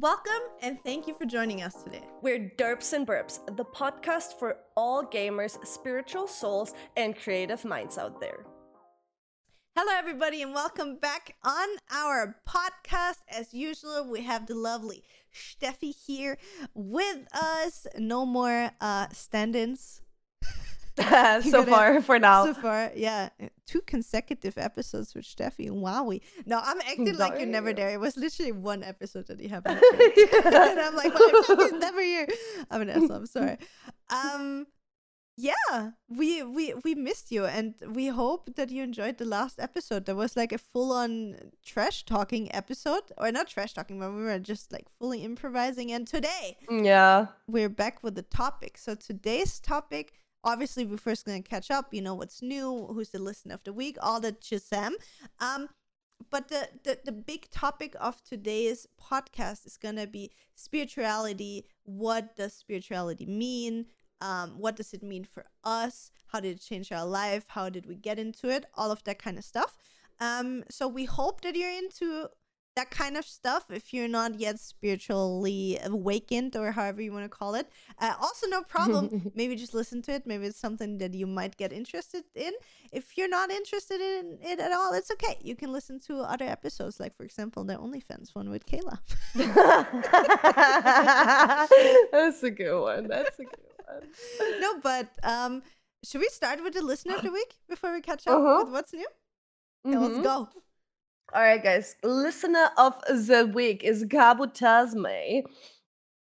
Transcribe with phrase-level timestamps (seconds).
[0.00, 2.02] Welcome and thank you for joining us today.
[2.20, 8.20] We're Derps and Burps, the podcast for all gamers, spiritual souls, and creative minds out
[8.20, 8.44] there.
[9.76, 13.18] Hello, everybody, and welcome back on our podcast.
[13.28, 16.38] As usual, we have the lovely Steffi here
[16.74, 17.86] with us.
[17.96, 20.00] No more uh, stand ins.
[21.42, 22.46] so far, for now.
[22.46, 23.30] So far, yeah.
[23.66, 25.70] Two consecutive episodes with Steffi.
[25.70, 26.20] Wowie.
[26.46, 27.90] No, I'm acting like you're never there.
[27.90, 29.82] It was literally one episode that you haven't.
[30.44, 32.28] and I'm like, well, Steffi's never here.
[32.70, 33.12] I'm an asshole.
[33.12, 33.58] I'm sorry.
[34.10, 34.66] Um,
[35.36, 40.06] yeah, we we we missed you, and we hope that you enjoyed the last episode.
[40.06, 44.22] There was like a full on trash talking episode, or not trash talking, but we
[44.22, 45.90] were just like fully improvising.
[45.90, 48.78] And today, yeah, we're back with the topic.
[48.78, 50.12] So today's topic
[50.44, 53.62] obviously we're first going to catch up you know what's new who's the listen of
[53.64, 54.92] the week all the chisam
[55.40, 55.68] um
[56.30, 61.66] but the, the the big topic of today's podcast is going to be spirituality.
[61.84, 63.86] What does spirituality mean?
[64.20, 66.10] Um, what does it mean for us?
[66.28, 67.44] How did it change our life?
[67.48, 68.64] How did we get into it?
[68.74, 69.76] All of that kind of stuff.
[70.20, 72.28] Um, so we hope that you're into
[72.76, 77.28] that kind of stuff if you're not yet spiritually awakened or however you want to
[77.28, 77.68] call it.
[78.00, 79.30] Uh, also no problem.
[79.34, 80.26] Maybe just listen to it.
[80.26, 82.52] Maybe it's something that you might get interested in.
[82.92, 85.38] If you're not interested in it at all it's okay.
[85.40, 88.98] You can listen to other episodes like for example the onlyfans one with kayla.
[92.12, 93.08] That's a good one.
[93.08, 94.02] That's a good one.
[94.60, 95.62] No but um
[96.04, 98.64] should we start with the listener of the week before we catch up uh-huh.
[98.64, 99.06] with what's new?
[99.86, 100.02] Mm-hmm.
[100.02, 100.48] let's go
[101.34, 101.96] all right, guys.
[102.04, 105.42] Listener of the week is Gabu Tasme.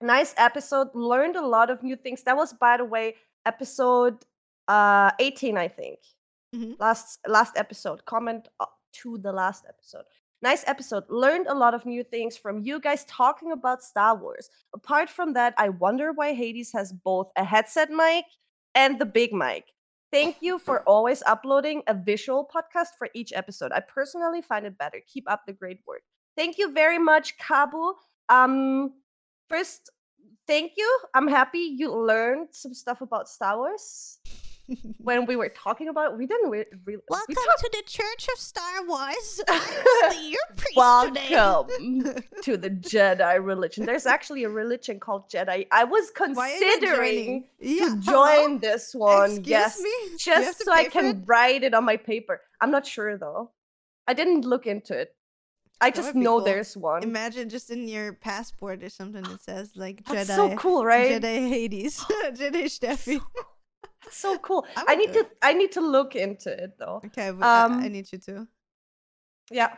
[0.00, 0.88] Nice episode.
[0.94, 2.22] Learned a lot of new things.
[2.22, 4.24] That was, by the way, episode
[4.68, 5.98] uh 18, I think.
[6.54, 6.72] Mm-hmm.
[6.78, 8.04] Last last episode.
[8.06, 8.48] Comment
[8.94, 10.04] to the last episode.
[10.40, 11.04] Nice episode.
[11.10, 14.48] Learned a lot of new things from you guys talking about Star Wars.
[14.74, 18.24] Apart from that, I wonder why Hades has both a headset mic
[18.74, 19.73] and the big mic.
[20.14, 23.72] Thank you for always uploading a visual podcast for each episode.
[23.72, 25.00] I personally find it better.
[25.08, 26.02] Keep up the great work.
[26.36, 27.94] Thank you very much, Kabu.
[28.28, 28.92] Um,
[29.48, 29.90] first,
[30.46, 30.88] thank you.
[31.14, 34.20] I'm happy you learned some stuff about Star Wars
[34.98, 36.66] when we were talking about it, we didn't really.
[37.08, 39.40] Welcome we to the Church of Star Wars.
[40.22, 43.84] Your priest Welcome to the Jedi religion.
[43.84, 45.66] There's actually a religion called Jedi.
[45.70, 49.30] I was considering yeah, to join this one.
[49.30, 49.90] Excuse yes, me?
[50.18, 52.40] just so I can write it on my paper.
[52.60, 53.50] I'm not sure though.
[54.06, 55.14] I didn't look into it.
[55.80, 56.44] I that just know cool.
[56.44, 57.02] there's one.
[57.02, 60.36] Imagine just in your passport or something that ah, says like That's Jedi.
[60.36, 61.20] so cool, right?
[61.20, 63.18] Jedi Hades, Jedi Steffi.
[63.18, 63.53] So cool.
[64.04, 64.66] That's so cool.
[64.76, 67.00] I, I need to I need to look into it though.
[67.06, 68.46] Okay, um, I, I need you to.
[69.50, 69.74] Yeah.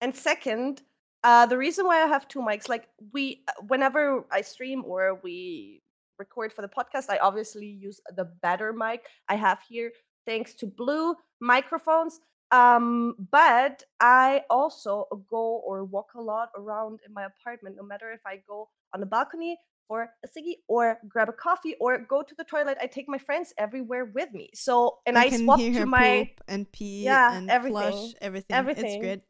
[0.00, 0.82] And second,
[1.22, 5.20] uh, the reason why I have two mics, like we, uh, whenever I stream or
[5.22, 5.82] we
[6.18, 9.90] record for the podcast, I obviously use the better mic I have here,
[10.26, 12.20] thanks to Blue microphones.
[12.50, 18.12] Um, but I also go or walk a lot around in my apartment, no matter
[18.12, 19.58] if I go on the balcony
[19.88, 22.78] for a ciggy or grab a coffee or go to the toilet.
[22.80, 24.50] I take my friends everywhere with me.
[24.54, 28.56] So and I swap to my and pee yeah, and everything, flush everything.
[28.56, 28.84] Everything.
[28.86, 29.20] It's great.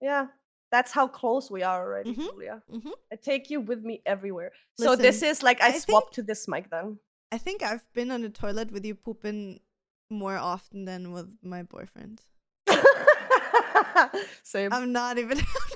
[0.00, 0.26] Yeah.
[0.70, 2.22] That's how close we are already, mm-hmm.
[2.22, 2.62] Julia.
[2.70, 2.90] Mm-hmm.
[3.10, 4.52] I take you with me everywhere.
[4.78, 6.98] Listen, so this is like I, I swap to this mic then.
[7.32, 9.60] I think I've been on the toilet with you pooping
[10.10, 12.20] more often than with my boyfriend.
[14.42, 14.72] Same.
[14.72, 15.38] I'm not even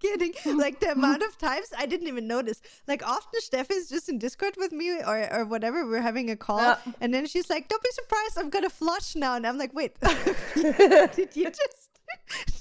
[0.00, 0.34] kidding.
[0.58, 2.60] Like the amount of times I didn't even notice.
[2.86, 5.86] Like often Steph is just in Discord with me or, or whatever.
[5.86, 6.76] We're having a call.
[7.00, 9.34] And then she's like, Don't be surprised, I'm gonna flush now.
[9.36, 9.98] And I'm like, wait,
[10.54, 11.90] did you just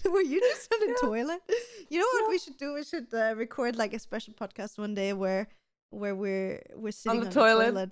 [0.05, 1.07] were you just on the yeah.
[1.07, 1.41] toilet?
[1.89, 2.29] You know what yeah.
[2.29, 2.73] we should do?
[2.73, 5.47] We should uh, record like a special podcast one day where
[5.89, 7.65] where we're we're sitting on the, on toilet.
[7.65, 7.91] the toilet,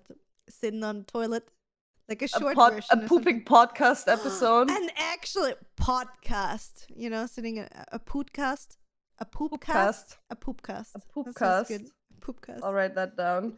[0.49, 1.49] sitting on the toilet
[2.07, 7.25] like a short a, pod, version a pooping podcast episode an actual podcast you know
[7.25, 8.77] sitting a, a podcast
[9.19, 9.59] a poopcast?
[9.59, 10.17] Cast.
[10.29, 10.95] A poopcast.
[10.95, 11.67] A poopcast.
[11.67, 11.87] Good.
[12.19, 12.59] Poopcast.
[12.63, 13.57] I'll write that down.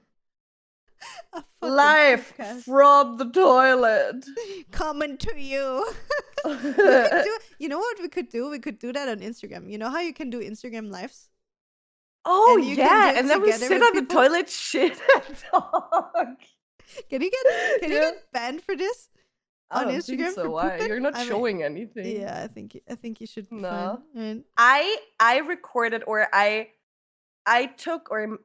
[1.61, 2.63] Life poopcast.
[2.63, 4.25] from the toilet.
[4.71, 5.87] Coming to you.
[6.45, 8.49] do, you know what we could do?
[8.49, 9.71] We could do that on Instagram.
[9.71, 11.29] You know how you can do Instagram lives?
[12.25, 14.01] Oh and yeah, and then we sit on people?
[14.01, 16.37] the toilet, shit, and talk.
[17.09, 17.95] Can you get can yeah.
[17.95, 19.09] you get banned for this?
[19.69, 20.49] I on oh, Instagram so.
[20.49, 20.79] Why?
[20.79, 22.21] You're not I showing mean, anything.
[22.21, 23.51] Yeah, I think I think you should.
[23.51, 24.01] No,
[24.57, 26.69] I I recorded or I
[27.45, 28.39] I took or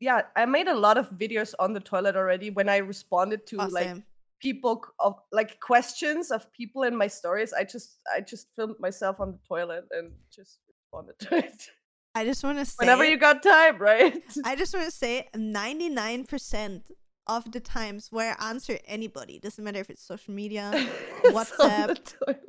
[0.00, 3.60] yeah I made a lot of videos on the toilet already when I responded to
[3.60, 3.96] oh, like
[4.40, 7.52] people of like questions of people in my stories.
[7.52, 11.68] I just I just filmed myself on the toilet and just responded to it.
[12.16, 14.22] I just want to say Whenever you got time, right?
[14.44, 16.82] I just want to say 99%
[17.26, 20.72] of the times where I answer anybody, doesn't matter if it's social media,
[21.32, 21.98] WhatsApp.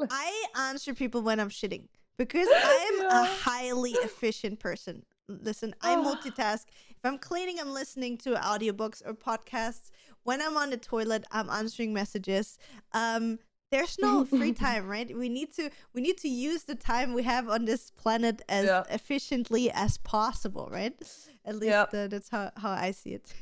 [0.09, 1.87] I answer people when I'm shitting
[2.17, 5.03] because I'm a highly efficient person.
[5.27, 6.65] Listen, I multitask.
[6.89, 9.89] If I'm cleaning, I'm listening to audiobooks or podcasts.
[10.23, 12.59] When I'm on the toilet, I'm answering messages.
[12.93, 13.39] Um,
[13.71, 15.15] there's no free time, right?
[15.17, 18.65] We need to we need to use the time we have on this planet as
[18.67, 18.83] Yeah.
[18.91, 20.93] efficiently as possible, right?
[21.43, 21.93] At least Yep.
[21.93, 23.33] uh, that's how, how I see it.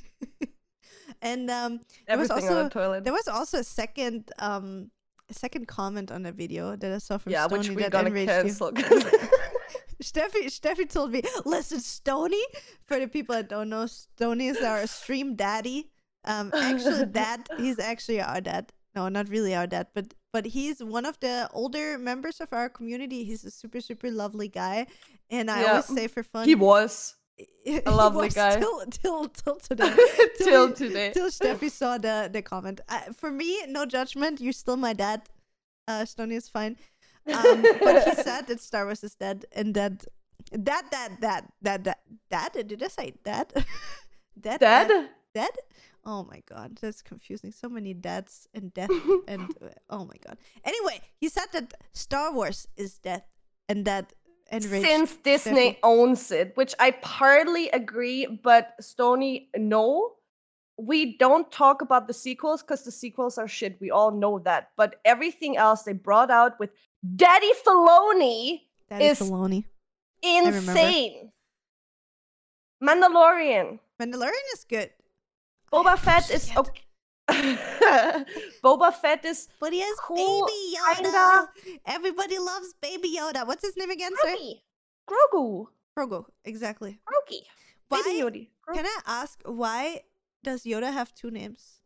[1.23, 3.03] And um, There was Everything also- the toilet.
[3.05, 4.91] there was also a second um
[5.29, 7.91] a second comment on the video that I saw from yeah, Stony which we're that
[7.91, 8.71] gonna enraged cancel.
[8.77, 8.83] you.
[8.83, 9.05] 'cause-
[10.03, 12.43] Steffi Steffi told me, listen, Stony.
[12.83, 15.91] For the people that don't know, Stony is our stream daddy.
[16.25, 17.47] Um, actually, dad.
[17.57, 18.73] He's actually our dad.
[18.95, 22.67] No, not really our dad, but but he's one of the older members of our
[22.69, 23.23] community.
[23.23, 24.87] He's a super super lovely guy,
[25.29, 25.69] and I Yeah.
[25.69, 27.15] always say for fun, he was
[27.85, 28.59] a lovely guy.
[28.59, 29.95] till till till today.
[30.37, 31.11] till we- today.
[31.13, 32.81] till Steffi saw the the comment.
[32.89, 34.39] Uh, for me, no judgment.
[34.41, 35.21] You're still my dad.
[35.87, 36.77] Uh, Stony is fine.
[37.27, 40.05] Um, but he said that Star Wars is dead, and that
[40.51, 41.99] that that that that that
[42.29, 42.67] dad.
[42.67, 43.53] Did I say dad?
[44.39, 45.09] Dad, Dead?
[45.33, 45.51] dead.
[46.05, 47.51] Oh my god, that's confusing.
[47.51, 48.89] So many deaths and death
[49.27, 49.53] and
[49.89, 50.37] oh my god.
[50.65, 53.23] Anyway, he said that Star Wars is dead,
[53.69, 54.11] and that
[54.51, 54.85] enraged.
[54.87, 60.13] Since Disney owns it, which I partly agree, but Stony, no.
[60.75, 63.77] We don't talk about the sequels because the sequels are shit.
[63.79, 64.71] We all know that.
[64.75, 66.71] But everything else they brought out with
[67.15, 69.65] Daddy Filoni, Daddy is- Filoni.
[70.23, 71.31] insane.
[72.83, 73.79] Mandalorian.
[74.01, 74.89] Mandalorian is good,
[75.71, 76.82] Boba Fett is okay.
[78.63, 80.95] Boba Fett is but he has Cool, Baby Yoda.
[80.95, 81.49] kinda.
[81.85, 83.45] Everybody loves Baby Yoda.
[83.47, 84.35] What's his name again, sir?
[84.35, 84.59] Grogu.
[85.09, 85.67] Grogu.
[85.97, 86.25] Grogu.
[86.45, 86.99] Exactly.
[87.05, 87.39] Grogu.
[87.89, 88.01] Why?
[88.05, 88.47] Baby Yoda.
[88.67, 88.75] Grogu.
[88.75, 90.01] Can I ask why
[90.43, 91.79] does Yoda have two names?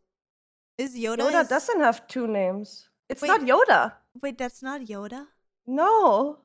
[0.77, 1.19] Is Yoda?
[1.19, 2.89] Yoda his- doesn't have two names.
[3.09, 3.29] It's Wait.
[3.29, 3.93] not Yoda.
[4.21, 5.27] Wait, that's not Yoda.
[5.65, 6.39] No.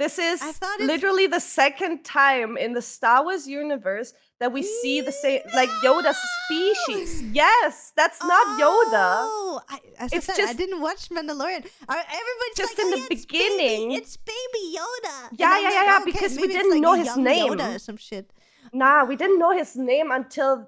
[0.00, 5.02] This is I literally the second time in the Star Wars universe that we see
[5.02, 6.16] the same, like Yoda's
[6.46, 7.20] species.
[7.34, 9.08] Yes, that's not Yoda.
[9.28, 11.62] Oh, I, as It's I said, I just- didn't watch Mandalorian.
[11.86, 15.16] Everybody's Just like, in "Oh, the yeah, it's beginning." baby, it's baby Yoda.
[15.28, 17.52] And Yeah, I'm yeah, like, yeah, yeah, okay, because we didn't like know his name.
[17.52, 18.32] Yoda or some shit.
[18.72, 20.66] Nah, we didn't know his name until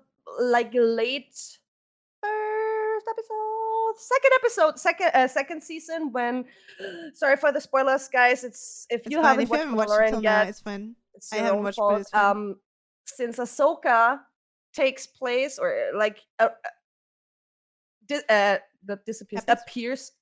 [0.58, 1.32] like late
[2.22, 6.12] first episode, second episode, second uh, second season.
[6.12, 6.44] When
[7.14, 8.44] sorry for the spoilers, guys.
[8.44, 9.24] It's if It's you fine.
[9.38, 10.96] haven't If you watched haven't watched Mandalorian till now, yet, it's fine.
[11.14, 12.14] it's I haven't watched, fault.
[12.14, 12.56] Um,
[13.06, 14.20] since Ahsoka
[14.74, 16.68] takes place or uh, like uh, uh,
[18.06, 19.62] di- uh that disappears Happens.
[19.68, 20.12] appears.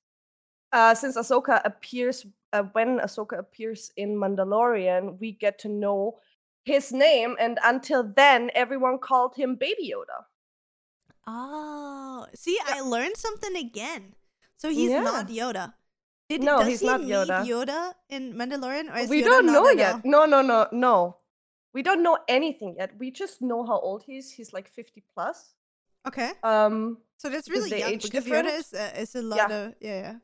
[0.73, 6.19] Uh, since Ahsoka appears uh, when Ahsoka appears in Mandalorian, we get to know
[6.63, 10.23] his name, and until then, everyone called him Baby Yoda.
[11.27, 14.15] Oh, see, I learned something again.
[14.57, 15.01] So he's Yeah.
[15.01, 15.73] not Yoda.
[16.29, 17.45] Did, No, he's he not Yoda.
[17.45, 20.05] Yoda in Mandalorian, or is we Yoda don't know yet.
[20.05, 21.17] No, no, no, no.
[21.73, 22.91] We don't know anything yet.
[22.97, 24.31] We just know how old he is.
[24.31, 25.53] He's like 50 plus.
[26.07, 28.47] Okay, Um, so that's really young age because different.
[28.47, 29.55] Yoda is uh, is a lot Yeah.
[29.57, 30.15] of yeah yeah.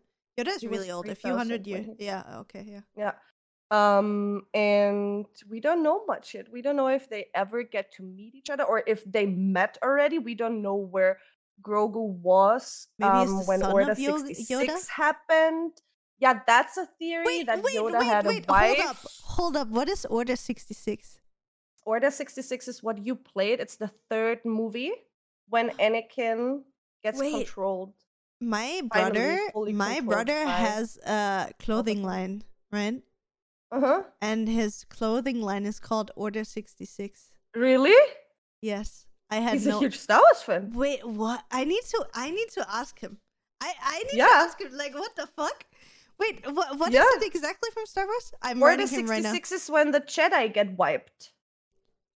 [0.44, 1.88] Yoda is really old, a few hundred years.
[2.00, 2.82] Yeah, okay, yeah.
[2.96, 3.12] yeah.
[3.70, 6.48] Um, and we don't know much yet.
[6.52, 9.78] We don't know if they ever get to meet each other or if they met
[9.84, 10.20] already.
[10.20, 11.18] We don't know where
[11.62, 14.88] Grogu was Maybe um, when Order 66 Yoda?
[14.90, 15.74] happened.
[16.20, 18.48] Yeah, that's a theory Wait, that wait, Yoda wait, had a wait!
[18.48, 18.78] wife.
[18.78, 19.68] Hold up, hold up.
[19.68, 21.20] What is Order sixty six?
[21.86, 23.62] Order 66 is what you played.
[23.62, 24.92] It's the third movie
[25.48, 26.64] when Anakin
[27.02, 27.94] gets controlled.
[28.42, 33.02] My brother, my controlled brother has a clothing line, right?
[33.72, 34.04] Uh huh.
[34.22, 37.32] And his clothing line is called Order sixty six.
[37.56, 37.96] Really?
[38.62, 39.78] Yes, I had He's no.
[39.78, 40.72] a huge Star Wars fan.
[40.74, 41.44] Wait, what?
[41.52, 42.06] I need to.
[42.14, 43.18] I need to ask him.
[43.62, 44.72] I I need to ask him.
[44.74, 45.66] Like, what the fuck?
[46.20, 46.78] Wait, what?
[46.80, 47.04] What is Yeah.
[47.18, 48.32] it exactly from Star Wars?
[48.42, 49.32] I'm Order writing him right now.
[49.34, 51.34] 66 is when the Jedi get wiped.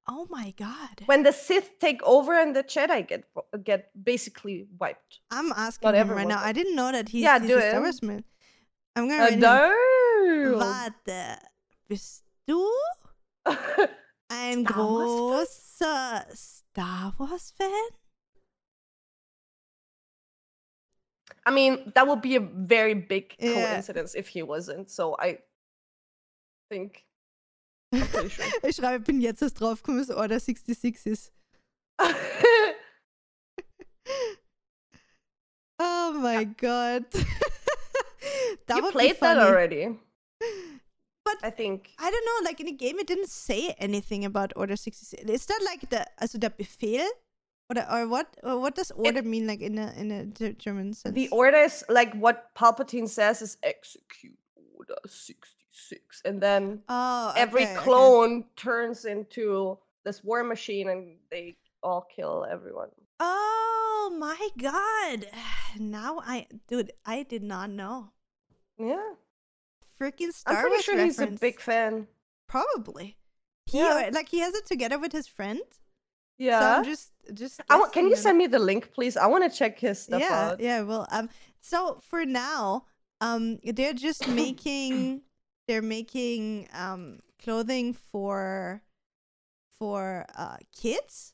[0.08, 1.04] Oh my god!
[1.06, 3.24] When the Sith take over and the Jedi get
[3.64, 5.20] get basically wiped.
[5.30, 6.42] I'm asking Not him right now.
[6.42, 7.82] I didn't know that he's, Yeah, he's do a Star.
[7.82, 8.24] Wars man.
[8.96, 9.40] I'm gonna Uh, write
[10.60, 11.38] Warte,
[11.88, 12.64] bist du
[14.30, 15.48] ein Star Wars
[15.80, 17.68] großer Star Wars Fan?
[21.48, 23.54] I mean, that would be a very big Yeah.
[23.54, 24.90] coincidence if he wasn't.
[24.90, 25.40] So I
[26.70, 27.04] think.
[27.94, 28.46] Sure.
[28.64, 31.34] Ich schreibe, ich bin jetzt erst drauf gekommen, dass Order 66 ist.
[35.80, 37.06] Oh my god.
[38.68, 39.98] that you played that already.
[41.24, 41.92] But I think.
[42.00, 45.24] I don't know, like in the game, it didn't say anything about Order 66.
[45.30, 47.08] Is that like the, also der er Befehl?
[47.70, 48.36] Or, the, or what?
[48.44, 51.16] Or what does order mean, like in a in a German sense?
[51.16, 54.38] The order is like what Palpatine says is execute
[54.76, 56.22] order 66.
[56.26, 57.82] And then oh, every okay, okay.
[57.82, 62.90] clone turns into this war machine and they all kill everyone.
[63.20, 65.28] Oh my god!
[65.80, 68.12] Now I, dude, I did not know.
[68.78, 69.16] Yeah.
[70.02, 71.18] Freaking Star I'm pretty Wars sure reference.
[71.20, 72.08] he's a big fan.
[72.48, 73.18] Probably.
[73.68, 74.08] He Yeah.
[74.08, 75.62] uh, like he has it together with his friend.
[76.38, 76.60] Yeah.
[76.60, 76.66] So.
[76.80, 77.62] I'm just just.
[77.70, 79.16] I want, can you send me the link, please?
[79.16, 80.60] I want to check his stuff yeah, out.
[80.60, 80.82] yeah.
[80.82, 81.30] Well, um.
[81.62, 82.86] So for now,
[83.22, 85.22] um, they're just making
[85.68, 88.82] they're making um clothing for
[89.78, 91.34] for uh kids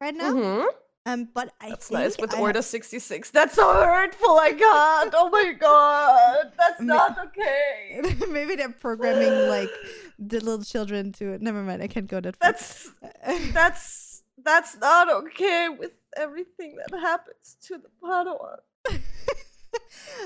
[0.00, 0.32] right now.
[0.32, 0.66] Mhm.
[1.08, 3.30] Um, but I That's think nice with I- Order 66.
[3.30, 4.38] That's so hurtful.
[4.38, 5.14] I can't.
[5.16, 6.52] Oh my god.
[6.58, 8.26] That's not okay.
[8.30, 9.70] Maybe they're programming like
[10.18, 11.32] the little children to.
[11.32, 11.42] it.
[11.42, 11.82] Never mind.
[11.82, 12.52] I can't go that far.
[12.52, 12.90] That's
[13.52, 18.58] that's that's not okay with everything that happens to the Padawan.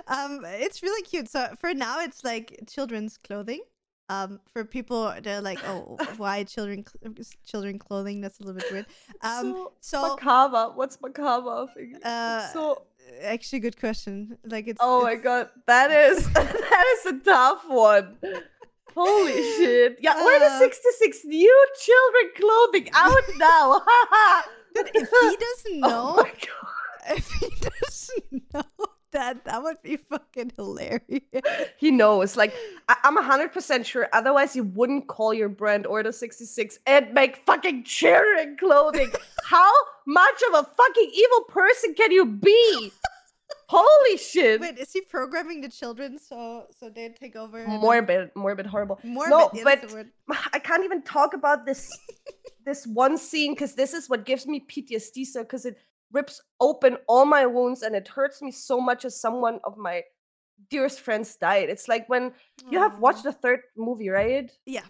[0.08, 1.28] um, it's really cute.
[1.30, 3.62] So for now, it's like children's clothing.
[4.08, 7.14] Um, for people, they're like, oh, why children cl-
[7.46, 8.20] children clothing?
[8.20, 8.86] That's a little bit weird.
[9.22, 10.72] Um, so, so macabre.
[10.74, 11.66] What's macabre?
[11.76, 12.82] It's Uh, so
[13.22, 14.36] actually, good question.
[14.44, 14.78] Like it's.
[14.82, 18.18] oh my god, that is that is a tough one.
[18.94, 19.96] Holy shit!
[20.02, 23.80] Yeah, Order the 66 new children clothing out now.
[24.74, 27.16] Dude, if he doesn't know, Oh my god.
[27.16, 28.62] if he doesn't know
[29.12, 31.00] that, that would be fucking hilarious.
[31.76, 32.36] He knows.
[32.36, 32.54] Like,
[32.88, 34.08] I- I'm 100% sure.
[34.12, 39.10] Otherwise, you wouldn't call your brand Order 66 and make fucking children clothing.
[39.44, 39.72] How
[40.06, 42.92] much of a fucking evil person can you be?
[43.68, 44.60] Holy shit.
[44.60, 47.66] Wait, is he programming the children so so they take over?
[47.66, 49.00] Morbid, morbid, horrible.
[49.02, 50.06] Morbid, no, yeah, but.
[50.52, 51.90] I can't even talk about this
[52.66, 55.24] this one scene because this is what gives me PTSD.
[55.26, 55.78] So, because it
[56.12, 60.02] rips open all my wounds and it hurts me so much as someone of my
[60.70, 61.68] dearest friends died.
[61.70, 62.32] It's like when
[62.70, 64.50] you have watched the third movie, right?
[64.66, 64.84] Yeah.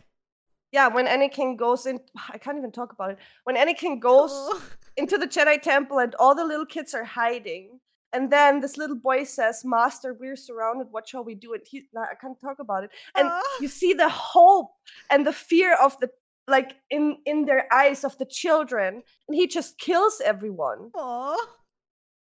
[0.72, 2.00] Yeah, when Anakin goes in,
[2.30, 3.18] I can't even talk about it.
[3.44, 4.62] When Anakin goes Oh.
[4.96, 7.80] into the Jedi Temple and all the little kids are hiding,
[8.14, 10.88] and then this little boy says, "Master, we're surrounded.
[10.90, 12.90] What shall we do?" And he, I can't talk about it.
[13.14, 14.68] And you see the hope
[15.08, 16.10] and the fear of the
[16.49, 20.90] like in in their eyes of the children, and he just kills everyone.
[20.94, 21.37] Aw.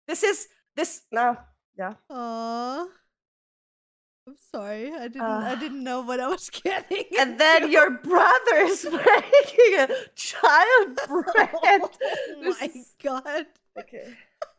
[0.09, 1.03] This is this.
[1.13, 1.37] Nah,
[1.79, 1.95] yeah.
[2.11, 2.87] Aw.
[4.29, 4.93] I'm sorry.
[4.93, 7.05] I didn't I Uh, didn't know what I was getting.
[7.19, 11.81] And then your brother is making a child bread.
[11.83, 13.47] Oh my is- god.
[13.79, 14.15] Okay.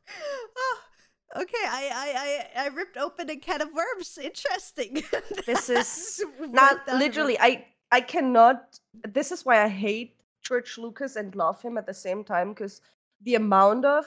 [0.10, 0.78] Ah,
[1.42, 4.18] okay, I, I I I ripped open a can of worms.
[4.18, 5.04] Interesting.
[5.46, 8.80] This is not literally i i cannot
[9.14, 12.82] this is why i hate george lucas and love him at the same time because
[13.22, 14.06] the amount of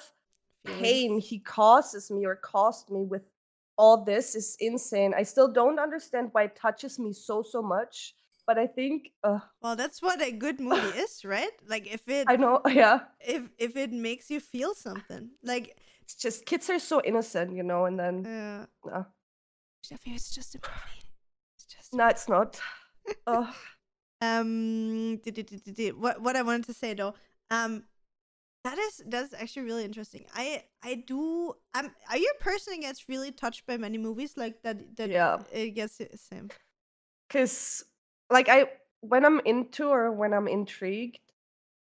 [0.64, 3.30] pain he causes me or caused me with
[3.76, 8.14] all this is insane i still don't understand why it touches me so so much
[8.46, 11.50] but i think uh, Well, that's what a good movie is, right?
[11.66, 15.30] Like if it i know yeah if if it makes you feel something.
[15.42, 18.66] Like it's just kids are so innocent you know and then yeah.
[18.92, 19.04] uh,
[20.04, 21.04] it's just a movie.
[21.56, 22.60] It's just a no it's not
[23.26, 23.50] uh,
[24.20, 25.18] um
[25.98, 27.14] what what I wanted to say though
[27.50, 27.84] um
[28.64, 30.24] that is that's actually really interesting.
[30.34, 34.36] I I do um are you a person that gets really touched by many movies?
[34.36, 35.38] Like that that Yeah.
[35.52, 36.50] it gets the same?
[37.28, 37.84] Because
[38.30, 38.66] like i
[39.00, 41.18] when i'm into or when i'm intrigued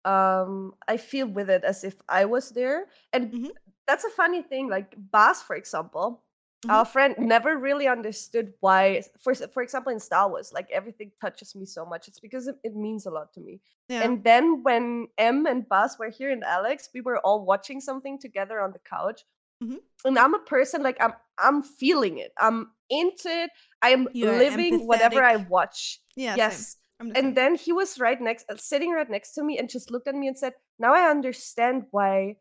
[0.05, 2.85] um i feel with it as if i was there.
[3.13, 3.51] And Mhm.
[3.87, 6.21] that's a funny thing like Bas, for example
[6.69, 11.55] our friend never really understood why for for example in star wars like everything touches
[11.55, 12.07] me so much.
[12.07, 13.61] It's because it, it means a lot to me.
[13.89, 14.03] Yeah.
[14.03, 18.17] And then when m and Buzz were here and alex we were all watching something
[18.19, 19.23] together on the couch.
[19.63, 19.79] Mhm.
[20.05, 22.31] and i'm a person like i'm i'm feeling it.
[22.39, 23.49] I'm into it.
[23.81, 25.99] I'm You're living whatever i watch.
[26.15, 26.77] Yeah yes.
[26.99, 27.13] The same.
[27.15, 30.07] and then he was right next uh, sitting right next to me and just looked
[30.07, 32.37] at me and said now i understand why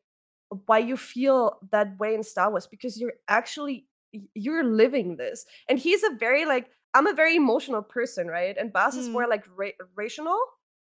[0.66, 3.87] why you feel that way in star wars because you're actually
[4.35, 8.73] you're living this and he's a very like i'm a very emotional person right and
[8.73, 9.12] Bas is Mm.
[9.12, 10.38] more like ra- rational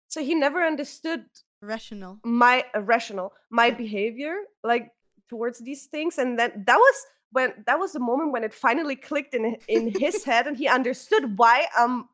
[0.08, 1.24] so he never understood
[1.62, 3.74] rational my uh, rational my Yeah.
[3.74, 4.90] behavior like
[5.28, 6.96] towards these things and then that was
[7.32, 10.66] when that was the moment when it finally clicked in in his head and he
[10.68, 12.08] understood why i'm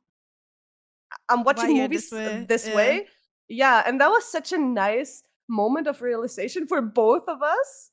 [1.29, 2.75] i'm watching you're movies this uh, way, this yeah.
[2.77, 3.07] way
[3.49, 7.91] yeah and that was such a nice moment of realization for both of us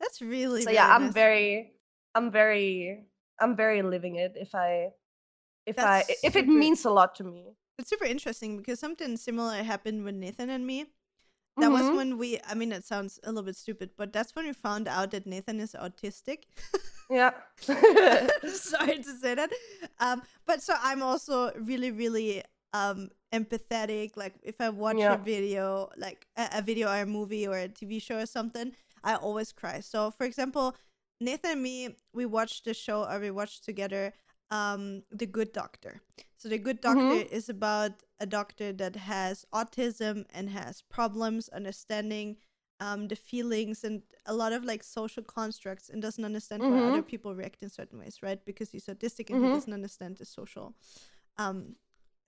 [0.00, 1.14] that's really so yeah really i'm nice.
[1.14, 1.73] very
[2.14, 3.04] i'm very
[3.40, 4.88] i'm very living it if i
[5.66, 7.56] if That's I if it super- means a lot to me.
[7.78, 10.84] It's super interesting because something similar happened with Nathan and me.
[11.56, 11.96] That was Mhm.
[11.96, 14.86] when we, I mean, it sounds a little bit stupid, but that's when we found
[14.88, 16.44] out that Nathan is autistic.
[17.08, 17.32] Yeah.
[18.46, 19.50] Sorry to say that.
[20.00, 22.42] Um, but so I'm also really, really
[22.74, 24.16] um empathetic.
[24.16, 25.14] Like if I watch Yeah.
[25.14, 28.72] a video, like a, a video or a movie or a TV show or something,
[29.02, 29.80] I always cry.
[29.80, 30.74] So for example,
[31.20, 34.12] Nathan and me, we watched the show or we watched together
[34.50, 36.00] um The Good Doctor.
[36.36, 42.36] So The Good Doctor is about a doctor that has autism and has problems understanding
[42.80, 47.02] um the feelings and a lot of like social constructs and doesn't understand why other
[47.02, 48.44] people react in certain ways, right?
[48.44, 49.52] Because he's autistic and he Mhm.
[49.52, 50.74] doesn't understand the social
[51.38, 51.76] um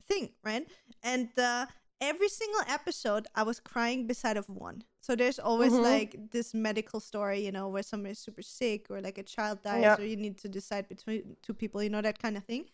[0.08, 0.66] thing, right?
[1.02, 1.66] And uh
[2.00, 4.84] every single episode I was crying beside of one.
[5.00, 5.82] So there's always Mhm.
[5.82, 9.62] like this medical story, you know, where somebody is super sick or like a child
[9.62, 9.96] dies Yeah.
[9.96, 12.70] or you need to decide between two people, you know, that kind of thing.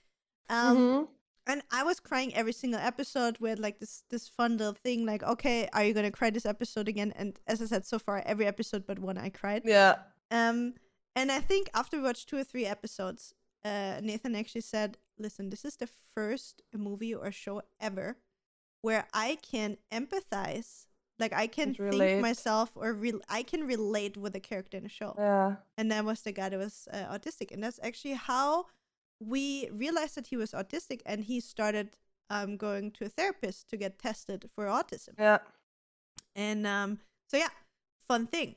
[0.48, 1.08] Um Mhm.
[1.46, 5.22] and I was crying every single episode with like this this fun little thing like
[5.24, 8.46] okay are you gonna cry this episode again and as I said so far every
[8.46, 10.02] episode but one I cried Yeah.
[10.30, 10.74] um
[11.16, 15.50] and I think after we watched two or three episodes uh Nathan actually said listen
[15.50, 18.18] this is the first movie or show ever
[18.82, 20.86] where I can empathize
[21.18, 24.88] like I can think myself or re- I can relate with a character in a
[24.88, 25.14] show.
[25.16, 25.56] Yeah.
[25.78, 28.66] and that was the guy that was uh, autistic and that's actually how
[29.20, 31.96] we realized that he was autistic and he started
[32.28, 35.14] um, going to a therapist to get tested for autism.
[35.18, 35.38] Yeah.
[36.34, 36.98] and um,
[37.28, 37.54] so yeah
[38.08, 38.56] fun thing.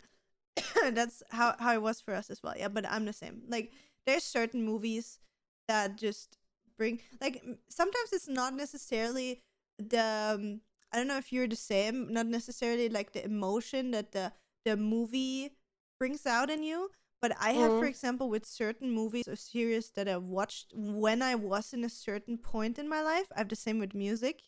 [0.91, 2.55] That's how, how it was for us as well.
[2.57, 3.43] Yeah but i'm the same.
[3.47, 3.71] Like
[4.07, 5.19] there's certain movies
[5.67, 6.37] that just
[6.77, 9.41] bring like sometimes it's not necessarily
[9.77, 10.01] the
[10.35, 14.31] um, i don't know if you're the same not necessarily like the emotion that the
[14.65, 15.51] the movie
[15.99, 16.89] brings out in you
[17.21, 17.87] but i have for Mhm.
[17.87, 22.37] example with certain movies or series that i watched when i was in a certain
[22.37, 24.41] point in my life i have the same with music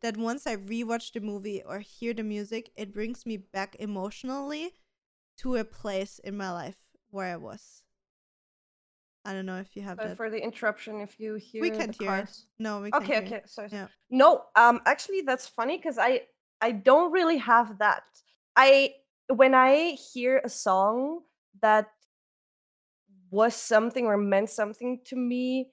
[0.00, 4.72] that once i rewatch the movie or hear the music it brings me back emotionally
[5.36, 6.76] to a place in my life
[7.10, 7.82] where i was
[9.24, 11.00] i don't know if you have Sorry that for the interruption.
[11.00, 12.16] If you hear we can't the hear it.
[12.26, 12.46] cars.
[12.58, 13.18] no we can't Okay.
[13.18, 13.40] Okay.
[13.46, 13.68] Sorry.
[13.68, 13.82] sorry.
[13.82, 13.88] Yeah.
[14.10, 14.44] No.
[14.56, 14.80] Um.
[14.86, 16.22] Actually, that's funny because I
[16.60, 18.02] I don't really have that.
[18.56, 18.94] I
[19.28, 21.20] when I hear a song
[21.62, 21.86] that
[23.30, 25.70] was something or meant something to me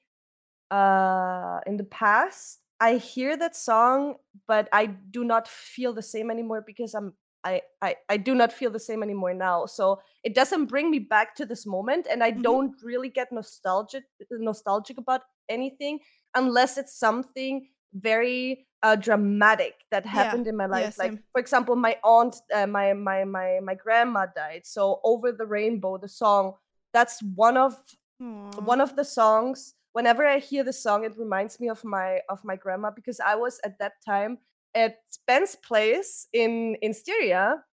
[0.70, 4.16] uh in the past i hear that song
[4.48, 8.52] but i do not feel the same anymore because i'm I, I i do not
[8.52, 12.24] feel the same anymore now so it doesn't bring me back to this moment and
[12.24, 12.44] i Mhm.
[12.44, 16.00] don't really get nostalgic nostalgic about anything
[16.36, 21.40] unless it's something very uh, dramatic that Yeah, happened in my yeah, life like for
[21.40, 26.08] example my aunt uh, my my my my grandma died so over the rainbow the
[26.10, 26.54] song
[26.94, 27.76] that's one of
[28.20, 28.62] Aw.
[28.64, 32.44] one of the songs whenever i hear the song it reminds me of my of
[32.44, 34.38] my grandma because i was at that time
[34.78, 37.64] at ben's place in in styria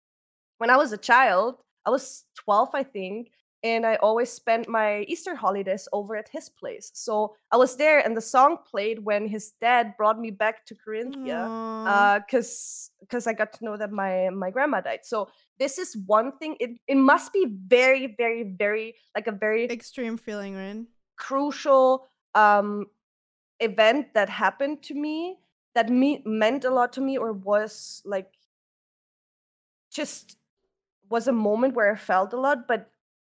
[0.58, 3.30] when i was a child i was 12 i think
[3.62, 7.98] and i always spent my easter holidays over at his place so i was there
[7.98, 11.50] and the song played when his dad brought me back to carinthia
[11.84, 15.00] because because I got to know that my my grandma died.
[15.04, 16.56] So this is one thing.
[16.58, 20.84] It it must be very very very like a very extreme feeling right
[21.16, 22.86] crucial um
[23.60, 25.36] event that happened to me
[25.74, 28.32] that me meant a lot to me or was like
[29.90, 30.36] just
[31.10, 32.68] was a moment where I felt a lot.
[32.68, 32.90] But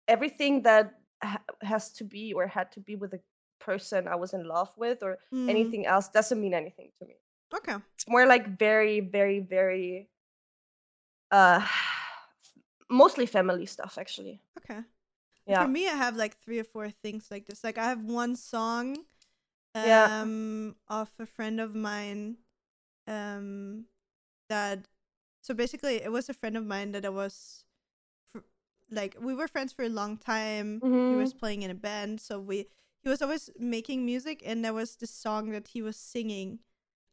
[0.08, 3.20] everything that ha- has to be or had to be with a
[3.60, 7.16] person I was in love with or Mm, anything else doesn't mean anything to me
[7.54, 10.10] okay it's more like very very very
[11.30, 11.66] uh
[12.90, 14.82] mostly family stuff actually okay
[15.46, 17.64] yeah For me, I have like three or four things like this.
[17.64, 19.06] Like I have one song
[19.80, 20.08] Yeah.
[20.14, 22.36] um of a friend of mine
[23.06, 23.84] um
[24.48, 24.88] that
[25.42, 27.64] so basically it was a friend of mine that I was
[28.32, 28.40] fr-
[28.90, 30.82] like we were friends for a long time.
[31.08, 31.16] He Mhm.
[31.16, 32.68] was playing in a band, so we
[33.02, 36.60] he was always making music and there was this song that he was singing.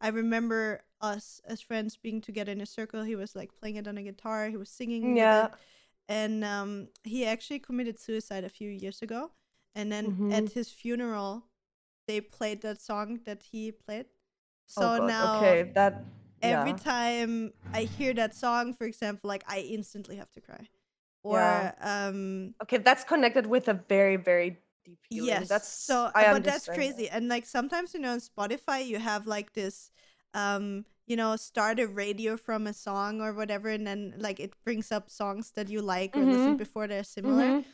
[0.02, 3.04] I remember us as friends being together in a circle.
[3.04, 5.48] He was like playing it on a guitar, he was singing Yeah.
[5.48, 5.54] it
[6.10, 9.32] and um, he actually committed suicide a few years ago.
[9.76, 10.52] And then at Mhm.
[10.52, 11.46] his funeral,
[12.08, 14.08] they played that song that he played.
[14.66, 16.06] So oh now, okay that
[16.42, 20.68] every time I hear that song, for example, like I instantly have to cry.
[21.24, 21.74] Or Yeah.
[21.82, 26.44] um, okay that's connected with a very very deep feeling yes, that's so I but
[26.44, 27.10] that's crazy.
[27.10, 27.16] that.
[27.16, 29.92] And like sometimes you know on Spotify you have like this
[30.34, 34.54] um you know start a radio from a song or whatever and then like it
[34.66, 36.58] brings up songs that you like or listen Mhm.
[36.58, 37.66] before they're similar Mhm.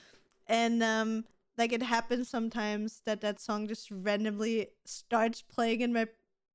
[0.48, 1.26] and um
[1.58, 6.08] like it happens sometimes that that song just randomly starts playing in my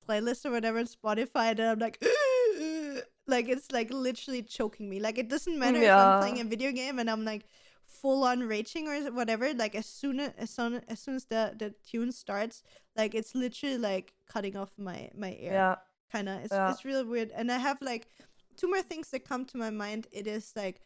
[0.08, 2.02] playlist or whatever on Spotify, and I'm like,
[3.26, 5.00] like it's like literally choking me.
[5.00, 7.44] Like it doesn't matter if I'm playing a video game and I'm like
[7.87, 9.52] full on raging or whatever.
[9.54, 12.62] Like as soon as as soon as soon as the the tune starts,
[12.96, 15.74] like it's literally like cutting off my my ear Yeah.
[16.12, 16.70] kind of it's, Yeah.
[16.70, 18.08] it's really weird and i have like
[18.56, 20.80] two more things that come to my mind it is like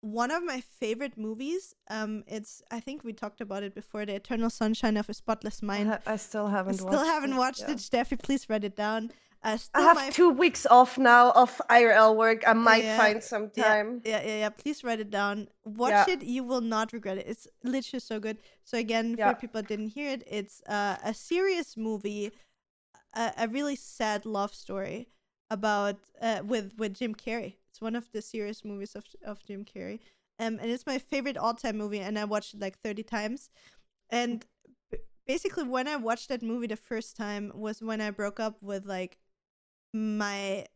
[0.00, 4.14] one of my favorite movies um it's i think we talked about it before the
[4.14, 7.36] eternal sunshine of a spotless I, mind ha- I still haven't still watched haven't it.
[7.36, 7.72] watched yeah.
[7.72, 9.10] it steffi please write it down
[9.42, 12.42] uh, I have two weeks off now of IRL work.
[12.44, 14.00] I might Yeah, find some yeah, time.
[14.04, 16.14] yeah yeah yeah please write it down watch Yeah.
[16.14, 19.32] it you will not regret it it's literally so good so again Yeah.
[19.32, 22.32] for people that didn't hear it it's uh, a serious movie
[23.14, 25.08] a, a really sad love story
[25.50, 27.54] about uh, with with Jim Carrey.
[27.78, 30.00] It's one of the serious movies of of Jim Carrey,
[30.40, 33.50] um, and it's my favorite all time movie, and I watched it like thirty times.
[34.10, 34.44] And
[34.90, 38.60] b- basically, when I watched that movie the first time was when I broke up
[38.64, 39.18] with like
[39.92, 40.66] my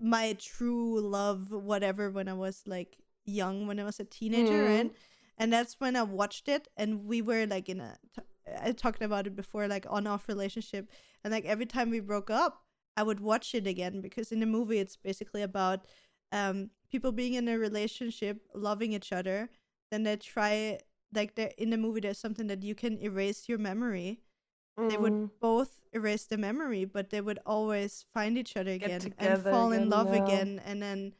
[0.00, 4.76] my true love, whatever, when I was like young, when I was a teenager, Mm.
[4.76, 4.92] right?
[5.38, 7.96] And that's when I watched it, and we were like in a.
[8.14, 8.22] T-
[8.62, 10.90] I talked about it before, like on off relationship,
[11.24, 12.62] and like every time we broke up,
[12.96, 15.86] I would watch it again because in the movie it's basically about
[16.32, 19.48] um people being in a relationship, loving each other,
[19.90, 20.78] then they try
[21.14, 24.20] like they in the movie there's something that you can erase your memory.
[24.88, 25.00] They Mm.
[25.02, 29.42] would both erase the memory, but they would always find each other Get again and
[29.42, 30.22] fall in love yeah.
[30.22, 31.14] again and then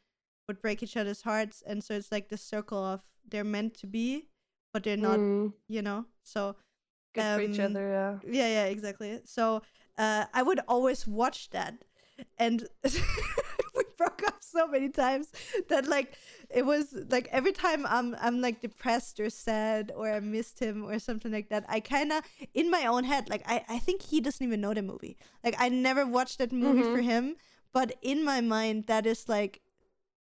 [0.49, 3.87] would break each other's hearts and so it's like the circle of they're meant to
[3.87, 4.29] be
[4.73, 5.53] but they're not, Mm.
[5.69, 6.05] you know.
[6.23, 6.57] So
[7.15, 7.89] Good for each um, other.
[7.89, 8.31] Yeah.
[8.31, 9.21] yeah, yeah, exactly.
[9.25, 9.63] So
[9.99, 11.83] uh, I would always watch that,
[12.39, 12.69] and
[13.97, 15.33] broke up so many times
[15.69, 16.17] that like
[16.51, 20.85] it was like every time I'm I'm like depressed or sad or I missed him
[20.85, 21.65] or something like that.
[21.69, 22.23] I kind of
[22.55, 25.17] in my own head like I I think he doesn't even know the movie.
[25.45, 27.37] Like I never watched that movie for him,
[27.73, 29.61] but in my mind that is like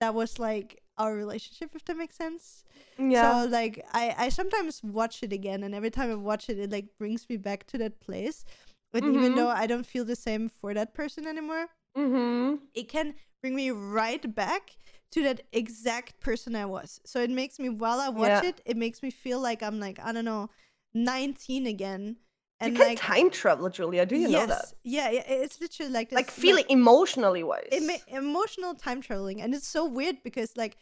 [0.01, 2.65] that was like our relationship if that makes sense.
[2.99, 3.45] Yeah.
[3.45, 6.71] So like I I sometimes watch it again, and every time I watch it, it
[6.71, 8.45] like brings me back to that place.
[8.93, 9.37] But even Mhm.
[9.37, 12.65] though I don't feel the same for that person anymore, mm-hmm.
[12.75, 14.77] it can bring me right back
[15.13, 17.01] to that exact person I was.
[17.05, 18.51] So it makes me while I watch Yeah.
[18.51, 20.51] it, it makes me feel like I'm like I don't know,
[20.95, 22.17] 19 again,
[22.61, 24.05] and you can like time travel, Julia.
[24.05, 24.73] Do you know that?
[24.83, 27.69] yeah, yeah, it's literally like this, Like feeling emotionally wise.
[27.71, 30.77] it ma- emotional time traveling and it's so weird because like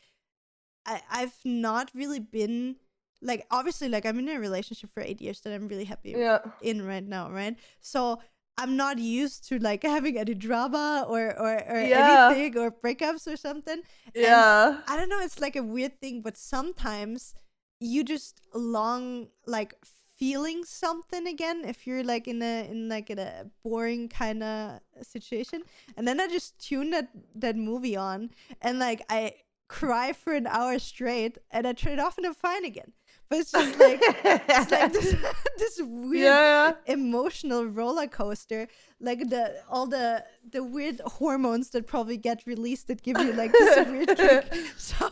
[0.87, 2.77] I, i've not really been
[3.21, 6.39] like obviously like i'm in a relationship for eight years that i'm really happy yeah.
[6.63, 8.21] in right now right so
[8.59, 12.29] i'm not used to like having any drama or or, or Yeah.
[12.29, 13.83] anything or breakups or something
[14.15, 14.79] Yeah.
[14.89, 17.35] i don't know it's like a weird thing but sometimes
[17.81, 19.75] you just long like
[20.17, 24.81] feeling something again if you're like in a in like in a boring kind of
[25.03, 25.63] situation
[25.97, 28.31] and then i just tune that that movie on
[28.63, 29.33] and like i
[29.69, 32.93] cry for an hour straight and i turn it off and i'm fine again
[33.29, 35.15] but it's just like it's like this,
[35.59, 36.73] this weird yeah.
[36.87, 38.69] emotional roller coaster
[39.01, 43.53] like the all the the weird hormones that probably get released that give you like
[43.53, 44.55] this weird kick.
[44.77, 45.11] So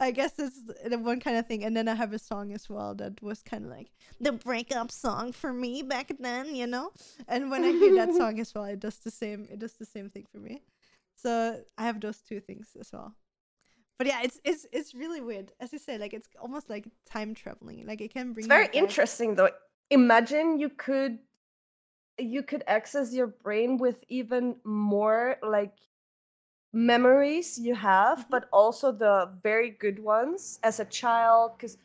[0.00, 1.64] i guess that's the one kind of thing.
[1.64, 3.90] And then i have a song as well that was kind of like
[4.20, 6.90] the breakup song for me back then you know?
[7.28, 9.86] And when i hear that song as well it does the same it does the
[9.86, 10.62] same thing for me.
[11.16, 13.14] So i have those two things as well
[13.98, 17.34] but yeah it's it's it's really weird as you say like it's almost like time
[17.34, 19.50] traveling like it can bring It's very interesting though.
[19.90, 21.18] Imagine you could
[22.18, 25.76] you could access your brain with even more like
[26.72, 28.30] memories you have, Mhm.
[28.30, 31.52] but also the very good ones as a child.
[31.56, 31.76] Because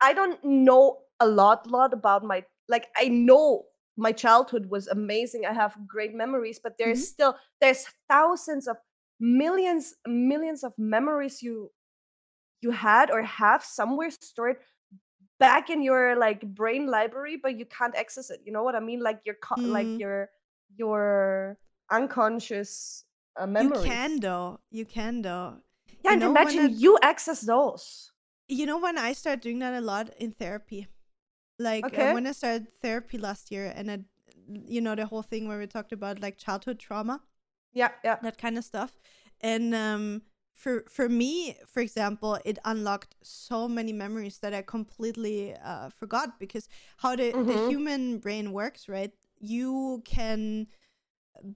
[0.00, 5.44] I don't know a lot, lot about my like I know my childhood was amazing.
[5.46, 7.12] I have great memories, but there's Mhm.
[7.14, 8.76] still there's thousands of
[9.22, 11.70] millions, millions of memories you
[12.60, 14.56] you had or have somewhere stored
[15.38, 18.80] back in your like brain library but you can't access it you know what i
[18.80, 20.00] mean like your co- like Mm.
[20.00, 20.30] your
[20.76, 21.58] your
[21.90, 23.04] unconscious
[23.36, 24.60] uh, memories You can though.
[24.70, 25.58] You can though.
[26.04, 28.12] yeah you and know, imagine I- you access those
[28.48, 30.86] You know when I started doing that a lot in therapy,
[31.58, 33.98] like uh, when I started therapy last year, and I,
[34.74, 37.22] you know the whole thing where we talked about like childhood trauma,
[37.72, 39.00] yeah yeah that kind of stuff,
[39.40, 40.22] and um,
[40.54, 46.38] for for me, for example, it unlocked so many memories that I completely uh, forgot
[46.38, 47.56] because how the the Mhm.
[47.56, 49.12] human brain works, right?
[49.40, 50.68] You can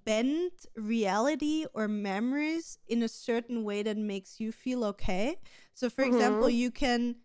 [0.05, 5.37] bend reality or memories in a certain way that makes you feel okay.
[5.75, 6.51] So, for example, Mhm.
[6.51, 7.17] you can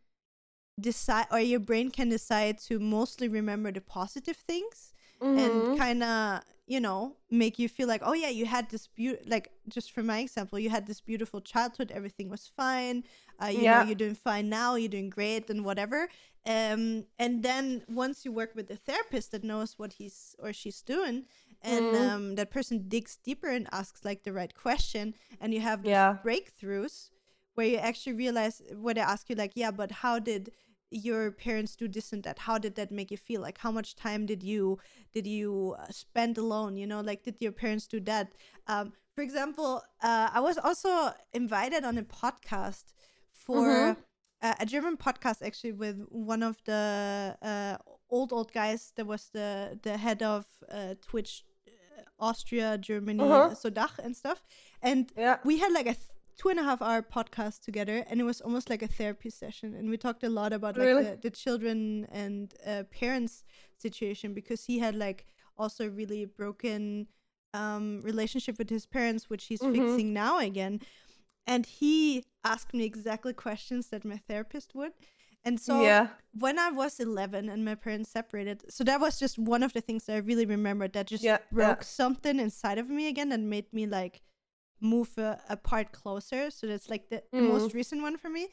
[0.80, 5.36] decide or your brain can decide to mostly remember the positive things Mhm.
[5.36, 9.26] and kind of you know make you feel like oh yeah you had this beautiful
[9.30, 13.04] like just for my example you had this beautiful childhood everything was fine
[13.44, 13.72] uh, you Yeah.
[13.72, 16.08] know you're doing fine now you're doing great and whatever
[16.46, 20.82] um and then once you work with a therapist that knows what he's or she's
[20.82, 21.26] doing
[21.62, 21.96] and Mhm.
[21.96, 26.06] um that person digs deeper and asks like the right question and you have these
[26.06, 26.18] Yeah.
[26.26, 27.10] breakthroughs
[27.56, 30.52] where you actually realize where they ask you like yeah but how did
[30.92, 33.96] your parents do this and that how did that make you feel like how much
[33.96, 34.78] time did you
[35.14, 38.34] did you uh, spend alone you know like did your parents do that
[38.68, 42.86] um for example uh, i was also invited on a podcast
[43.32, 43.98] for Mhm.
[44.42, 47.78] uh, a german podcast actually with one of the uh,
[48.10, 53.56] old old guys that was the the head of uh, twitch uh, austria germany Uh-huh.
[53.56, 54.44] so dach and stuff
[54.82, 55.38] and Yeah.
[55.46, 56.08] we had like a th-
[56.42, 59.76] two and a half hour podcast together and it was almost like a therapy session
[59.76, 61.04] and we talked a lot about like Really?
[61.04, 63.44] the, the children and uh, parents
[63.78, 65.26] situation because he had like
[65.56, 67.06] also really broken
[67.54, 69.74] um relationship with his parents which he's Mhm.
[69.76, 70.80] fixing now again
[71.46, 74.94] and he asked me exactly questions that my therapist would
[75.44, 76.08] and so yeah.
[76.40, 79.82] when I was 11 and my parents separated, so that was just one of the
[79.82, 81.84] things that I really remembered that just Yeah, broke yeah.
[82.02, 84.22] something inside of me again and made me like
[84.82, 86.52] move a, a part closer.
[86.52, 87.48] So that's like the, the Mm.
[87.48, 88.50] most recent one for me.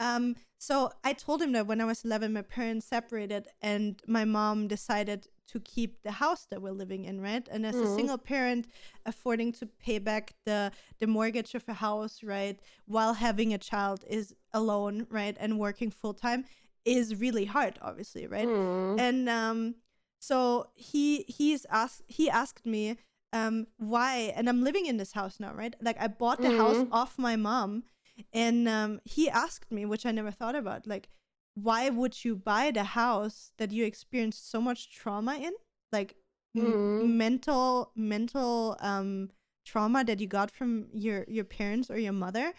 [0.00, 4.24] Um, so I told him that when I was 11, my parents separated and my
[4.24, 7.46] mom decided to keep the house that we're living in, right?
[7.50, 7.88] And as a Mhm.
[7.88, 8.66] single parent,
[9.06, 14.04] affording to pay back the the mortgage of a house, right, while having a child
[14.08, 16.44] is alone, right, and working full time
[16.84, 18.48] is really hard, obviously, right?
[18.48, 18.98] Mm.
[18.98, 19.74] and um
[20.20, 22.96] so he he's asked he asked me
[23.32, 26.78] um why and i'm living in this house now right like i bought the house
[26.78, 26.88] Mhm.
[26.92, 27.84] off my mom
[28.32, 31.08] and um he asked me which i never thought about like
[31.54, 35.52] why would you buy the house that you experienced so much trauma in
[35.92, 36.16] like
[36.56, 37.16] m- Mhm.
[37.16, 39.30] mental mental um
[39.64, 42.52] trauma that you got from your your parents or your mother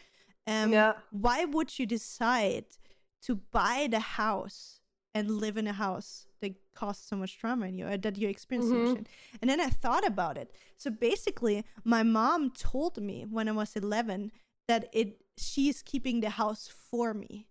[0.47, 0.93] um yeah.
[1.11, 2.65] why would you decide
[3.21, 4.79] to buy the house
[5.15, 8.27] and live in a house that caused so much trauma in you or that you
[8.27, 8.97] experienced so much Mhm.
[8.97, 9.07] in?
[9.41, 10.51] And then I thought about it.
[10.77, 14.31] So basically, my mom told me when I was 11
[14.67, 17.47] that it she's keeping the house for me.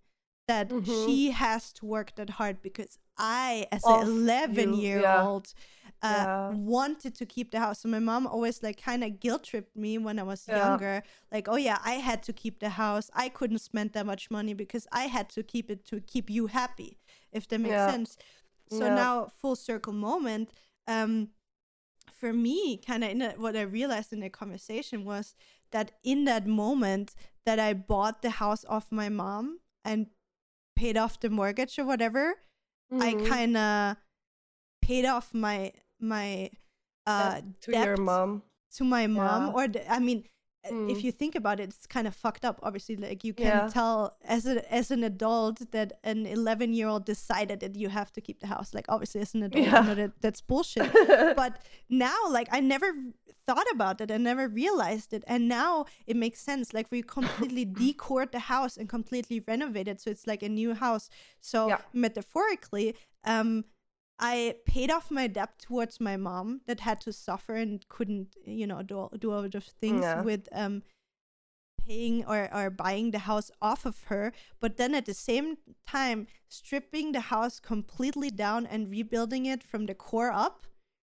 [0.49, 1.05] That Mhm.
[1.05, 5.23] she has to work that hard because I, as Of an 11 you, year yeah.
[5.27, 5.55] old,
[6.03, 6.49] uh, Yeah.
[6.55, 7.81] wanted to keep the house.
[7.81, 10.57] So my mom always like kind of guilt tripped me when I was Yeah.
[10.59, 11.03] younger.
[11.31, 13.09] Like, oh yeah, I had to keep the house.
[13.15, 16.49] I couldn't spend that much money because I had to keep it to keep you
[16.49, 16.99] happy,
[17.33, 17.91] if that makes Yeah.
[17.91, 18.17] sense.
[18.69, 18.95] So Yeah.
[18.95, 20.51] now, full circle moment.
[20.87, 21.31] Um,
[22.13, 25.35] for me, kind of in a, what I realized in the conversation was
[25.71, 27.15] that in that moment
[27.47, 30.07] that I bought the house off my mom and
[30.77, 32.35] paid off the mortgage or whatever,
[33.01, 33.29] I Mhm.
[33.29, 33.97] kind of
[34.81, 36.51] paid off my my
[37.07, 38.43] uh Debt to your mom.
[38.77, 39.53] to my mom Yeah.
[39.55, 40.25] or the, I mean
[40.65, 41.05] uh, if Mm.
[41.05, 43.69] you think about it it's kind of fucked up obviously like you can Yeah.
[43.69, 48.13] tell as a as an adult that an 11 year old decided that you have
[48.13, 49.79] to keep the house like obviously as an adult Yeah.
[49.81, 50.93] I know that that's bullshit
[51.43, 51.53] but
[51.89, 52.89] now like i never
[53.47, 57.65] thought about it i never realized it and now it makes sense like we completely
[57.87, 61.09] decored the house and completely renovated so it's like a new house
[61.41, 61.79] so Yeah.
[61.93, 62.95] metaphorically
[63.25, 63.65] um
[64.19, 68.67] i paid off my debt towards my mom that had to suffer and couldn't you
[68.67, 70.23] know do, all- do all those things Yeah.
[70.23, 70.83] with um
[71.87, 76.29] paying or, or buying the house off of her but then at the same time
[76.49, 80.63] stripping the house completely down and rebuilding it from the core up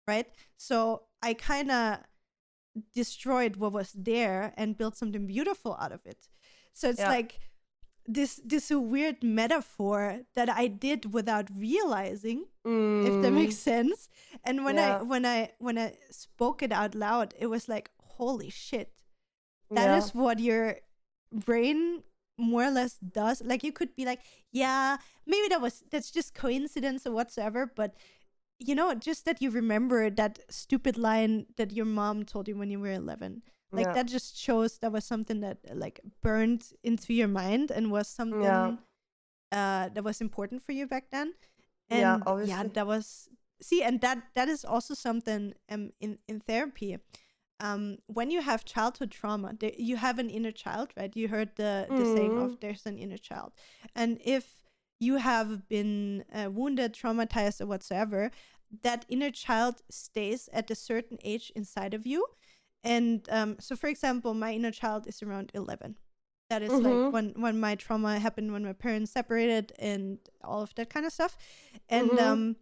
[0.08, 1.98] right so i kind of
[2.94, 6.28] destroyed what was there and built something beautiful out of it
[6.72, 7.08] so it's Yeah.
[7.10, 7.38] like
[8.06, 13.34] this this a weird metaphor that i did without realizing if that Mm.
[13.34, 14.08] makes sense.
[14.44, 18.50] And when i when i when i spoke it out loud it was like holy
[18.50, 18.92] shit.
[19.70, 20.20] That is Yeah.
[20.22, 20.76] what your
[21.32, 22.02] brain
[22.38, 23.42] more or less does.
[23.42, 24.20] Like you could be like
[24.52, 27.94] yeah maybe that was that's just coincidence or whatsoever but
[28.58, 32.70] you know just that you remember that stupid line that your mom told you when
[32.70, 33.94] you were 11 like Yeah.
[33.94, 38.08] that just shows that was something that uh, like burned into your mind and was
[38.08, 38.76] something Yeah.
[39.52, 41.34] uh that was important for you back then
[41.90, 43.28] and Yeah, yeah that was
[43.60, 46.98] see and that that is also something um in in therapy
[47.60, 51.50] um when you have childhood trauma there, you have an inner child right you heard
[51.56, 52.60] the the saying of Mhm.
[52.60, 53.52] there's an inner child
[53.94, 54.62] and if
[55.00, 58.30] you have been uh, wounded traumatized or whatsoever
[58.82, 62.26] that inner child stays at a certain age inside of you
[62.84, 65.96] and um, so for example my inner child is around 11
[66.50, 66.82] That is Mhm.
[66.82, 71.06] like when when my trauma happened when my parents separated and all of that kind
[71.06, 71.36] of stuff.
[71.88, 72.18] And Mhm.
[72.18, 72.56] um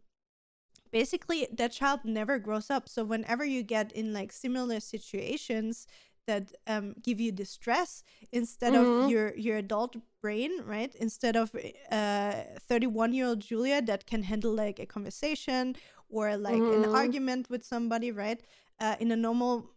[0.92, 2.88] basically that child never grows up.
[2.88, 5.86] So whenever you get in like similar situations
[6.26, 8.02] that um give you distress
[8.32, 8.76] instead Mhm.
[8.76, 10.94] of your your adult brain, right?
[10.96, 11.54] Instead of
[11.90, 12.32] uh
[12.68, 15.76] 31 year old Julia that can handle like a conversation
[16.08, 16.92] or like an Mhm.
[16.92, 18.40] argument with somebody, right?
[18.80, 19.70] Uh, in a normal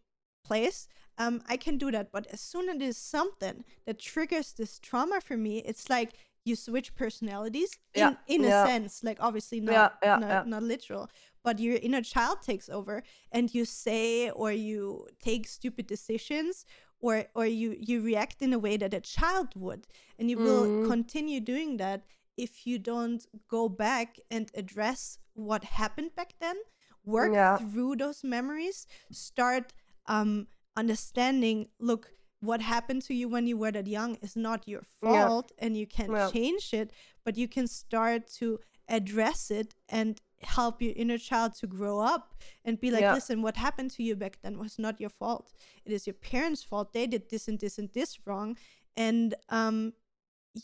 [0.44, 2.12] place, um, I can do that.
[2.12, 6.14] But as soon as is something that triggers this trauma for me, it's like
[6.46, 8.52] you switch personalities in, Yeah, in a yeah.
[8.52, 11.10] sense, like obviously not, Yeah, not, not literal,
[11.44, 16.66] but your inner child takes over and you say or you take stupid decisions
[17.00, 19.86] or or you you react in a way that a child would
[20.18, 20.82] and you will Mm.
[20.82, 22.04] continue doing that
[22.38, 26.56] if you don't go back and address what happened back then
[27.04, 27.58] work Yeah.
[27.58, 29.74] through those memories start
[30.08, 32.12] um understanding look
[32.42, 35.28] what happened to you when you were that young is not your Yeah.
[35.28, 36.30] fault and you can Yeah.
[36.32, 36.92] change it
[37.24, 42.36] but you can start to address it and help your inner child to grow up
[42.66, 43.14] and be like Yeah.
[43.14, 45.54] listen what happened to you back then was not your fault
[45.86, 48.58] it is your parents fault they did this and this and this wrong
[48.98, 49.94] and um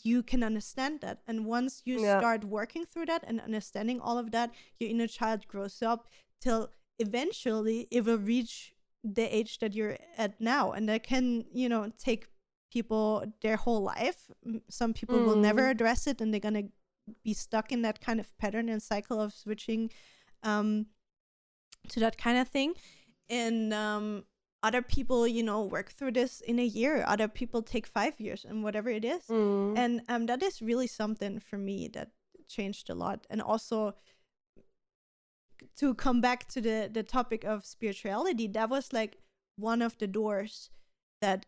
[0.02, 2.18] you can understand that and once you Yeah.
[2.18, 6.08] start working through that and understanding all of that your inner child grows up
[6.40, 11.68] till eventually it will reach the age that you're at now and that can you
[11.68, 12.26] know take
[12.72, 14.30] people their whole life.
[14.68, 15.70] Some people will never Mm.
[15.70, 16.68] address it and they're gonna
[17.24, 19.90] be stuck in that kind of pattern and cycle of switching
[20.42, 20.86] um
[21.88, 22.74] to that kind of thing.
[23.28, 24.24] And um
[24.62, 27.02] other people you know work through this in a year.
[27.06, 29.22] Other people take five years and whatever it is.
[29.28, 29.78] Mm.
[29.78, 32.10] and um that is really something for me that
[32.46, 33.26] changed a lot.
[33.30, 33.94] And also
[35.76, 39.18] to come back to the the topic of spirituality that was like
[39.56, 40.70] one of the doors
[41.20, 41.46] that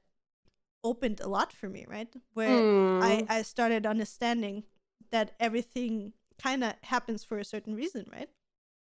[0.85, 3.03] opened a lot for me right where Mm.
[3.03, 4.65] i i started understanding
[5.11, 8.29] that everything kind of happens for a certain reason right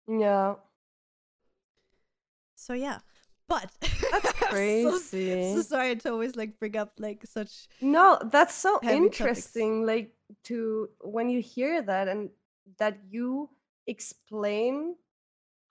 [0.08, 0.56] yeah.
[2.56, 3.00] so yeah
[3.50, 3.70] but
[4.12, 5.56] That's So- crazy.
[5.56, 9.20] so, sorry to always like bring up like such No, that's so Heavy topics.
[9.20, 9.86] interesting.
[9.86, 12.30] Like to when you hear that and
[12.80, 13.50] that you
[13.88, 14.96] explain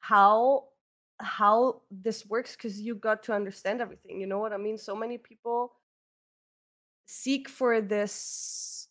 [0.01, 0.65] how
[1.21, 4.21] how this works because you got to understand everything.
[4.21, 4.77] You know what I mean?
[4.77, 5.73] So many people
[7.07, 8.89] seek for this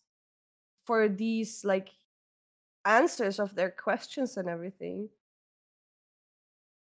[0.86, 1.90] for these like
[2.84, 5.08] answers of their questions and everything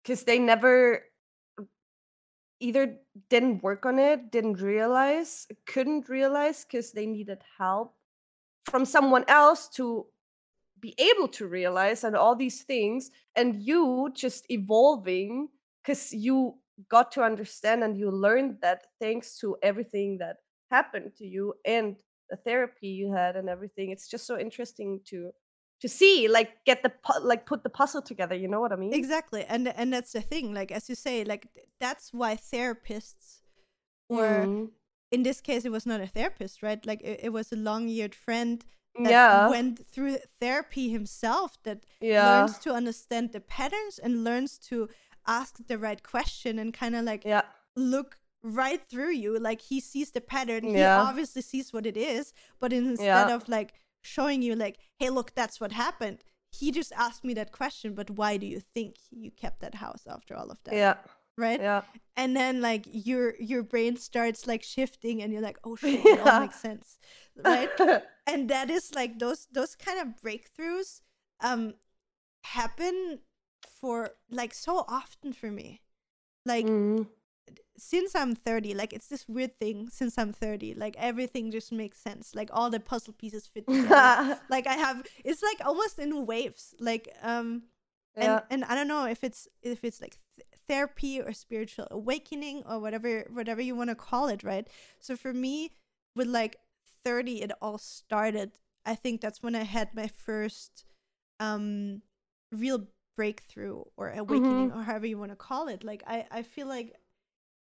[0.01, 1.03] because they never
[1.59, 1.63] uh,
[2.59, 2.97] either
[3.29, 7.95] didn't work on it, didn't realize, couldn't realize because they needed help
[8.65, 10.05] from someone else to
[10.83, 13.09] be able to realize and all these things.
[13.39, 15.47] And you just evolving
[15.81, 16.35] because you
[16.95, 20.37] got to understand and you learned that thanks to everything that
[20.71, 21.95] happened to you and
[22.29, 23.91] the therapy you had and everything.
[23.91, 25.31] It's just so interesting to
[25.81, 26.91] to see like get the
[27.21, 30.21] like put the puzzle together you know what i mean exactly and and that's the
[30.21, 31.43] thing like as you say like
[31.83, 33.41] that's why therapists
[34.07, 34.69] or Mm.
[35.11, 38.15] in this case it was not a therapist right like it, it was a long-yeared
[38.15, 38.63] friend
[38.99, 39.49] yeah.
[39.49, 42.39] went through therapy himself that yeah.
[42.39, 44.89] learns to understand the patterns and learns to
[45.25, 47.43] ask the right question and kind of like yeah.
[47.75, 49.39] look right through you.
[49.39, 50.65] Like he sees the pattern.
[50.65, 51.01] Yeah.
[51.01, 55.33] he obviously sees what it is but instead of like showing you like hey look
[55.33, 56.19] that's what happened
[56.51, 60.03] he just asked me that question but why do you think you kept that house
[60.07, 60.75] after all of that?
[60.75, 60.95] Yeah
[61.37, 61.59] right?
[61.59, 61.81] Yeah.
[62.15, 66.19] And then like your your brain starts like shifting and you're like oh shit it
[66.19, 66.97] all makes sense
[67.43, 67.69] right?
[68.27, 71.01] And that is like those those kind of breakthroughs
[71.41, 71.73] um
[72.45, 73.19] happen
[73.81, 75.81] for like so often for me.
[76.45, 77.07] Like Mm.
[77.77, 81.99] since i'm 30 like it's this weird thing since i'm 30 like everything just makes
[81.99, 82.35] sense.
[82.35, 84.39] Like all the puzzle pieces fit together.
[84.49, 86.75] Like i have it's like almost in waves.
[86.79, 87.63] Like um
[88.15, 88.23] yeah.
[88.49, 90.17] and and i don't know if it's if it's like
[90.67, 94.67] therapy or spiritual awakening or whatever whatever you want to call it right?
[94.99, 95.71] So for me
[96.15, 96.57] with like
[97.03, 98.51] 30 it all started
[98.85, 100.85] i think that's when i had my first
[101.39, 102.01] um
[102.51, 105.83] real breakthrough or awakening or however you want to call it.
[105.83, 106.95] Like i i feel like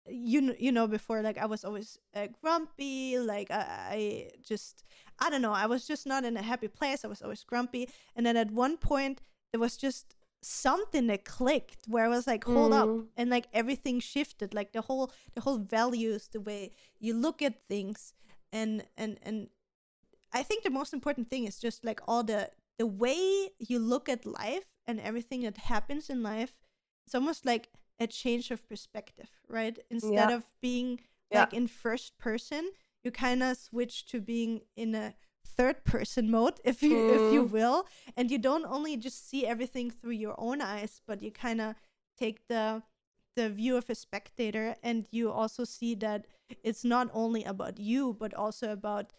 [0.09, 4.86] you know, you know before like i was always uh, grumpy like I, I just
[5.20, 7.89] i don't know i was just not in a happy place i was always grumpy.
[8.16, 12.44] And then at one point there was just something that clicked where i was like
[12.44, 13.08] hold up Mm.
[13.18, 17.56] and like everything shifted like the whole the whole values the way you look at
[17.68, 18.14] things
[18.54, 19.50] and and and
[20.34, 24.08] i think the most important thing is just like all the the way you look
[24.08, 26.54] at life and everything that happens in life
[27.06, 27.70] it's almost like
[28.00, 30.36] a change of perspective right instead Yeah.
[30.36, 31.00] of being
[31.32, 31.42] Yeah.
[31.42, 32.70] like in first person
[33.04, 35.16] you kind of switch to being in a
[35.56, 37.52] third person mode if you if you Mm.
[37.52, 41.62] will and you don't only just see everything through your own eyes but you kind
[41.62, 41.76] of
[42.18, 42.84] take the
[43.36, 46.26] the view of a spectator and you also see that
[46.64, 49.14] it's not only about you but also about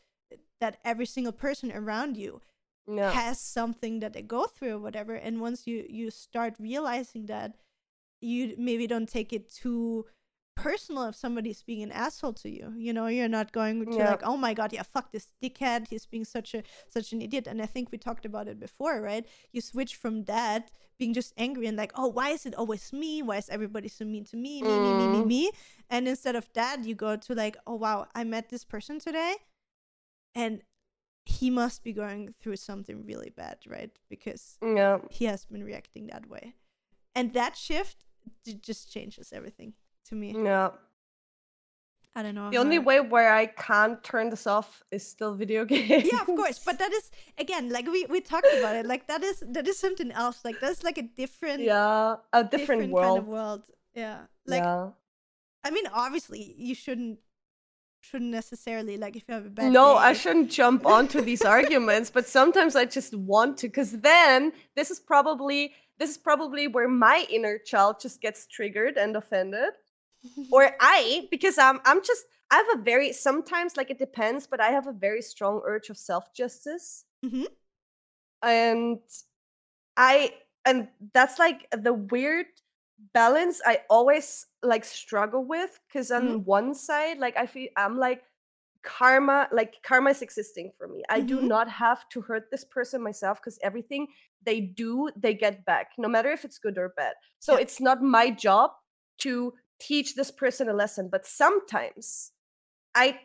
[0.61, 2.41] that every single person around you
[2.87, 3.13] Yeah.
[3.13, 7.57] has something that they go through or whatever and once you you start realizing that
[8.21, 10.05] you maybe don't take it too
[10.59, 14.11] personal if somebody's being an asshole to you you know you're not going to Yeah.
[14.11, 17.47] like oh my god yeah fuck this dickhead he's being such a such an idiot.
[17.47, 19.25] And i think we talked about it before right?
[19.53, 23.23] You switch from that being just angry and like oh why is it always me?
[23.23, 24.63] Why is everybody so mean to me?
[24.63, 25.27] Me me me me Mm.
[25.27, 25.51] me?
[25.91, 29.35] And instead of that you go to like oh wow i met this person today
[30.35, 30.63] and
[31.25, 33.95] he must be going through something really bad right?
[34.09, 34.99] Because Yeah.
[35.11, 36.55] he has been reacting that way.
[37.15, 37.99] And that shift
[38.69, 39.75] just changes everything
[40.09, 40.71] to me Yeah.
[42.17, 45.35] i don't know The only how- way where I can't turn this off is still
[45.43, 46.05] video games.
[46.13, 47.11] yeah of course but that is
[47.45, 50.59] again like we we talked about it like that is that is something else like
[50.61, 53.07] that's like a different yeah, a different, world.
[53.07, 53.63] kind of world
[53.95, 54.91] yeah like yeah.
[55.67, 57.19] i mean obviously you shouldn't
[58.01, 61.43] shouldn't necessarily like if you have a bad No, day, I shouldn't jump onto these
[61.45, 65.61] arguments, but sometimes I just want to because then this is probably
[65.99, 69.73] this is probably where my inner child just gets triggered and offended.
[70.51, 74.61] Or I, because I'm I'm just I have a very sometimes like it depends, but
[74.61, 77.05] I have a very strong urge of self-justice.
[77.23, 77.59] Mhm.
[78.43, 79.01] And
[79.97, 82.47] I and that's like the weird
[83.15, 86.45] balance I always like struggle with because on Mhm.
[86.45, 88.25] one side, like I feel I'm like
[88.83, 91.03] karma, like karma is existing for me.
[91.11, 91.49] I do Mhm.
[91.49, 94.09] not have to hurt this person myself because everything
[94.43, 97.15] they do, they get back, no matter if it's good or bad.
[97.41, 97.59] So Yeah.
[97.59, 98.73] it's not my job
[99.19, 102.33] to teach this person a lesson, but sometimes
[102.95, 103.21] I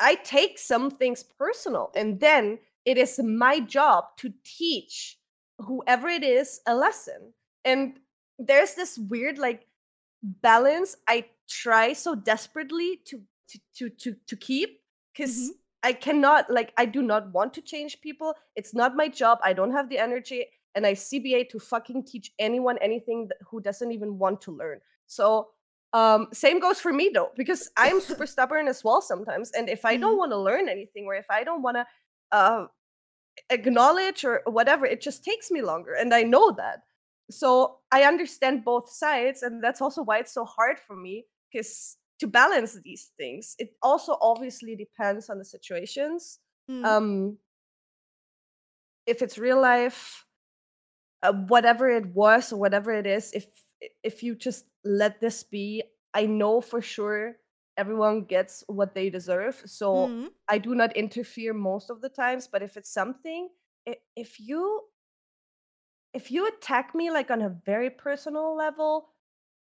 [0.00, 5.18] I take some things personal and then it is my job to teach
[5.58, 7.34] whoever it is a lesson.
[7.64, 7.98] And
[8.38, 9.66] there's this weird like
[10.22, 14.80] balance I try so desperately to to to to, to keep
[15.12, 15.54] because Mhm.
[15.82, 18.34] I cannot like I do not want to change people.
[18.56, 19.38] It's not my job.
[19.42, 23.60] I don't have the energy and I CBA to fucking teach anyone anything th- who
[23.60, 24.80] doesn't even want to learn.
[25.06, 25.50] So
[25.92, 29.84] um same goes for me though because I'm super stubborn as well sometimes and if
[29.84, 30.18] I don't Mhm.
[30.18, 31.86] want to learn anything or if I don't want to
[32.32, 32.66] uh
[33.50, 36.80] acknowledge or whatever it just takes me longer and I know that.
[37.30, 41.96] So I understand both sides and that's also why it's so hard for me because
[42.20, 46.84] to balance these things it also obviously depends on the situations Mm.
[46.84, 47.38] um
[49.06, 50.26] if it's real life
[51.22, 53.46] uh, whatever it was or whatever it is if
[54.02, 55.82] if you just let this be
[56.14, 57.36] i know for sure
[57.76, 60.32] everyone gets what they deserve so Mhm.
[60.48, 63.48] i do not interfere most of the times but if it's something
[64.16, 64.80] if you
[66.14, 69.12] if you attack me like on a very personal level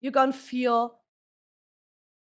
[0.00, 1.00] you're gonna feel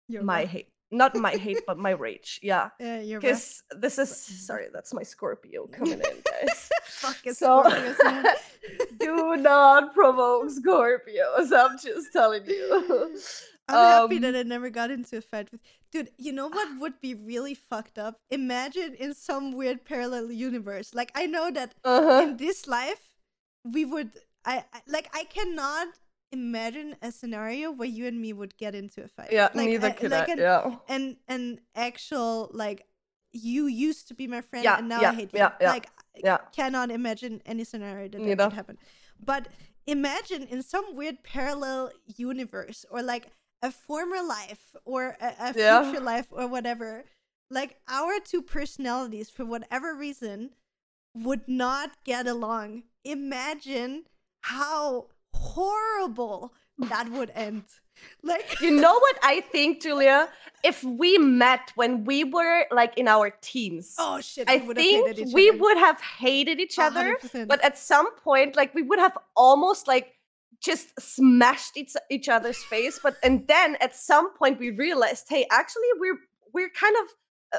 [0.09, 0.49] my rough.
[0.51, 4.93] hate not my hate but my rage yeah Yeah, you're because this is sorry that's
[4.93, 6.69] my scorpio coming in guys
[7.01, 8.25] Fuck it's so Scorpios,
[8.99, 13.17] do not provoke scorpios i'm just telling you
[13.69, 16.09] I'm happy that Um, I never got into a fight with dude.
[16.17, 18.19] You know what would be really fucked up?
[18.29, 20.93] Imagine in some weird parallel universe.
[20.93, 23.03] Like I know that uh-huh in this life
[23.63, 24.11] we would.
[24.43, 25.87] I, I like I cannot
[26.33, 29.31] imagine a scenario where you and me would get into a fight.
[29.31, 32.85] yeah like, neither could like i an, yeah an an actual like
[33.31, 35.39] you used to be my friend Yeah, and now yeah, I hate you.
[35.39, 35.87] yeah, yeah, Like
[36.23, 38.77] yeah cannot imagine any scenario that that could happen.
[39.23, 39.47] But
[39.87, 45.81] imagine in some weird parallel universe or like a former life or a, a Yeah.
[45.83, 47.05] future life or whatever,
[47.49, 50.51] like our two personalities for whatever reason
[51.15, 52.83] would not get along.
[53.03, 54.03] Imagine
[54.41, 57.63] how horrible that would end.
[58.23, 60.29] Like you know what i think julia
[60.63, 64.77] if we met when we were like in our teens oh shit, i we would
[64.77, 65.57] have hated think each we other.
[65.59, 67.47] would have hated each other 100%.
[67.47, 70.13] but at some point like we would have almost like
[70.61, 75.45] just smashed each, each other's face but and then at some point we realized hey
[75.51, 76.19] actually we're
[76.53, 77.07] we're kind of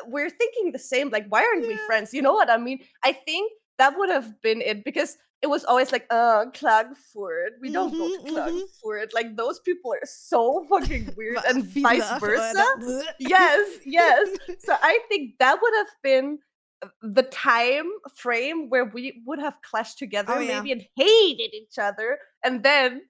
[0.01, 2.80] uh, we're thinking the same like why aren't we friends you know what i mean
[3.05, 7.70] i think that would have been it because it was always like uh Klagenfurt we
[7.70, 8.32] don't go Mhm, to.
[8.32, 12.64] Klagenfurt like those people are so fucking weird and vice versa
[13.18, 14.28] yes yes
[14.59, 16.39] so I think that would have been
[16.82, 20.61] uh, the time frame where we would have clashed together Oh, yeah.
[20.61, 23.03] maybe and hated each other and then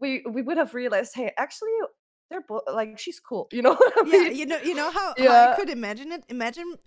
[0.00, 1.70] we we would have realized hey actually
[2.30, 3.48] they're both like she's cool.
[3.52, 6.24] You know what I yeah, you know, you know how, how I could imagine it.
[6.28, 6.78] Imagine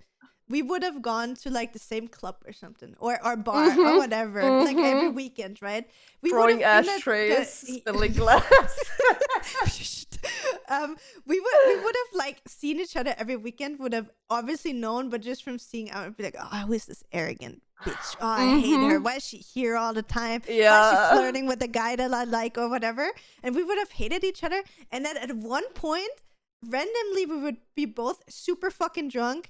[0.49, 3.71] we would have gone to like the same club or something, or or bar or
[3.75, 5.15] Mhm, whatever, like every mhm.
[5.15, 5.85] weekend, right?
[6.21, 8.79] We would Throwing have ashtrays, the- spilling glass.
[10.69, 10.95] um,
[11.25, 13.79] we would we would have like seen each other every weekend.
[13.79, 16.85] Would have obviously known, but just from seeing out, would be like, oh, who is
[16.85, 18.15] this arrogant bitch?
[18.21, 18.99] Oh, I hate her.
[18.99, 19.03] Mhm.
[19.03, 20.41] Why is she here all the time?
[20.45, 21.11] Why is Yeah.
[21.11, 23.11] she flirting with the guy that I like or whatever?
[23.43, 24.63] And we would have hated each other.
[24.91, 26.09] And then at one point,
[26.65, 29.49] randomly, we would be both super fucking drunk.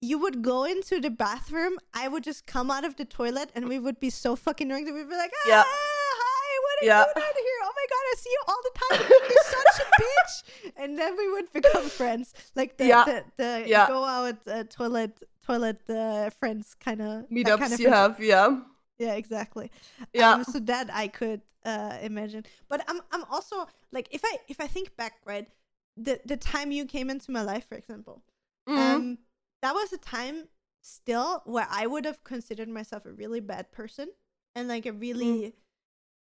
[0.00, 1.78] You would go into the bathroom.
[1.92, 4.86] I would just come out of the toilet, and we would be so fucking drunk
[4.86, 5.64] that we'd be like, ah, Yeah.
[5.66, 6.98] hi, what are Yeah.
[7.00, 7.60] you doing out here?
[7.64, 9.10] Oh my god, I see you all the time.
[9.28, 10.72] You're such a bitch.
[10.76, 13.04] And then we would become friends, like the Yeah.
[13.04, 13.88] the, the Yeah.
[13.88, 18.60] go out uh, toilet toilet uh, friends kind of Meetups kind of you have, yeah.
[18.98, 19.70] yeah, exactly.
[20.12, 20.34] Yeah.
[20.34, 22.44] Um, so that I could uh, imagine.
[22.68, 25.48] But I'm I'm also like if I if I think back, right,
[25.96, 28.22] the the time you came into my life, for example,
[28.68, 28.78] Mhm.
[28.78, 29.18] um,
[29.62, 30.48] that was a time
[30.80, 34.08] still where I would have considered myself a really bad person
[34.54, 35.54] and like a really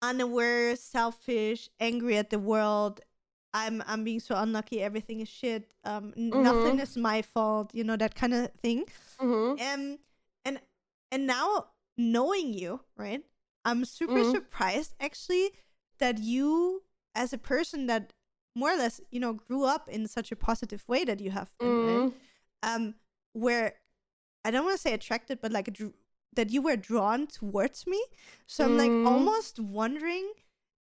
[0.01, 3.01] unaware, selfish, angry at the world.
[3.53, 4.82] I'm I'm being so unlucky.
[4.82, 5.74] Everything is shit.
[5.84, 7.72] Um, n- nothing is my fault.
[7.74, 8.86] You know that kind of thing.
[9.20, 9.59] Mhm.
[9.59, 9.99] Um,
[10.45, 10.59] and
[11.11, 11.67] and now
[11.97, 13.24] knowing you, right?
[13.65, 14.32] I'm super Mhm.
[14.32, 15.51] surprised actually
[15.97, 16.84] that you,
[17.15, 18.13] as a person that
[18.55, 21.51] more or less, you know, grew up in such a positive way that you have
[21.59, 22.03] been, right?
[22.03, 22.13] Mhm.
[22.63, 22.95] Um,
[23.34, 23.73] where
[24.45, 25.93] I don't want to say attracted, but like dr-
[26.36, 28.01] that you were drawn towards me.
[28.47, 29.05] So I'm like Mm.
[29.05, 30.32] almost wondering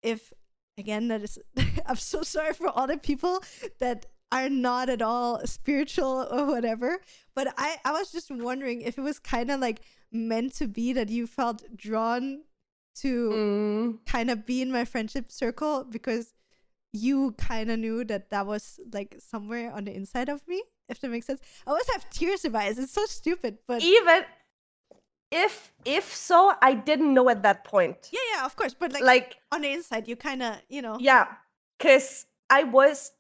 [0.03, 0.33] if,
[0.77, 1.39] again, that is.
[1.87, 3.43] I'm so sorry for all the people
[3.79, 6.99] that are not at all spiritual or whatever.
[7.35, 9.81] But I, I was just wondering if it was kind of like
[10.13, 12.43] meant to be that you felt drawn
[12.97, 14.05] to Mm.
[14.07, 16.35] kind of be in my friendship circle because
[16.93, 21.01] you kind of knew that that was like somewhere on the inside of me if
[21.01, 24.25] that makes sense i always have tears in my eyes it's so stupid but Even
[25.31, 28.09] if if so, I didn't know at that point.
[28.13, 30.97] yeah yeah of course but like, Like on the inside you kind of you know
[31.01, 31.27] Yeah,
[31.79, 33.13] because I was,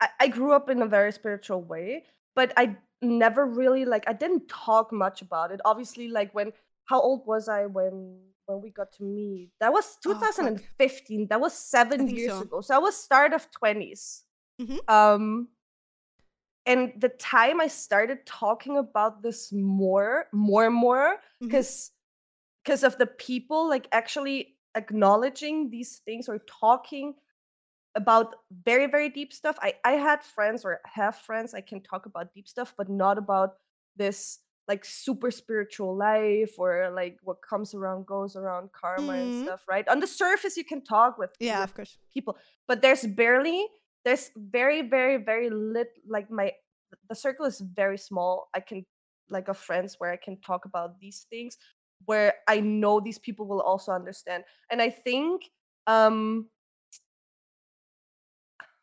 [0.00, 4.14] I, I grew up in a very spiritual way, but I never really like I
[4.14, 5.60] didn't talk much about it.
[5.64, 6.52] Obviously, like when
[6.86, 8.16] how old was I when
[8.46, 9.50] when we got to meet?
[9.60, 11.26] That was Oh, 2015.
[11.28, 12.42] that was seven years so.
[12.42, 12.60] ago.
[12.62, 14.22] So I was start of 20s.
[14.60, 14.80] Mhm.
[14.88, 15.48] Um,
[16.66, 21.92] and the time I started talking about this more, more and more, because
[22.64, 27.14] because of the people like actually acknowledging these things or talking
[27.94, 29.56] about very very deep stuff.
[29.62, 33.16] I i had friends or have friends i can talk about deep stuff but not
[33.16, 33.54] about
[33.96, 39.22] this like super spiritual life or like what comes around goes around karma Mhm.
[39.22, 39.88] and stuff right?
[39.88, 41.96] On the surface you can talk with yeah with of course.
[42.12, 42.36] people
[42.68, 43.64] but there's barely
[44.06, 46.52] there's very very very lit like my
[47.10, 48.48] the circle is very small.
[48.54, 48.86] I can
[49.28, 51.58] like of friends where i can talk about these things
[52.04, 54.44] where i know these people will also understand.
[54.70, 55.50] And i think
[55.88, 56.46] um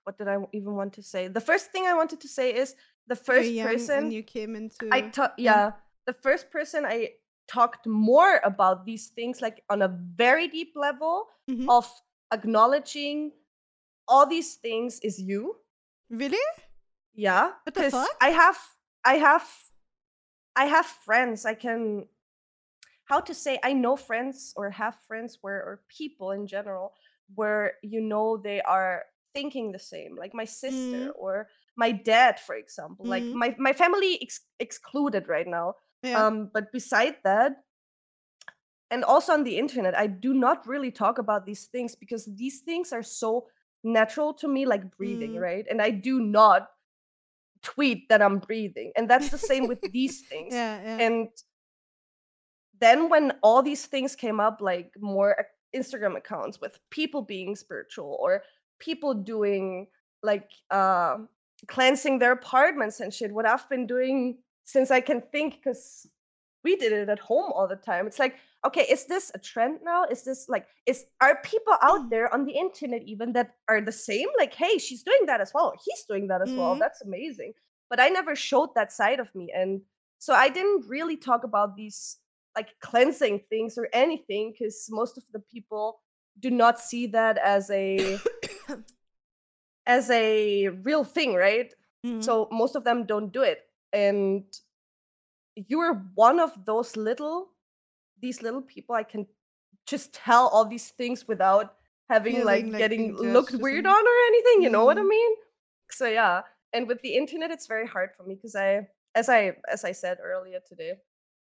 [0.04, 1.30] what did i even want to say?
[1.30, 2.76] The first thing i wanted to say is
[3.08, 5.72] the first person you came into I ta- yeah,
[6.08, 7.16] the first person I
[7.48, 11.68] talked more about these things like on a very deep level Mhm.
[11.70, 11.88] of
[12.32, 13.32] acknowledging
[14.08, 15.58] all these things is you.
[16.10, 16.38] really
[17.14, 18.10] Yeah, What the because fuck?
[18.22, 18.58] I have
[19.06, 19.48] I have
[20.56, 22.08] I have friends I can
[23.06, 26.94] how to say I know friends or have friends where or people in general
[27.36, 31.12] where you know they are thinking the same like my sister Mm.
[31.18, 33.34] or my dad for example like Mhm.
[33.34, 37.64] my my family ex- excluded right now yeah um but beside that
[38.92, 42.60] and also on the internet i do not really talk about these things because these
[42.62, 43.48] things are so
[43.84, 45.42] natural to me like breathing Mm.
[45.42, 45.66] right?
[45.70, 46.70] And i do not
[47.62, 50.54] tweet that i'm breathing and that's the same with these things.
[50.54, 50.98] Yeah yeah.
[51.06, 51.30] And
[52.80, 58.18] then when all these things came up like more instagram accounts with people being spiritual
[58.20, 58.44] or
[58.80, 59.88] people doing
[60.22, 61.18] like uh
[61.68, 66.06] cleansing their apartments and shit what i've been doing since i can think because
[66.64, 68.08] we did it at home all the time.
[68.08, 70.06] It's like okay is this a trend now?
[70.06, 73.92] Is this like is are people out there on the internet even that are the
[73.92, 74.30] same?
[74.38, 76.80] Like hey she's doing that as well he's doing that as well Mhm.
[76.80, 77.54] that's amazing.
[77.90, 79.82] But i never showed that side of me and
[80.18, 82.18] so i didn't really talk about these
[82.56, 86.00] like cleansing things or anything because most of the people
[86.40, 88.18] do not see that as a
[89.86, 91.74] as a real thing right?
[92.06, 92.24] Mhm.
[92.24, 93.60] so most of them don't do it
[93.92, 94.44] and
[95.56, 97.53] you're one of those little
[98.24, 99.28] these little people i can
[99.86, 101.76] just tell all these things without
[102.10, 104.64] having Feeling like like getting looked weird on or anything.
[104.64, 105.10] You know what I Mhm.
[105.10, 105.32] mean?
[105.92, 106.42] So yeah,
[106.74, 109.92] and with the internet, it's very hard for me because I, as I as I
[109.92, 110.94] said earlier today,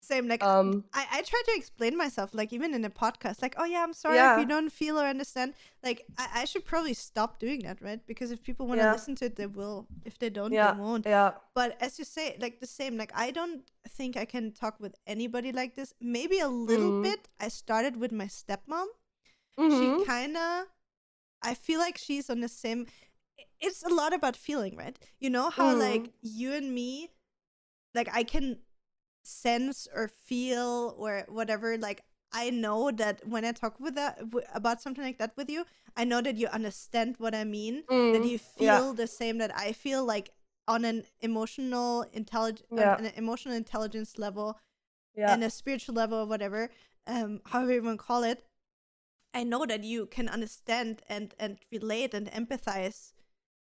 [0.03, 0.29] Same.
[0.29, 3.65] Like um, I, I try to explain myself, like even in a podcast, like, oh
[3.65, 5.55] yeah, I'm sorry if you don't feel or understand.
[5.85, 8.01] Like I, I should probably stop doing that, right?
[8.07, 8.93] Because if people want to Yeah.
[8.93, 9.87] listen to it, they will.
[10.05, 11.07] If they don't, yeah, they won't.
[11.07, 14.81] yeah, But as you say, like the same, like I don't think I can talk
[14.81, 15.93] with anybody like this.
[16.01, 17.03] Maybe a little Mhm.
[17.03, 17.29] bit.
[17.39, 18.87] I started with my stepmom.
[19.59, 20.67] mhm, She kind of,
[21.43, 22.87] I feel like she's on the same.
[23.61, 24.99] It's a lot about feeling, right?
[25.19, 26.13] You know how like Mhm.
[26.23, 27.11] you and me,
[27.95, 28.59] like I can
[29.23, 31.77] sense or feel or whatever.
[31.79, 32.03] Like
[32.33, 35.65] I know that when I talk with that w- about something like that with you,
[35.97, 37.85] I know that you understand what I mean.
[38.13, 38.79] That mm, you yeah.
[38.79, 40.31] feel the same that I feel, like
[40.69, 42.97] on an emotional intelligence, Yeah.
[42.99, 44.59] an emotional intelligence level
[45.17, 46.71] yeah, and a spiritual level or whatever,
[47.07, 48.45] um, however you want to call it.
[49.35, 53.13] I know that you can understand and and relate and empathize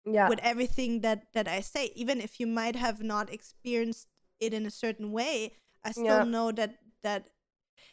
[0.06, 4.08] yeah, with everything that that I say, even if you might have not experienced
[4.40, 5.52] it in a certain way.
[5.84, 6.24] I still Yeah.
[6.24, 7.28] know that that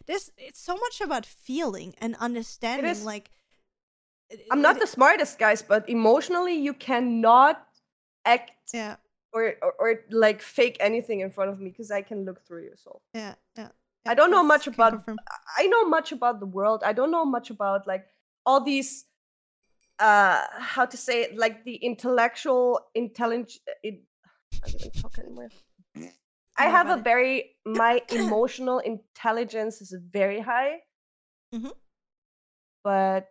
[0.07, 3.03] this it's so much about feeling and understanding.
[3.03, 3.29] Like
[4.29, 7.67] it- I'm not it- the smartest guys, but emotionally, you cannot
[8.25, 8.95] act yeah
[9.33, 12.63] or, or or like fake anything in front of me because I can look through
[12.63, 13.01] your soul.
[13.13, 13.69] yeah yeah.
[14.05, 15.17] I don't know much about confirm.
[15.57, 16.81] I know much about the world.
[16.83, 18.05] I don't know much about like
[18.45, 19.05] all these
[19.99, 24.01] uh how to say it, like the intellectual intelligence it,
[24.63, 25.49] I can't even talk anymore.
[26.61, 27.03] I have a it.
[27.03, 30.79] very my emotional intelligence is very high.
[31.53, 31.71] Mhm.
[32.83, 33.27] But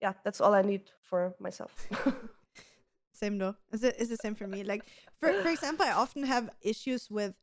[0.00, 1.70] yeah, that's all I need for myself.
[3.14, 3.54] same though.
[3.72, 4.64] Is it is the same for me?
[4.64, 4.84] Like
[5.20, 7.34] for for example, I often have issues with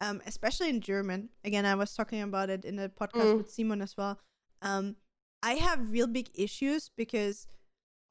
[0.00, 1.28] um especially in German.
[1.44, 3.36] Again, I was talking about it in a podcast Mm.
[3.38, 4.18] with Simon as well.
[4.62, 4.96] Um
[5.42, 7.46] I have real big issues because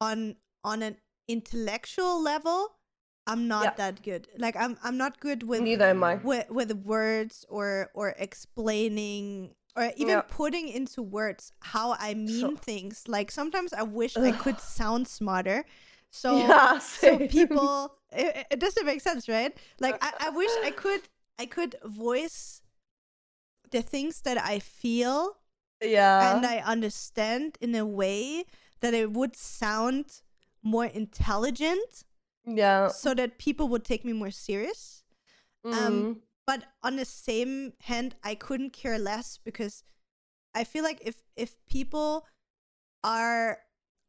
[0.00, 0.96] on on an
[1.28, 2.68] intellectual level,
[3.26, 3.74] I'm not Yeah.
[3.76, 4.28] that good.
[4.38, 6.16] Like I'm I'm not good with Neither am I.
[6.16, 10.22] with with words or or explaining or even Yeah.
[10.28, 13.04] putting into words how I mean So- things.
[13.06, 15.64] Like sometimes I wish I could sound smarter.
[16.10, 19.56] So yeah, so people it, it doesn't make sense, right?
[19.80, 21.02] Like I, I wish I could
[21.38, 22.60] I could voice
[23.70, 25.38] the things that I feel
[25.80, 26.36] yeah.
[26.36, 28.44] and I understand in a way
[28.80, 30.20] that it would sound
[30.62, 32.04] more intelligent
[32.46, 32.88] yeah.
[32.90, 35.04] so that people would take me more serious.
[35.64, 39.84] mm, Um, but on the same hand i couldn't care less because
[40.54, 42.26] i feel like if if people
[43.04, 43.58] are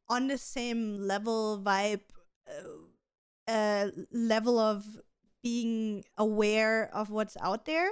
[0.10, 2.02] on the same level vibe
[2.50, 5.00] uh, uh level of
[5.44, 7.92] being aware of what's out there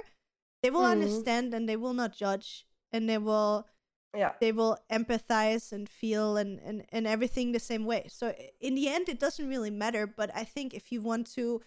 [0.62, 0.90] they will Mhm.
[0.92, 3.66] understand and they will not judge and they will
[4.14, 4.32] yeah.
[4.40, 8.06] they will empathize and feel and, and, and everything the same way.
[8.08, 10.06] So in the end, it doesn't really matter.
[10.06, 11.60] But I think if you want to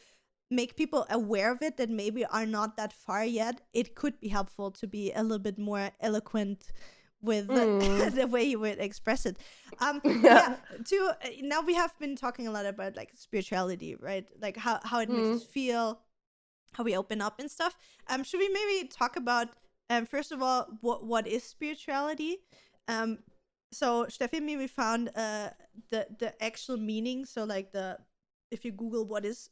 [0.52, 4.28] make people aware of it that maybe are not that far yet, it could be
[4.28, 6.66] helpful to be a little bit more eloquent
[7.22, 8.14] with Mm.
[8.20, 9.38] the way you would express it.
[9.80, 10.12] Um, Yeah.
[10.24, 10.56] yeah.
[10.86, 14.28] To uh, now we have been talking a lot about like spirituality, right?
[14.40, 15.16] Like how how it Mm.
[15.18, 16.02] makes us feel,
[16.74, 17.76] how we open up and stuff.
[18.08, 19.48] Um, should we maybe talk about
[19.90, 22.38] um first of all what what is spirituality?
[22.88, 23.20] Um,
[23.72, 25.50] so Steffi and me we found uh
[25.92, 27.26] the the actual meaning.
[27.26, 27.98] So like the
[28.52, 29.50] if you Google what is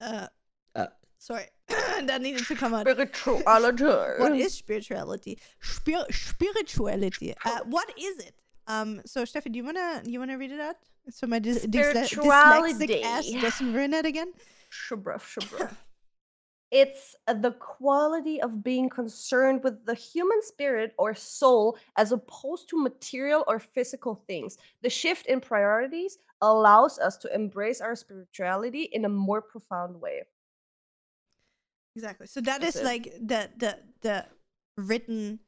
[0.00, 0.26] uh,
[0.74, 0.86] uh
[1.18, 2.86] sorry that needed to come out.
[2.88, 3.84] Spirituality.
[4.18, 5.38] What is spirituality?
[5.60, 7.34] Spir- spirituality.
[7.44, 8.34] Uh, what is it?
[8.66, 9.00] Um.
[9.06, 10.76] So Steffi, do you wanna you wanna read it out?
[11.10, 14.32] So my dys- dysle- dyslexic ass doesn't ruin it again.
[14.72, 15.70] Shubruf, shubruf.
[16.74, 22.82] It's the quality of being concerned with the human spirit or soul as opposed to
[22.82, 24.58] material or physical things.
[24.82, 30.24] The shift in priorities allows us to embrace our spirituality in a more profound way.
[31.94, 32.26] Exactly.
[32.26, 32.84] So that That's is it.
[32.84, 34.26] like the the the
[34.76, 35.38] written,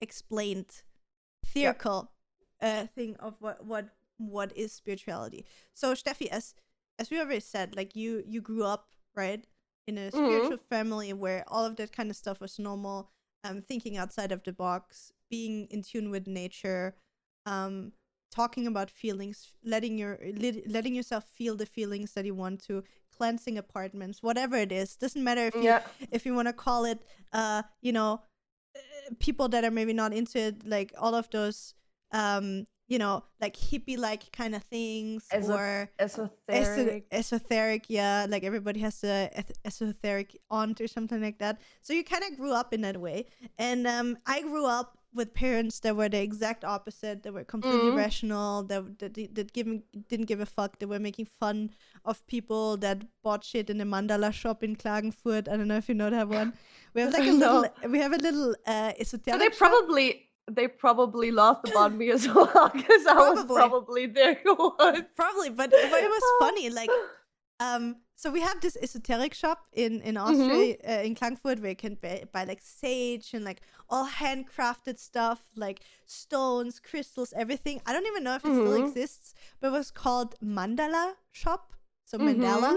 [0.00, 0.70] explained,
[1.46, 2.12] theoretical
[2.62, 5.46] uh, thing of what what what is spirituality.
[5.74, 6.54] So Steffi, as
[7.00, 9.44] as we already said, like you you grew up right
[9.86, 13.10] in a spiritual family where all of that kind of stuff was normal.
[13.44, 16.96] Um, thinking outside of the box, being in tune with nature,
[17.44, 17.92] um,
[18.32, 22.82] talking about feelings, letting your let, letting yourself feel the feelings that you want to,
[23.16, 24.96] cleansing apartments, whatever it is.
[24.96, 25.80] Doesn't matter if you Yeah.
[26.10, 28.20] if you want to call it uh you know
[28.76, 31.74] uh, people that are maybe not into it like all of those
[32.12, 37.06] um you know like hippie like kind of things Eso- or eso- Esoteric.
[37.10, 42.04] esoteric yeah like everybody has a eth- esoteric aunt or something like that so you
[42.04, 43.26] kind of grew up in that way
[43.58, 47.22] and um i grew up with parents that were the exact opposite.
[47.22, 47.96] They were completely Mhm.
[47.96, 48.64] rational.
[48.64, 50.78] That that, that given, didn't give a fuck.
[50.78, 51.70] They were making fun
[52.04, 55.48] of people that bought shit in the mandala shop in Klagenfurt.
[55.50, 56.52] I don't know if you know that one.
[56.92, 57.60] We have like a No.
[57.60, 57.90] little.
[57.90, 59.32] We have a little uh, esoteric.
[59.32, 59.56] So they shop.
[59.56, 64.06] probably they probably laughed about me as well because I was Probably.
[64.06, 65.06] there once.
[65.16, 66.70] probably, but, but it was funny.
[66.70, 66.90] Like
[67.58, 71.76] um so we have this esoteric shop in in austria uh, in klagenfurt where you
[71.76, 77.94] can buy, buy like sage and like all handcrafted stuff like stones crystals everything i
[77.94, 78.86] don't even know if it still Mhm.
[78.88, 81.72] exists but it was called mandala shop
[82.04, 82.24] so Mhm.
[82.26, 82.72] mandala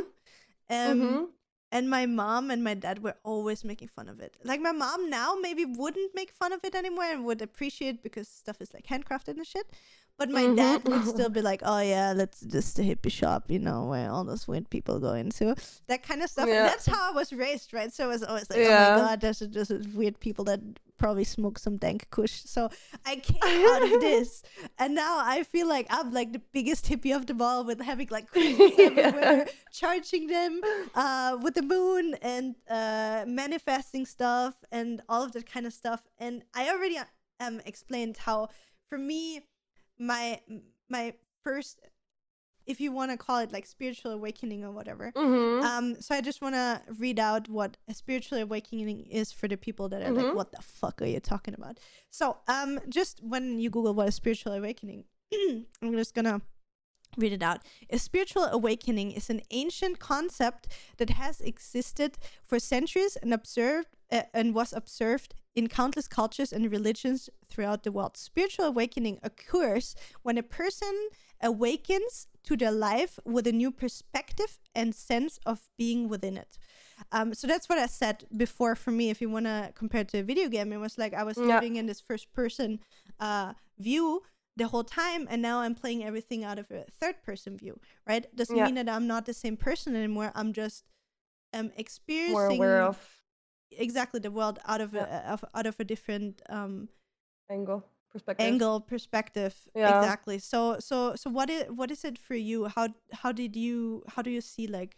[0.70, 1.28] um Mhm.
[1.72, 4.38] And my mom and my dad were always making fun of it.
[4.44, 8.28] Like my mom now maybe wouldn't make fun of it anymore and would appreciate because
[8.28, 9.68] stuff is like handcrafted and shit
[10.20, 10.56] but my Mhm.
[10.58, 14.08] dad would still be like oh yeah let's just the hippie shop you know where
[14.12, 15.56] all those weird people go into
[15.88, 16.58] that kind of stuff Yeah.
[16.60, 18.70] and that's how i was raised right so i was always like Yeah.
[18.70, 20.60] oh my god there's just weird people that
[21.04, 22.62] probably smoke some dank kush so
[23.06, 24.44] i came out of this
[24.78, 28.08] and now i feel like i'm like the biggest hippie of them all with having
[28.12, 30.60] like crystals everywhere charging them
[30.96, 36.02] uh, with the moon and uh, manifesting stuff and all of that kind of stuff.
[36.18, 36.98] And I already
[37.40, 38.50] um explained how
[38.90, 39.22] for me
[40.00, 40.40] my
[40.90, 41.80] my first
[42.66, 45.64] if you want to call it like spiritual awakening or whatever Mhm.
[45.64, 49.58] um so i just want to read out what a spiritual awakening is for the
[49.58, 50.36] people that are like Mhm.
[50.36, 51.80] what the fuck are you talking about
[52.10, 55.06] so um just when you google what a spiritual awakening
[55.82, 56.42] i'm just gonna
[57.18, 63.16] read it out a spiritual awakening is an ancient concept that has existed for centuries
[63.22, 68.66] and observed uh, and was observed in countless cultures and religions throughout the world spiritual
[68.66, 71.10] awakening occurs when a person
[71.42, 76.58] awakens to their life with a new perspective and sense of being within it.
[77.12, 78.76] Um, so that's what I said before.
[78.76, 81.14] For me, if you want to compare it to a video game, it was like
[81.14, 81.56] I was Yeah.
[81.56, 82.80] living in this first person
[83.20, 84.24] uh, view
[84.60, 87.80] the whole time, and now I'm playing everything out of a third person view.
[88.08, 88.24] Right?
[88.36, 88.66] Doesn't Yeah.
[88.66, 90.32] mean that I'm not the same person anymore.
[90.36, 90.84] I'm just
[91.54, 92.98] um experiencing More aware of
[93.72, 96.90] exactly the world out of a of, out of a different um
[97.50, 98.46] angle perspective.
[98.46, 99.98] angle perspective Yeah.
[99.98, 102.88] exactly so so so what is what is it for you how
[103.22, 104.98] how did you how do you see like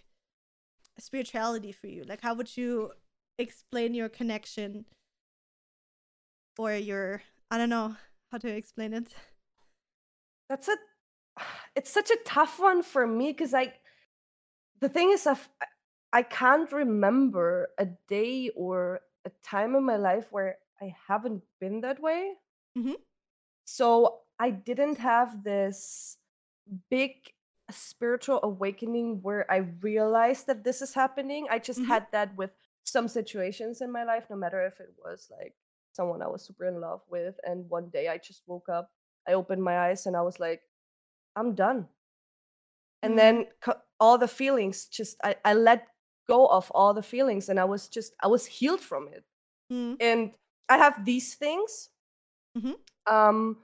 [1.00, 2.92] spirituality for you like how would you
[3.38, 4.86] explain your connection
[6.58, 7.96] or your i don't know
[8.32, 9.14] how to explain it
[10.52, 10.76] That's a
[11.78, 13.74] it's such a tough one for me because I
[14.82, 15.48] the thing is I've,
[16.12, 21.82] I can't remember a day or a time in my life where I haven't been
[21.82, 22.34] that way.
[22.76, 22.96] Mhm.
[23.66, 26.18] So I didn't have this
[26.90, 27.34] big
[27.70, 31.48] spiritual awakening where I realized that this is happening.
[31.50, 31.88] I just Mhm.
[31.88, 32.52] had that with
[32.84, 35.56] some situations in my life, no matter if it was like
[35.94, 38.92] someone I was super in love with, and one day I just woke up
[39.32, 40.62] I opened my eyes and I was like,
[41.36, 41.88] I'm done.
[43.04, 43.18] And Mm.
[43.18, 45.88] then co- all the feelings just, I, I let
[46.28, 49.24] go of all the feelings and I was just, I was healed from it.
[49.72, 50.34] Mm, And
[50.70, 51.90] I have these things,
[52.56, 52.76] Mhm.
[53.10, 53.58] um,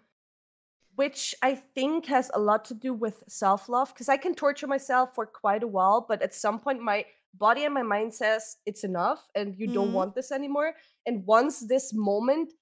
[0.96, 4.68] which I think has a lot to do with self love because I can torture
[4.68, 7.06] myself for quite a while, but at some point, my
[7.36, 9.94] body and my mind says it's enough and you don't Mhm.
[9.94, 10.74] want this anymore.
[11.06, 12.54] And once this moment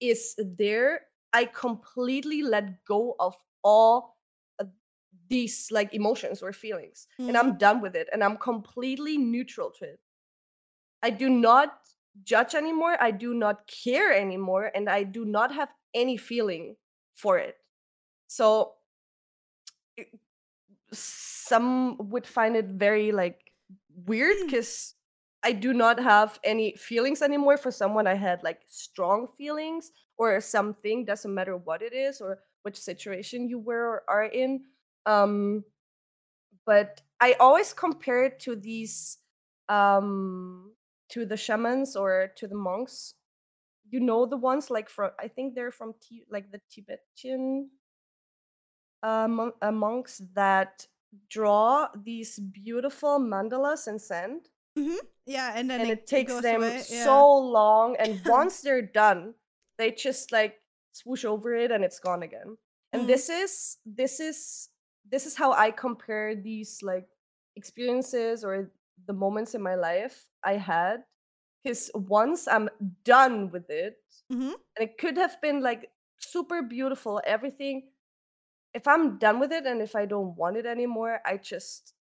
[0.00, 1.02] is there,
[1.32, 4.16] I completely let go of all
[5.30, 7.36] these like emotions or feelings and mm-hmm.
[7.36, 10.00] I'm done with it and I'm completely neutral to it.
[11.02, 11.72] I do not
[12.24, 12.96] judge anymore.
[13.00, 16.74] I do not care anymore and I do not have any feeling
[17.14, 17.56] for it.
[18.26, 18.72] So
[19.96, 20.18] it-
[20.92, 23.52] some would find it very like
[24.06, 24.46] weird mm.
[24.46, 24.94] because
[25.44, 30.38] I do not have any feelings anymore for someone I had like strong feelings or
[30.38, 34.60] something doesn't matter what it is or which situation you were or are in
[35.06, 35.64] um
[36.66, 39.16] but I always compare it to these
[39.70, 40.72] um
[41.08, 43.14] to the shamans or to the monks
[43.88, 47.70] you know the ones like from I think they're from Ti- like the Tibetan
[49.02, 50.86] uh, mon- uh, monks that
[51.30, 55.00] draw these beautiful mandalas in sand mhm.
[55.24, 57.04] yeah and then and it takes them yeah.
[57.08, 59.34] so long and once they're done
[59.80, 60.60] they just like
[60.92, 62.56] swoosh over it and it's gone again
[62.92, 63.06] and Mhm.
[63.08, 63.52] this is
[63.86, 64.68] this is
[65.08, 67.08] this is how i compare these like
[67.56, 68.70] experiences or
[69.06, 71.04] the moments in my life i had
[71.62, 72.68] because once i'm
[73.04, 73.96] done with it
[74.30, 74.54] Mhm.
[74.76, 77.88] and it could have been like super beautiful everything
[78.74, 81.94] if i'm done with it and if i don't want it anymore i just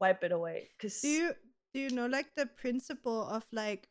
[0.00, 1.34] wipe it away because do you
[1.74, 3.88] do you know like the principle of like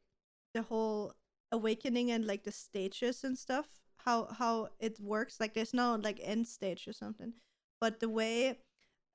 [0.54, 1.14] the whole
[1.52, 3.68] awakening and like the stages and stuff
[3.98, 7.34] how how it works like there's no like end stage or something
[7.80, 8.58] but the way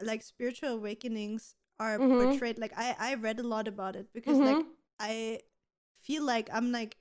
[0.02, 2.18] like spiritual awakenings are Mhm.
[2.18, 4.66] portrayed like i i read a lot about it because like Mhm.
[5.00, 5.38] i
[6.02, 6.96] feel like i'm like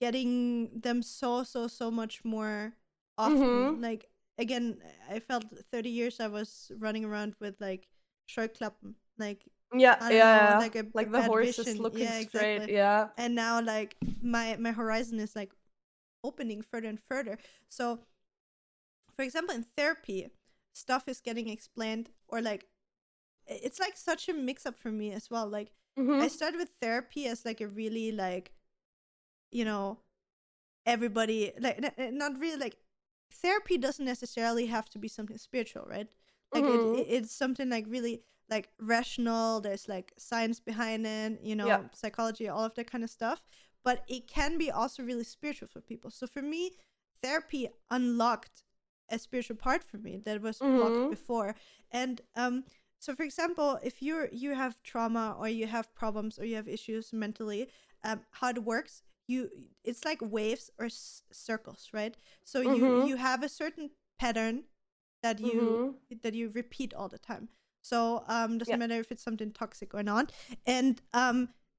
[0.00, 2.74] getting them so so so much more
[3.16, 3.80] often Mhm.
[3.80, 4.06] like
[4.38, 4.78] again
[5.10, 7.88] i felt 30 years i was running around with like
[8.28, 9.44] Scheuklappen, like
[9.74, 10.58] Yeah, I don't yeah, know, yeah.
[10.58, 11.82] like a- like the bad horse is vision.
[11.82, 12.54] looking Yeah, straight.
[12.56, 12.74] exactly.
[12.74, 13.08] Yeah.
[13.16, 15.52] and now like my my horizon is like
[16.22, 17.38] opening further and further
[17.68, 18.00] so
[19.14, 20.28] for example in therapy
[20.72, 22.66] stuff is getting explained or like
[23.48, 26.20] i- it's like such a mix up for me as well like Mhm.
[26.22, 28.52] i started with therapy as like a really like
[29.52, 29.98] you know
[30.84, 32.76] everybody like n- n- not really like
[33.30, 36.08] therapy doesn't necessarily have to be something spiritual right
[36.52, 36.98] like Mhm.
[36.98, 41.88] it, it's something like really like rational there's like science behind it you know Yeah.
[41.92, 43.42] psychology all of that kind of stuff
[43.84, 46.72] but it can be also really spiritual for people so for me
[47.22, 48.62] therapy unlocked
[49.10, 50.76] a spiritual part for me that was Mhm.
[50.76, 51.54] blocked before
[51.90, 52.64] and um
[52.98, 56.68] so for example if you're you have trauma or you have problems or you have
[56.68, 57.68] issues mentally
[58.04, 59.48] um how it works you
[59.84, 62.96] it's like waves or s- circles right so you Mhm.
[62.96, 64.64] you have a certain pattern
[65.22, 65.94] that you Mhm.
[66.22, 67.48] that you repeat all the time
[67.90, 67.98] so
[68.36, 68.82] um doesn't Yeah.
[68.84, 70.26] matter if it's something toxic or not
[70.76, 71.38] and um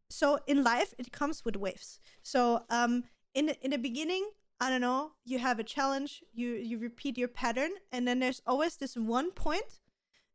[0.10, 2.00] so in life it comes with waves
[2.34, 2.94] so um
[3.34, 4.26] in the- in the beginning
[4.64, 5.02] i don't know
[5.32, 9.30] you have a challenge you you repeat your pattern and then there's always this one
[9.46, 9.72] point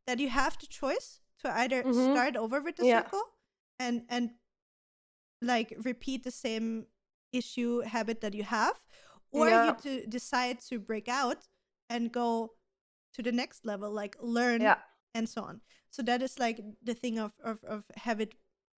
[0.06, 1.08] that you have the choice
[1.42, 2.04] to either Mhm.
[2.12, 3.00] start over with the Yeah.
[3.02, 3.24] circle
[3.84, 4.24] and and
[5.40, 6.86] like repeat the same
[7.32, 8.76] issue habit that you have
[9.32, 9.64] or Yeah.
[9.66, 11.48] you to decide to break out
[11.88, 12.54] and go
[13.14, 14.78] to the next level like learn Yeah.
[15.14, 15.60] And so on
[15.90, 18.34] so that is like the thing of of, of habit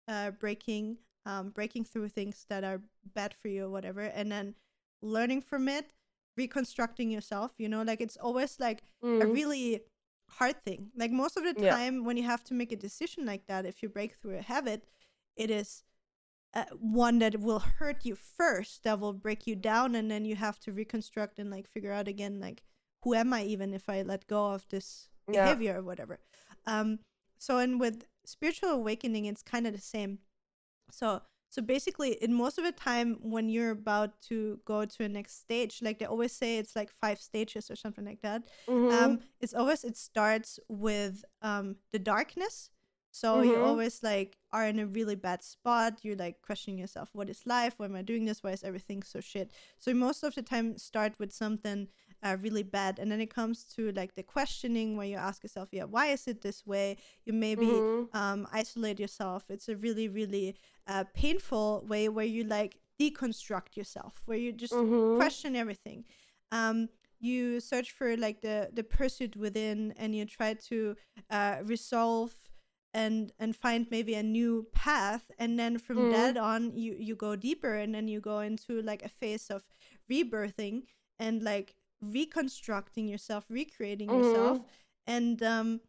[0.09, 2.80] uh breaking um breaking through things that are
[3.14, 4.55] bad for you or whatever and then
[5.03, 5.93] learning from it
[6.37, 8.83] reconstructing yourself you know like it's always like
[9.20, 9.35] a Mm.
[9.35, 9.83] really
[10.30, 11.74] hard thing like most of the Yeah.
[11.74, 14.43] time when you have to make a decision like that if you break through a
[14.43, 14.85] habit
[15.37, 15.85] it is
[16.55, 20.37] uh, one that will hurt you first that will break you down and then you
[20.37, 22.62] have to reconstruct and like figure out again like
[23.03, 25.45] who am i even if i let go of this Yeah.
[25.45, 26.18] behavior or whatever.
[26.66, 27.01] Um
[27.39, 30.18] so and with spiritual awakening it's kind of the same.
[30.91, 35.09] So so basically in most of the time when you're about to go to a
[35.09, 38.91] next stage like they always say it's like five stages or something like that Mhm.
[38.91, 42.70] um it's always it starts with um the darkness.
[43.14, 43.62] So you Mhm.
[43.62, 46.01] always like are in a really bad spot.
[46.03, 47.74] You're like questioning yourself what is life?
[47.76, 48.43] Why am i doing this?
[48.43, 49.53] Why is everything so shit?
[49.78, 51.89] So most of the time start with something
[52.23, 55.68] uh, really bad and then it comes to like the questioning where you ask yourself
[55.73, 58.09] yeah why is it this way you maybe Mhm.
[58.12, 60.57] um, isolate yourself it's a really really
[60.87, 65.14] uh, painful way where you like deconstruct yourself where you just Mhm.
[65.14, 66.05] question everything
[66.53, 66.89] um
[67.20, 70.97] you search for like the the pursuit within and you try to
[71.31, 72.35] uh resolve
[72.95, 76.11] and and find maybe a new path and then from Mm.
[76.11, 79.62] that on you you go deeper and then you go into like a phase of
[80.11, 80.83] rebirthing
[81.18, 84.65] and like reconstructing yourself recreating yourself Mhm.
[85.07, 85.81] and um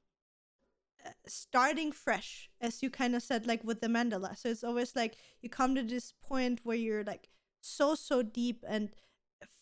[1.06, 4.96] uh, starting fresh as you kind of said like with the mandala so it's always
[4.96, 7.30] like you come to this point where you're like
[7.62, 8.90] so so deep and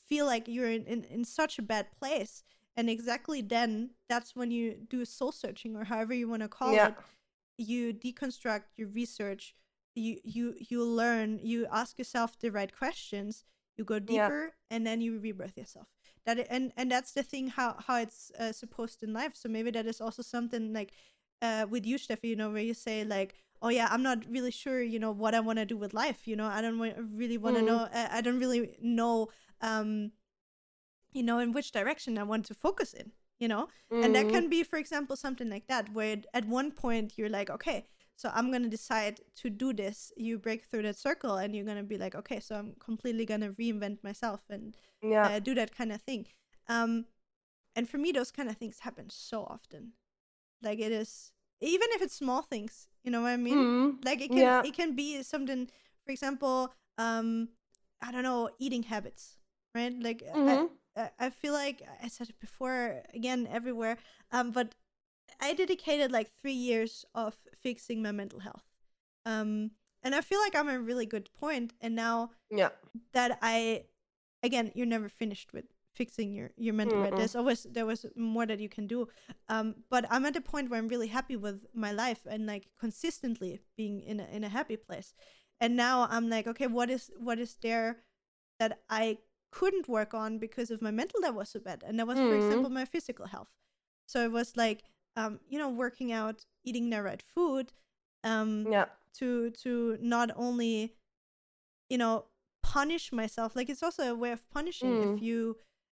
[0.08, 2.44] feel like you're in, in, in such a bad place
[2.76, 6.74] and exactly then that's when you do soul searching or however you want to call
[6.74, 6.88] Yeah.
[6.90, 6.96] it
[7.58, 9.56] you deconstruct you research
[9.96, 13.44] you you you learn you ask yourself the right questions
[13.78, 14.30] you go Yeah.
[14.30, 15.88] deeper and then you rebirth yourself
[16.26, 19.50] that i- and and that's the thing how how it's uh, supposed in life so
[19.50, 20.94] maybe that is also something like
[21.42, 24.52] uh with you Steffi, you know where you say like oh yeah i'm not really
[24.52, 26.80] sure you know what i want to do with life you know i don't
[27.16, 27.66] really want to Mm.
[27.66, 29.28] know uh, i don't really know
[29.62, 30.12] um
[31.14, 33.68] you know in which direction i want to focus in you know
[34.02, 34.32] and that Mhm.
[34.32, 37.86] can be for example something like that where it- at one point you're like okay
[38.22, 41.84] so i'm gonna decide to do this you break through that circle and you're gonna
[41.84, 45.30] be like okay so i'm completely gonna reinvent myself and Yeah.
[45.30, 46.28] uh, do that kind of thing
[46.70, 47.06] um
[47.76, 49.94] and for me those kind of things happen so often
[50.62, 54.04] like it is even if it's small things you know what i mean Mhm.
[54.04, 54.62] like it can Yeah.
[54.64, 55.68] it can be something
[56.06, 57.50] for example um
[58.02, 59.38] i don't know eating habits
[59.76, 60.70] right like I, Mhm.
[60.98, 63.98] I I feel like I said it before again everywhere.
[64.32, 64.76] Um, but
[65.42, 68.64] I dedicated like three years of fixing my mental health.
[69.26, 69.72] Um,
[70.04, 71.74] and I feel like I'm at a really good point.
[71.82, 72.70] And now Yeah.
[73.14, 73.86] that I,
[74.44, 77.00] again, you're never finished with fixing your your mental.
[77.00, 77.16] Mm-mm.
[77.16, 79.08] There's always there was more that you can do.
[79.50, 82.70] Um, but I'm at a point where I'm really happy with my life and like
[82.80, 85.14] consistently being in a in a happy place.
[85.64, 87.90] and now i'm like okay what is what is there
[88.60, 89.18] that i
[89.58, 92.34] couldn't work on because of my mental that was so bad and that was for
[92.34, 92.42] Mm.
[92.42, 93.52] example my physical health
[94.12, 94.82] so it was like
[95.16, 97.72] um you know working out eating the right food
[98.24, 98.86] um Yeah.
[99.14, 100.96] to to not only
[101.90, 102.26] you know
[102.64, 105.14] punish myself like it's also a way of punishing Mm.
[105.14, 105.58] if you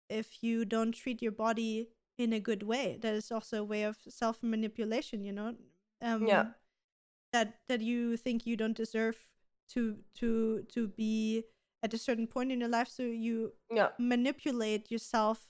[0.09, 1.89] if you don't treat your body
[2.19, 5.55] in a good way that is also a way of self manipulation you know
[6.03, 6.45] um Yeah.
[7.33, 9.17] that that you think you don't deserve
[9.69, 11.45] to to to be
[11.83, 13.91] at a certain point in your life so you Yeah.
[13.99, 15.49] manipulate yourself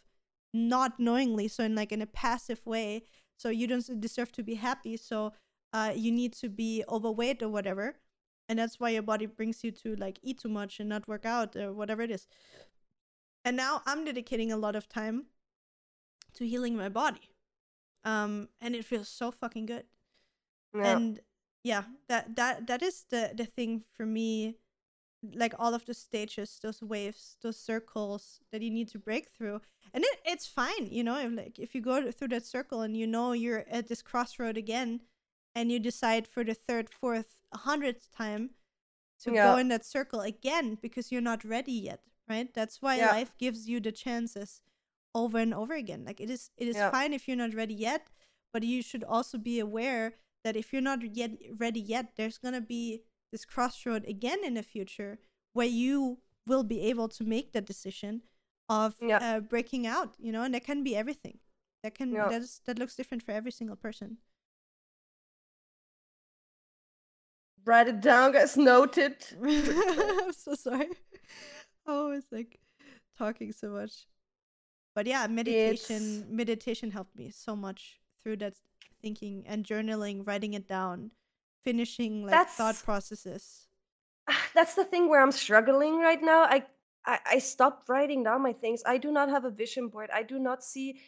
[0.52, 3.04] not knowingly so in like in a passive way
[3.42, 5.32] so you don't deserve to be happy so
[5.72, 7.94] uh you need to be overweight or whatever
[8.48, 11.26] and that's why your body brings you to like eat too much and not work
[11.26, 12.26] out or whatever it is
[13.44, 15.26] and now i'm dedicating a lot of time
[16.34, 17.30] to healing my body
[18.04, 19.84] um and it feels so fucking good
[20.74, 20.96] Yeah.
[20.96, 21.20] and
[21.64, 24.56] yeah that that that is the the thing for me
[25.34, 29.60] like all of the stages those waves those circles that you need to break through
[29.94, 32.96] and it, it's fine you know if, like if you go through that circle and
[32.96, 35.00] you know you're at this crossroad again
[35.54, 38.50] and you decide for the third fourth hundredth time
[39.20, 39.42] to Yeah.
[39.42, 43.10] go in that circle again because you're not ready yet right that's why Yeah.
[43.12, 44.62] life gives you the chances
[45.14, 46.90] over and over again like it is it is Yeah.
[46.90, 48.08] fine if you're not ready yet
[48.52, 50.14] but you should also be aware
[50.44, 53.02] that if you're not yet ready yet there's going to be
[53.32, 55.18] this crossroad again in the future
[55.54, 58.22] where you will be able to make that decision
[58.68, 59.18] of Yeah.
[59.18, 61.38] uh, breaking out you know and that can be everything
[61.82, 62.28] that can Yeah.
[62.28, 64.18] that is that looks different for every single person
[67.64, 68.56] Write it down, guys.
[68.56, 69.24] Noted.
[69.42, 70.88] i'm so sorry
[71.86, 72.58] i always like
[73.16, 74.06] talking so much
[74.94, 78.54] but yeah meditation meditation helped me so much through that
[79.00, 81.10] thinking and journaling writing it down
[81.64, 83.66] finishing like thought processes
[84.54, 86.44] That's the thing where I'm struggling right now.
[86.44, 86.64] I,
[87.06, 88.82] I I stopped writing down my things.
[88.86, 90.10] I do not have a vision board.
[90.14, 91.00] I do not see.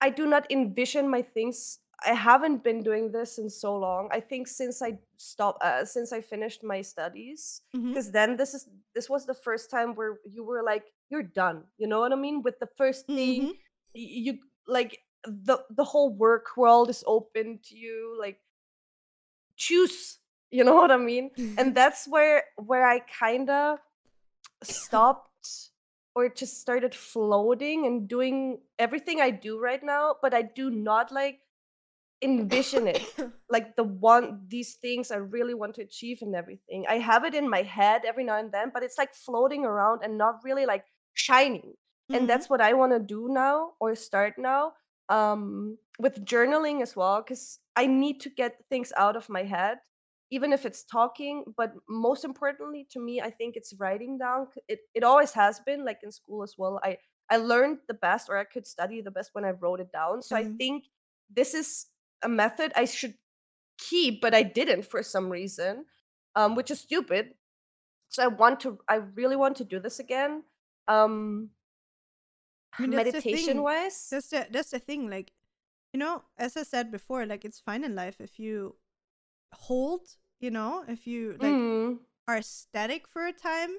[0.00, 1.78] I do not envision my things.
[2.04, 4.10] I haven't been doing this in so long.
[4.12, 8.68] I think since I stopped, uh, since I finished my studies, because then this is
[8.94, 11.64] this was the first time where you were like, you're done.
[11.80, 12.42] You know what I mean?
[12.44, 13.56] With the first thing, Mhm.
[13.96, 14.32] you
[14.68, 18.14] like the the whole work world is open to you.
[18.20, 18.44] Like
[19.56, 20.18] choose.
[20.50, 21.30] You know what I mean?
[21.58, 23.78] and that's where where I kind of
[24.62, 25.30] stopped
[26.14, 31.12] or just started floating and doing everything I do right now, but I do not
[31.12, 31.40] like
[32.22, 33.04] envision it
[33.50, 36.86] like the one these things I really want to achieve and everything.
[36.88, 40.00] I have it in my head every now and then, but it's like floating around
[40.02, 41.74] and not really like shining.
[42.10, 42.16] Mhm.
[42.16, 44.72] And that's what I want to do now or start now
[45.08, 49.78] um with journaling as well cuz I need to get things out of my head
[50.30, 54.80] even if it's talking but most importantly to me i think it's writing down it,
[54.94, 56.98] it always has been like in school as well i
[57.30, 60.22] i learned the best or i could study the best when i wrote it down
[60.22, 60.58] so i Mhm.
[60.58, 60.86] think
[61.30, 61.86] this is
[62.22, 63.14] a method i should
[63.78, 65.86] keep but i didn't for some reason
[66.36, 67.34] um which is stupid
[68.08, 70.44] so i want to i really want to do this again
[70.88, 71.50] um
[72.78, 73.64] I mean, that's the meditation thing.
[73.64, 75.10] wise That's the that's the thing.
[75.10, 75.32] Like,
[75.92, 78.76] you know, as I said before, like it's fine in life if you
[79.54, 80.02] hold,
[80.40, 81.98] you know, if you like Mm,
[82.28, 83.70] are static for a time.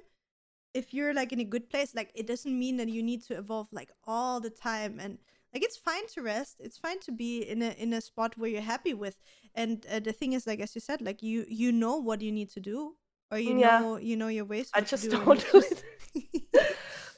[0.74, 3.38] If you're like in a good place, like it doesn't mean that you need to
[3.38, 5.00] evolve like all the time.
[5.00, 5.18] And
[5.54, 6.58] like it's fine to rest.
[6.60, 9.18] It's fine to be in a in a spot where you're happy with.
[9.56, 12.32] And uh, the thing is, like as you said, like you you know what you
[12.32, 12.96] need to do,
[13.32, 13.56] or you Yeah.
[13.56, 14.74] know you know your ways.
[14.74, 15.84] I just do don't do it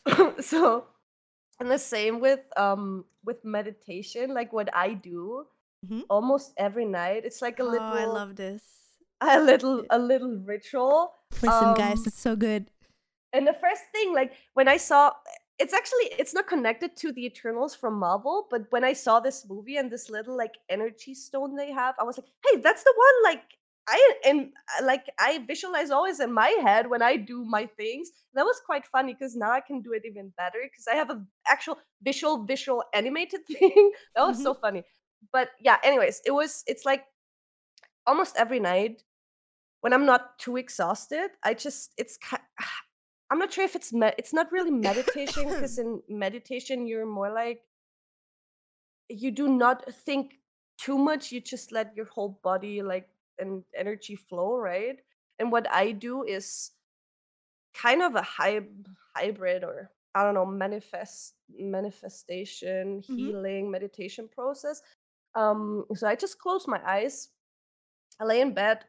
[0.42, 0.86] so
[1.60, 5.46] and the same with um with meditation like what i do
[5.86, 6.04] Mhm.
[6.10, 8.64] almost every night it's like a oh, little I love this.
[9.22, 12.70] a little a little ritual Listen, guys, Um, it's so good.
[13.32, 15.12] and the first thing like when i saw
[15.60, 19.46] it's actually it's not connected to the eternals from marvel but when i saw this
[19.48, 22.94] movie and this little like energy stone they have i was like hey that's the
[23.08, 23.44] one like
[23.90, 28.12] i and uh, like i visualize always in my head when i do my things.
[28.36, 31.10] That was quite funny because now i can do it even better because i have
[31.10, 33.92] an actual visual visual animated thing.
[34.16, 34.84] That was so funny.
[35.34, 37.06] But yeah anyways it was it's like
[38.08, 39.04] almost every night
[39.82, 42.18] when i'm not too exhausted i just it's
[43.32, 47.32] i'm not sure if it's me- it's not really meditation because in meditation you're more
[47.32, 47.62] like
[49.10, 50.36] you do not think
[50.78, 53.10] too much you just let your whole body like
[53.40, 55.00] and energy flow right
[55.40, 56.72] and what i do is
[57.74, 58.68] kind of a hy-
[59.16, 63.16] hybrid or i don't know manifest manifestation Mhm.
[63.16, 64.82] healing meditation process
[65.36, 67.30] um so i just close my eyes
[68.20, 68.86] i lay in bed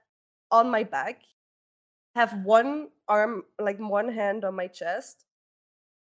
[0.50, 1.22] on my back
[2.16, 5.26] have one arm, like one hand on my chest,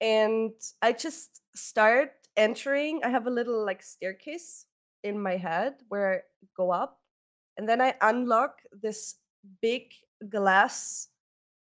[0.01, 3.01] and I just start entering.
[3.03, 4.65] I have a little like staircase
[5.03, 6.99] in my head where I go up,
[7.57, 9.15] and then I unlock this
[9.61, 9.93] big
[10.29, 11.09] glass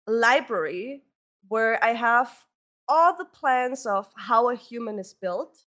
[0.06, 1.02] library
[1.48, 2.30] where I have
[2.88, 5.64] all the plans of how a human is built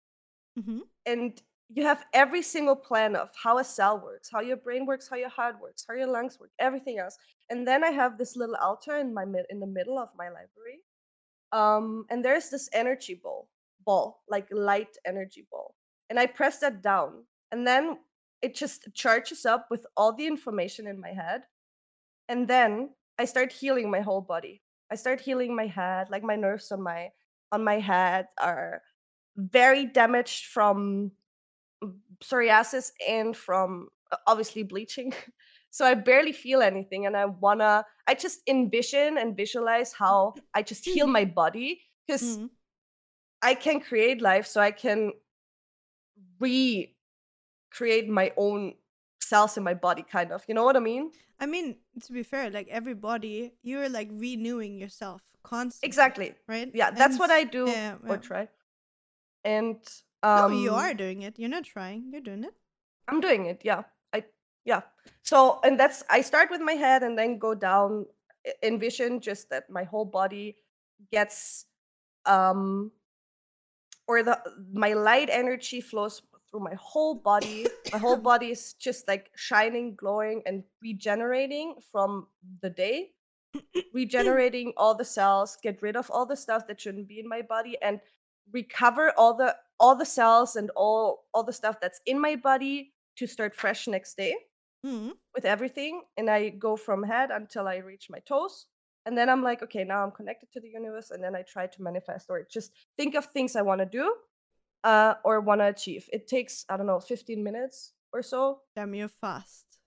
[0.57, 4.86] hmm and you have every single plan of how a cell works, how your brain
[4.86, 7.17] works, how your heart works, how your lungs work, everything else.
[7.49, 10.30] And then I have this little altar in my mid in the middle of my
[10.30, 10.84] library.
[11.51, 13.49] Um, and there's this energy ball,
[13.86, 15.76] ball, like light energy ball.
[16.09, 17.97] And I press that down, and then
[18.41, 21.43] it just charges up with all the information in my head.
[22.29, 24.61] And then I start healing my whole body.
[24.91, 27.09] I start healing my head, like my nerves on my
[27.51, 28.81] on my head are
[29.38, 31.11] very damaged from
[32.23, 33.89] psoriasis and from
[34.27, 35.13] obviously bleaching.
[35.71, 40.61] So I barely feel anything and I wanna I just envision and visualize how I
[40.61, 42.49] just heal my body because mm
[43.41, 45.11] I can create life so I can
[47.76, 48.73] recreate my own
[49.21, 50.43] cells in my body kind of.
[50.47, 51.11] You know what I mean?
[51.39, 56.36] I mean, to be fair, like everybody, you're like renewing yourself constantly, Exactly.
[56.47, 56.71] right?
[56.73, 58.47] Yeah, that's And what I do yeah, or try.
[59.43, 59.78] And
[60.23, 61.38] no, um you are doing it.
[61.38, 62.09] You're not trying.
[62.11, 62.53] You're doing it.
[63.07, 63.61] I'm doing it.
[63.63, 63.84] Yeah.
[64.13, 64.23] I
[64.63, 64.82] yeah.
[65.23, 68.05] So and that's I start with my head and then go down
[68.63, 70.55] envision just that my whole body
[71.11, 71.65] gets
[72.26, 72.91] um
[74.07, 74.39] or the
[74.73, 76.21] my light energy flows
[76.56, 77.68] through my whole body.
[77.91, 82.28] My whole body is just like shining, glowing and regenerating from
[82.62, 83.12] the day.
[83.93, 87.41] Regenerating all the cells, get rid of all the stuff that shouldn't be in my
[87.41, 87.99] body and
[88.51, 92.93] recover all the all the cells and all all the stuff that's in my body
[93.18, 94.36] to start fresh next day
[94.86, 95.14] Mhm.
[95.34, 98.68] with everything and i go from head until i reach my toes
[99.08, 101.66] and then i'm like okay now i'm connected to the universe and then i try
[101.66, 104.14] to manifest or just think of things i want to do
[104.86, 108.93] uh, or want to achieve it takes i don't know 15 minutes or so Damn,
[108.95, 109.79] you're fast.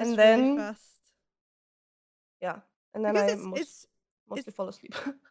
[0.00, 1.12] And That's really then fast.
[2.42, 2.58] yeah
[2.94, 3.86] and then Because i it's, most,
[4.30, 4.94] it's mostly fall asleep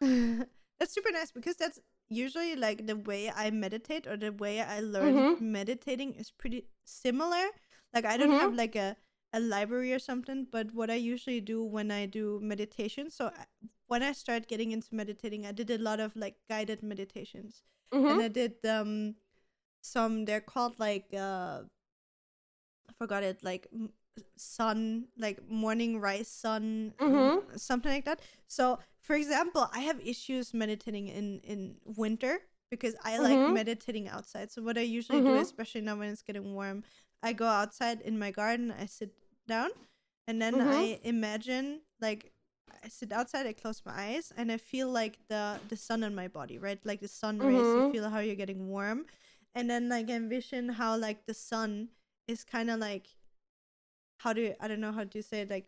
[0.78, 4.80] that's super nice because that's usually like the way I meditate or the way I
[4.80, 5.36] learn Mhm.
[5.38, 7.46] meditating is pretty similar.
[7.94, 8.40] Like I don't Mhm.
[8.40, 8.96] have like a
[9.32, 13.44] a library or something, but what I usually do when I do meditation, so I,
[13.88, 17.62] when I start getting into meditating, I did a lot of like guided meditations.
[18.08, 18.22] And Mhm.
[18.22, 19.16] I did um
[19.82, 21.62] some they're called like uh
[22.88, 23.68] I forgot it like
[24.36, 27.56] sun like morning rise sun um, Mhm.
[27.56, 32.38] something like that so for example i have issues meditating in in winter
[32.70, 33.48] because i like Mhm.
[33.48, 35.40] meditating outside so what i usually do Mhm.
[35.40, 36.82] especially now when it's getting warm
[37.22, 39.12] i go outside in my garden i sit
[39.48, 39.70] down
[40.26, 40.62] and then Mhm.
[40.62, 42.32] i imagine like
[42.84, 46.14] i sit outside i close my eyes and i feel like the the sun on
[46.14, 47.90] my body right like the sun rays you Mhm.
[47.92, 49.06] feel how you're getting warm
[49.54, 51.88] and then like envision how like the sun
[52.28, 53.08] is kind of like
[54.18, 55.66] how do you, I don't know how to say it, like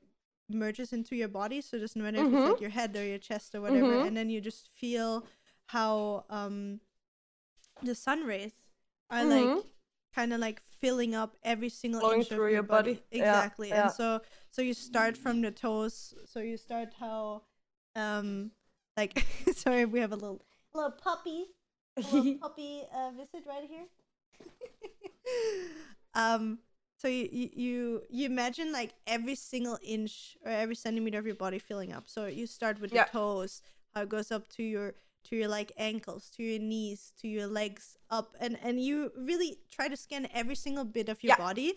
[0.49, 1.61] merges into your body.
[1.61, 2.61] So it doesn't matter if it's like Mhm.
[2.61, 4.07] your head or your chest or whatever, Mhm.
[4.07, 5.27] and then you just feel
[5.67, 6.81] how um
[7.83, 8.53] the sun rays
[9.11, 9.63] are like Mhm.
[10.15, 12.95] Kind of like filling up every single inch of through your your body.
[12.95, 13.05] body.
[13.13, 13.69] Exactly.
[13.69, 13.85] yeah.
[13.85, 16.15] And so so you start from the toes.
[16.27, 17.43] So you start how
[17.97, 18.51] um
[18.97, 20.43] like sorry we have a little
[20.75, 21.47] little puppy
[21.97, 23.87] a little puppy uh, visit right here.
[26.15, 26.59] um,
[26.97, 31.35] so you, you you you imagine like every single inch or every centimeter of your
[31.37, 32.05] body filling up.
[32.07, 33.05] So you start with Yeah.
[33.05, 33.63] the toes,
[33.95, 34.95] how it goes up to your
[35.29, 39.59] to your like ankles, to your knees, to your legs, up, and and you really
[39.71, 41.37] try to scan every single bit of your Yeah.
[41.47, 41.75] body.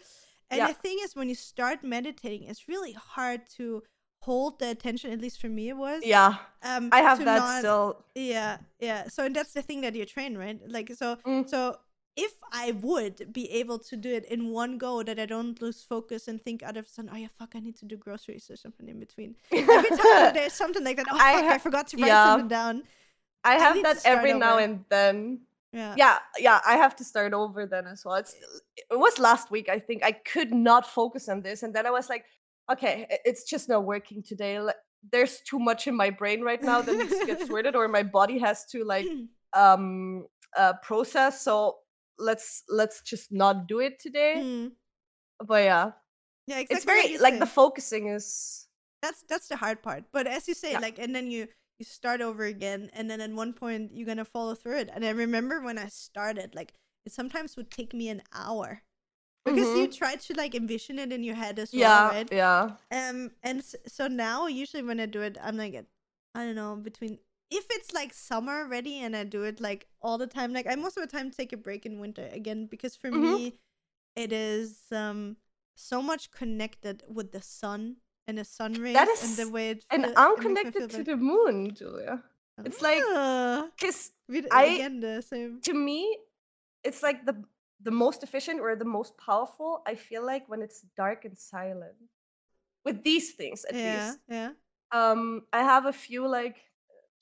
[0.49, 0.68] And Yeah.
[0.68, 3.84] the thing is, when you start meditating, it's really hard to
[4.19, 5.11] hold the attention.
[5.11, 6.02] At least for me, it was.
[6.06, 9.07] yeah Um, i have that not- still yeah, yeah.
[9.07, 10.60] So and that's the thing that you train, right?
[10.68, 11.49] Like so Mm.
[11.49, 11.78] so
[12.18, 15.82] if I would be able to do it in one go that I don't lose
[15.82, 18.57] focus and think out of sun, oh yeah, fuck, I need to do groceries or
[18.57, 19.32] something in between.
[19.49, 22.26] Every time there's something like that, oh I fuck, I ha- forgot to write yeah.
[22.26, 22.84] something down.
[23.43, 25.41] I have to that every now and then.
[25.73, 25.95] Yeah.
[25.97, 28.15] Yeah, yeah, I have to start over then as well.
[28.15, 28.35] It's,
[28.91, 30.03] it was last week, I think.
[30.03, 31.63] I could not focus on this.
[31.63, 32.26] And then I was like,
[32.69, 34.59] okay, it's just not working today.
[35.11, 38.03] There's too much in my brain right now that needs to get sorted, or my
[38.03, 39.07] body has to like
[39.53, 40.26] um
[40.57, 41.41] uh process.
[41.41, 41.77] So
[42.19, 44.35] let's let's just not do it today.
[44.38, 44.72] Mm.
[45.43, 45.91] But yeah,
[46.47, 46.76] Yeah, exactly.
[46.76, 47.39] it's very like say.
[47.39, 48.68] the focusing is
[49.01, 50.03] that's that's the hard part.
[50.11, 50.80] But as you say, Yeah.
[50.80, 51.47] like, and then you
[51.82, 54.90] you start over again, and then at one point you're gonna follow through it.
[54.94, 56.74] And I remember when I started, like,
[57.06, 58.84] it sometimes would take me an hour
[59.45, 59.91] because you Mhm.
[59.91, 62.32] try to like envision it in your head as well, Yeah, right?
[62.32, 62.72] yeah.
[62.91, 65.76] Um, and so now usually when I do it, I'm like,
[66.36, 70.18] I don't know, between if it's like summer already and I do it like all
[70.18, 72.95] the time, like I most of the time take a break in winter again because
[72.95, 73.38] for Mhm.
[73.38, 73.60] me,
[74.16, 75.38] it is um
[75.76, 77.98] so much connected with the sun
[78.32, 80.90] and the sun rays and is- the way it And I'm it makes me connected
[80.98, 82.24] to the moon, Julia.
[82.64, 85.60] it's like- Ah, Because d- I- again the same.
[85.68, 85.99] to me,
[86.88, 87.36] it's like the
[87.84, 89.82] the most efficient or the most powerful.
[89.91, 91.98] I feel like when it's dark and silent.
[92.86, 94.20] With these things, at Yeah, least.
[94.30, 94.52] yeah.
[94.94, 96.58] Um, I have a few like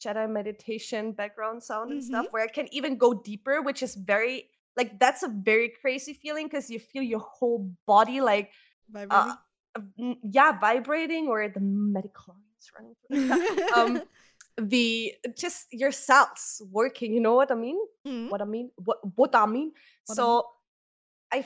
[0.03, 4.51] Jedi meditation background sound and stuff where I can even go deeper, which is very
[4.75, 8.51] like that's a very crazy feeling because you feel your whole body like
[8.91, 9.31] Vibrating.
[9.31, 9.35] uh,
[10.23, 14.01] yeah vibrating or the midi-chlorians running through um
[14.57, 18.29] the just your cells working you know what i mean Mhm.
[18.29, 19.71] what i mean what what i mean
[20.05, 20.25] What I so
[21.31, 21.43] mean.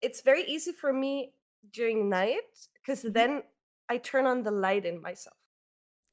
[0.00, 1.32] it's very easy for me
[1.72, 2.46] during night
[2.80, 3.12] because Mhm.
[3.12, 3.42] then
[3.88, 5.36] i turn on the light in myself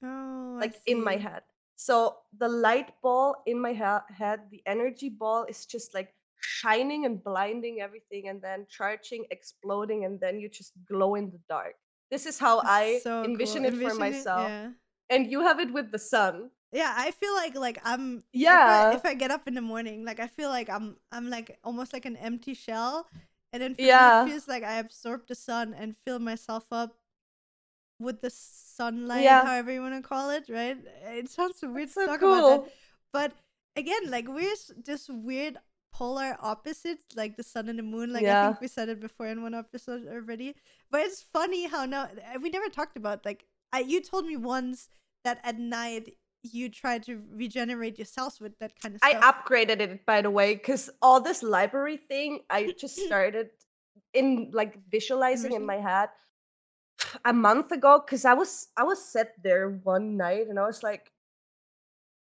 [0.04, 1.44] Oh, like in my head
[1.76, 6.12] so the light ball in my ha- head the energy ball is just like
[6.44, 11.40] shining and blinding everything and then charging exploding and then you just glow in the
[11.48, 11.76] dark
[12.12, 13.32] this is how That's i so cool.
[13.32, 14.70] envision it for Envision myself yeah.
[15.10, 18.50] and you have it with the sun Yeah, I feel like like I'm if I-
[18.50, 18.98] Yeah.
[18.98, 21.94] If I, get up in the morning, like I feel like I'm I'm like almost
[21.94, 23.06] like an empty shell,
[23.54, 24.26] and then for Yeah.
[24.26, 26.98] me it feels like I absorb the sun and fill myself up
[28.02, 29.46] with the sunlight, Yeah.
[29.46, 30.50] however you want to call it.
[30.50, 30.78] Right?
[31.14, 32.74] It sounds weird to so talk about that, cool
[33.14, 33.32] but
[33.78, 35.62] again, like we're s- just weird
[35.94, 38.12] polar opposites, like the sun and the moon.
[38.12, 40.56] Like I think we said it before in one episode already.
[40.92, 44.36] But it's funny how now eh, we never talked about like I you told me
[44.36, 44.90] once
[45.24, 50.06] that at night you try to regenerate yourselves with that kind of I upgraded it
[50.06, 53.50] by the way, because all this library thing I just started
[54.14, 56.10] in like visualizing in my head
[57.24, 58.02] a month ago.
[58.04, 61.12] Because I was I was set there one night and I was like,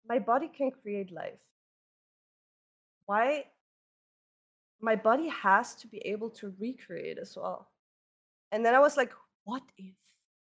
[0.09, 1.43] my body can create life.
[3.09, 3.47] Why?
[4.81, 7.71] My body has to be able to recreate as well.
[8.53, 9.13] And then I was like,
[9.45, 9.95] what if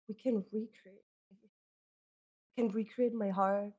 [0.09, 1.05] we can recreate?
[1.31, 3.71] I can recreate my heart.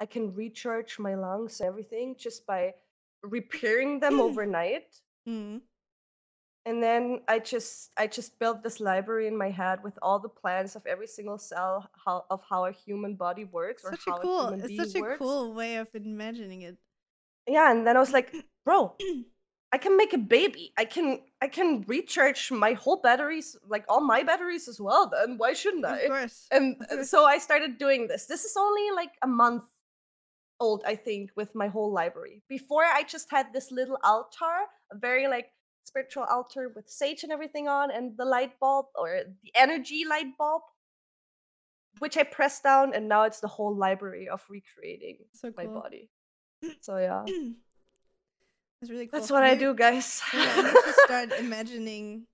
[0.00, 2.72] I can recharge my lungs and everything just by
[3.22, 4.96] repairing them overnight.
[5.28, 5.60] Mm.
[6.66, 10.30] And then I just I just built this library in my head with all the
[10.30, 14.16] plans of every single cell how, of how a human body works or Such how
[14.16, 14.42] a cool.
[14.48, 15.18] human It's being such a works.
[15.18, 16.78] cool way of imagining it.
[17.46, 18.32] Yeah, and then I was like,
[18.64, 18.94] bro,
[19.72, 20.72] I can make a baby.
[20.78, 25.10] I can I can recharge my whole batteries, like all my batteries as well.
[25.10, 26.46] Then why shouldn't i Of course.
[26.50, 28.26] And uh, so I started doing this.
[28.26, 29.64] This is only like a month
[30.60, 32.42] old, I think, with my whole library.
[32.48, 34.54] Before I just had this little altar,
[34.92, 35.48] a very like
[35.84, 40.38] spiritual altar with sage and everything on, and the light bulb or the energy light
[40.38, 40.62] bulb,
[41.98, 45.80] which I pressed down, and now it's the whole library of recreating So my cool.
[45.80, 46.10] body.
[46.80, 47.24] So yeah,
[48.80, 49.18] That's really cool.
[49.20, 50.20] that's what I do, guys.
[50.32, 52.26] I start imagining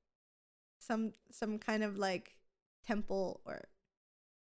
[0.80, 2.34] some some kind of like
[2.86, 3.68] temple or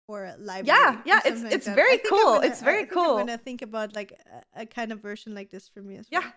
[0.09, 0.67] or a library.
[0.81, 1.77] Yeah, yeah, it's- like it's that.
[1.77, 3.17] very I think I'm cool, gonna- it's very I cool.
[3.19, 4.13] I'm gonna think about like
[4.57, 6.23] a, a kind of version like this for me as well.
[6.23, 6.31] yeah,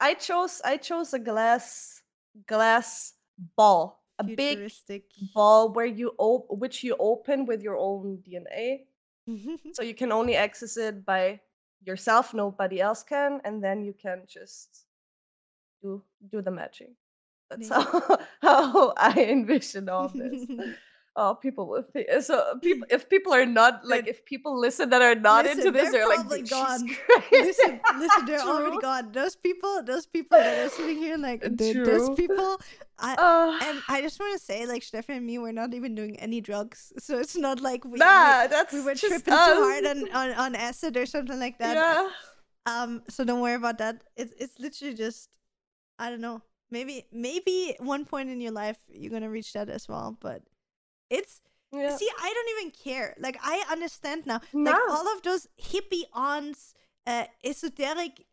[0.00, 2.00] I chose I chose a glass
[2.46, 3.12] glass
[3.56, 4.70] ball, a big
[5.34, 8.86] ball where you op- which you open with your own DNA.
[9.74, 11.40] So you can only access it by
[11.84, 14.86] yourself, nobody else can, and then you can just
[15.82, 16.94] do do the matching.
[17.50, 17.72] That's Neat.
[17.72, 20.46] how, how I envision all this.
[21.18, 22.58] oh, people will think so.
[22.62, 25.90] People, if people are not like if people listen that are not Listen, into this,
[25.90, 26.96] they're they're, like, probably "She's gone.
[27.32, 28.80] listen, listen, they're already True.
[28.80, 29.12] gone.
[29.12, 32.60] Those people, those people that are sitting here, like dude, those people.
[33.00, 35.94] I, Uh, and I just want to say, like Stefan and me, we're not even
[35.94, 39.46] doing any drugs, so it's not like we nah, that's we, we were tripping us.
[39.48, 41.74] too hard on, on on acid or something like that.
[41.76, 42.08] Yeah.
[42.66, 44.02] Um, so don't worry about that.
[44.16, 45.30] It's it's literally just,
[45.98, 46.42] I don't know.
[46.70, 50.42] Maybe maybe one point in your life you're gonna reach that as well, but
[51.10, 51.40] it's
[51.72, 51.96] yeah.
[51.96, 53.14] see I don't even care.
[53.18, 54.40] Like I understand now.
[54.52, 54.70] No.
[54.70, 56.74] Like all of those hippie aunts,
[57.06, 58.24] uh, esoteric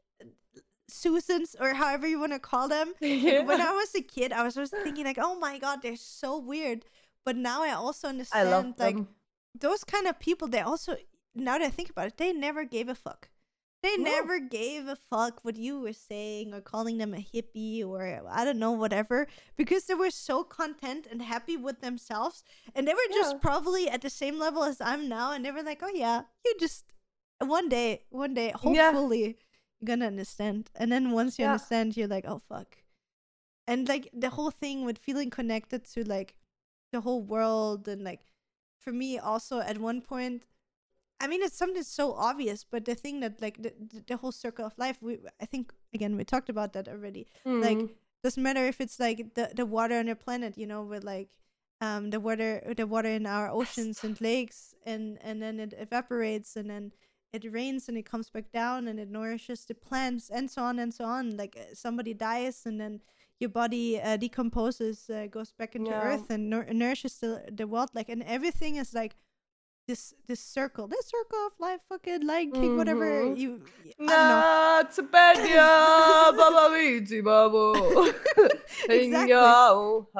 [0.87, 2.93] Susans or however you want to call them.
[3.01, 5.95] Like, when I was a kid, I was just thinking like, oh my god, they're
[5.95, 6.85] so weird.
[7.23, 9.07] But now I also I understand love like them.
[9.59, 10.47] those kind of people.
[10.47, 10.95] They also
[11.33, 13.29] now that I think about it, they never gave a fuck.
[13.85, 14.03] They No.
[14.15, 17.99] never gave a fuck what you were saying or calling them a hippie or
[18.39, 22.43] I don't know whatever because they were so content and happy with themselves
[22.73, 23.39] and they were just Yeah.
[23.47, 26.55] probably at the same level as I'm now and they were like, oh yeah, you
[26.59, 26.83] just
[27.57, 28.91] one day, one day, Yeah.
[28.91, 29.23] hopefully
[29.79, 30.61] you're gonna understand.
[30.79, 31.51] And then once you Yeah.
[31.53, 32.69] understand, you're like, oh fuck.
[33.67, 36.35] and like the whole thing with feeling connected to like
[36.91, 38.21] the whole world and like
[38.83, 40.43] for me also at one point
[41.19, 43.73] i mean it's something so obvious but the thing that like the,
[44.07, 47.77] the- whole circle of life we i think again we talked about that already like
[47.77, 47.89] Mm.
[48.23, 51.29] doesn't matter if it's like the the water on the planet you know with like
[51.81, 56.55] um the water the water in our oceans and lakes and and then it evaporates
[56.55, 56.91] and then
[57.33, 60.79] it rains and it comes back down and it nourishes the plants and so on
[60.79, 63.01] and so on like uh, somebody dies and then
[63.41, 66.01] your body uh, decomposes uh, goes back into Yeah.
[66.07, 69.15] earth and nour- nourishes the, the world like and everything is like
[69.87, 73.37] this this circle this circle of life fucking like king whatever Mhm.
[73.37, 73.61] you
[73.99, 74.83] don't know
[77.21, 78.13] babu.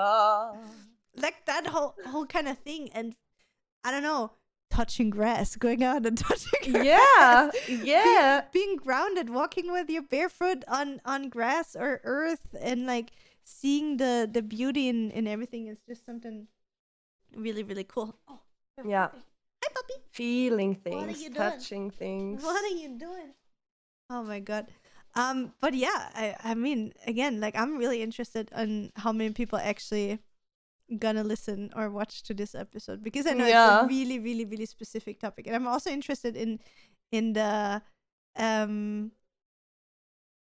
[1.17, 3.15] Like that whole whole kind of thing and
[3.83, 4.31] i don't know
[4.69, 6.85] touching grass going out and touching grass.
[6.85, 8.41] Yeah, Being- yeah.
[8.51, 13.11] being, grounded walking with your barefoot on on grass or earth and like
[13.45, 16.47] seeing the the beauty in in everything is just something
[17.35, 18.39] really really cool oh
[18.85, 19.09] Yeah.
[19.65, 21.51] Hi puppy Feeling What are things, you doing?
[21.51, 22.43] touching things.
[22.43, 23.33] what are you doing
[24.09, 24.67] oh my god
[25.15, 29.57] um but yeah i i mean again like i'm really interested in how many people
[29.57, 30.19] actually
[30.99, 34.65] gonna listen or watch to this episode because i know it's a really really really
[34.67, 36.59] specific topic and i'm also interested in
[37.11, 37.81] in the
[38.37, 39.11] um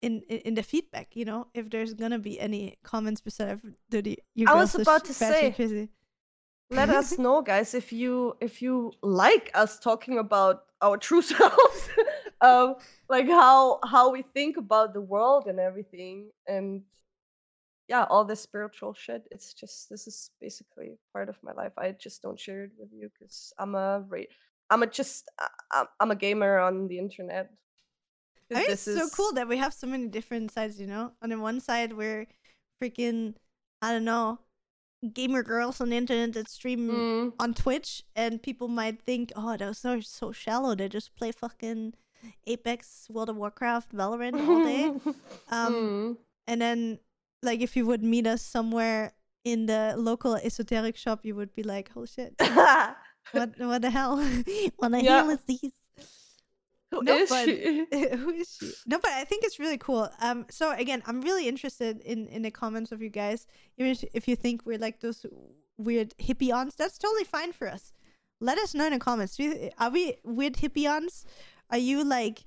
[0.02, 4.02] in in, in the feedback you know if there's gonna be any comments beside do
[4.02, 5.90] the you I was girls are about to say, crazy.
[6.70, 11.90] Let us know, guys, if you if you like us talking about our true selves,
[12.42, 12.76] um,
[13.10, 16.84] like how how we think about the world and everything, and
[17.88, 19.24] yeah, all this spiritual shit.
[19.32, 21.74] It's just this is basically part of my life.
[21.78, 24.32] I just don't share it with you because I'm a ra-
[24.70, 27.50] I'm a just I- I'm, I'm a gamer on the internet
[28.52, 31.12] I mean, it's this so cool that we have so many different sides, you know?
[31.22, 32.28] On the one side, we're
[32.82, 33.36] freaking,
[33.82, 34.40] I don't know,
[35.14, 37.34] gamer girls on the internet that stream Mm.
[37.40, 40.76] on Twitch, and people might think, oh, those are so shallow.
[40.76, 41.94] They just play fucking
[42.48, 44.92] Apex, World of Warcraft, Valorant all day.
[45.52, 46.18] Um, Mm.
[46.48, 47.00] And then,
[47.44, 49.14] like, if you would meet us somewhere
[49.44, 52.34] in the local esoteric shop, you would be like, oh shit,
[53.32, 54.18] what, what the hell?
[54.78, 55.18] what the Yeah.
[55.24, 55.74] hell is these?
[57.00, 57.86] Who No, is but- she?
[58.16, 58.72] Who is she?
[58.86, 60.10] No, but I think it's really cool.
[60.22, 63.48] Um, so again, I'm really interested in in the comments of you guys.
[63.78, 65.26] Even if- if you think we're like those
[65.78, 67.94] weird hippie-ons, that's totally fine for us.
[68.40, 69.36] Let us know in the comments.
[69.38, 71.26] Do you, are we weird hippie-ons?
[71.70, 72.46] Are you like?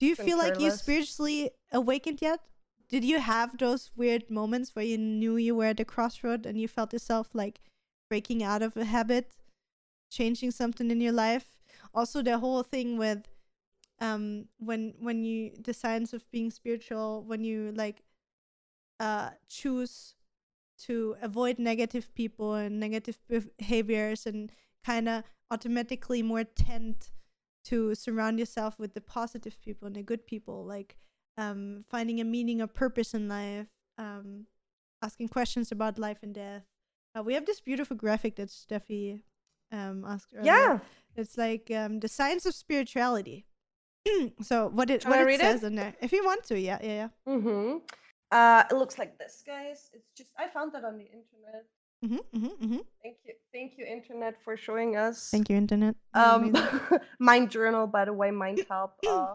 [0.00, 2.40] Do you Couldn't feel like you spiritually awakened yet?
[2.88, 6.58] Did you have those weird moments where you knew you were at the crossroad and
[6.58, 7.60] you felt yourself like
[8.08, 9.30] breaking out of a habit,
[10.10, 11.46] changing something in your life?
[11.94, 13.28] Also, the whole thing with
[14.00, 18.02] um when when you the science of being spiritual when you like
[18.98, 20.14] uh choose
[20.78, 23.18] to avoid negative people and negative
[23.58, 24.52] behaviors and
[24.84, 27.10] kind of automatically more tend
[27.64, 30.96] to surround yourself with the positive people and the good people like
[31.36, 33.66] um finding a meaning or purpose in life
[33.98, 34.46] um
[35.02, 36.64] asking questions about life and death
[37.14, 39.20] uh, we have this beautiful graphic that Steffi
[39.72, 40.52] um asked earlier.
[40.52, 40.78] Yeah.
[41.16, 43.46] It's like um, the science of spirituality.
[44.42, 46.78] so what it Shall what I it says in there, if you want to, yeah,
[46.82, 47.34] yeah, yeah.
[47.34, 47.78] Mm-hmm.
[48.30, 49.90] Uh, it looks like this, guys.
[49.92, 51.66] It's just I found that on the internet.
[52.04, 52.82] Mm-hmm, mm-hmm, mm-hmm.
[53.02, 55.28] Thank you, thank you, internet, for showing us.
[55.30, 55.96] Thank you, internet.
[56.14, 56.54] Um.
[57.18, 59.34] Mind Journal, by the way, Mind Help uh,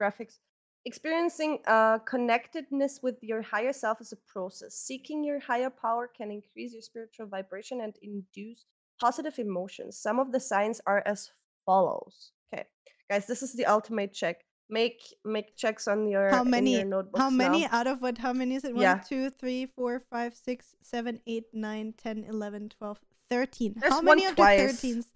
[0.00, 0.38] graphics.
[0.84, 4.74] Experiencing uh, connectedness with your higher self is a process.
[4.74, 8.64] Seeking your higher power can increase your spiritual vibration and induce
[8.98, 9.98] positive emotions.
[9.98, 11.30] Some of the signs are as
[11.66, 12.32] follows.
[12.54, 12.64] Okay,
[13.10, 14.42] guys, this is the ultimate check.
[14.70, 16.76] Make make checks on your how many?
[16.76, 17.68] your notebooks How many now.
[17.72, 18.18] out of what?
[18.18, 18.74] How many is it?
[18.74, 18.98] One, Yeah.
[18.98, 23.74] two, three, four, five, six, seven, eight, nine, ten, eleven, twelve, thirteen.
[23.78, 24.60] There's how many of the twice.
[24.60, 25.06] thirteens?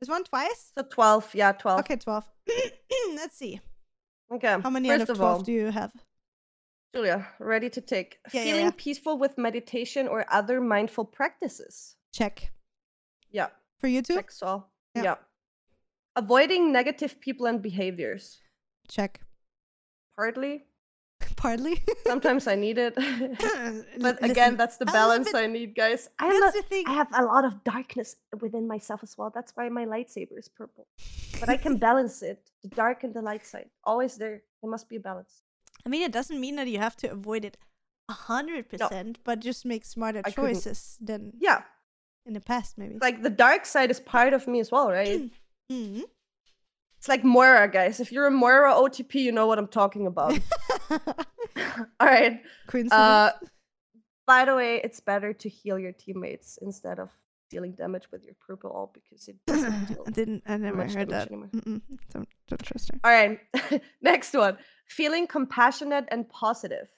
[0.00, 0.70] There's one twice.
[0.76, 1.80] So twelve, yeah, twelve.
[1.80, 2.24] Okay, twelve.
[3.14, 3.60] Let's see.
[4.32, 4.56] Okay.
[4.62, 5.92] How many First out of of twelve all, do you have?
[6.94, 8.18] Julia, ready to take.
[8.32, 8.70] Yeah, Feeling yeah.
[8.76, 11.96] peaceful with meditation or other mindful practices.
[12.14, 12.52] Check.
[13.32, 13.48] Yeah,
[13.80, 14.14] For you too.
[14.14, 14.66] check so.
[14.94, 15.16] Yeah.
[16.16, 18.40] Avoiding negative people and behaviors.
[18.88, 19.20] Check.
[20.16, 20.64] Partly.
[21.36, 21.82] Partly.
[22.06, 22.94] Sometimes I need it.
[22.96, 25.32] but Listen, again, that's the balance.
[25.34, 26.08] I need, guys.
[26.18, 26.84] I'm That's a, the thing.
[26.86, 29.30] I have a lot of darkness within myself as well.
[29.34, 30.86] That's why my lightsaber is purple.
[31.38, 32.50] But I can balance it.
[32.62, 33.68] The dark and the light side.
[33.84, 34.42] Always there.
[34.62, 35.42] There must be a balance.
[35.86, 37.56] I mean, it doesn't mean that you have to avoid it
[38.08, 41.62] a hundred percent, but just make smarter I couldn't- choices than Yeah.
[42.26, 42.98] in the past, maybe.
[43.00, 45.30] Like the dark side is part of me as well, right?
[45.70, 46.02] Mhm.
[46.98, 48.00] It's like Moira, guys.
[48.00, 50.38] If you're a Moira OTP, you know what I'm talking about.
[50.90, 52.40] All right.
[52.90, 53.30] Uh,
[54.26, 57.10] By the way, it's better to heal your teammates instead of
[57.50, 60.04] dealing damage with your purple all because it doesn't deal.
[60.06, 60.42] I didn't.
[60.46, 61.28] I never heard that.
[62.62, 63.00] trust her.
[63.02, 63.40] All right,
[64.02, 64.56] next one.
[64.86, 66.88] Feeling compassionate and positive.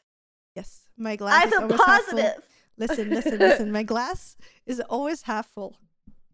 [0.57, 1.43] Yes, my glass.
[1.43, 2.19] I is feel always half full.
[2.19, 2.49] positive.
[2.79, 3.73] Listen, listen, listen.
[3.73, 4.37] My glass
[4.67, 5.77] is always half full.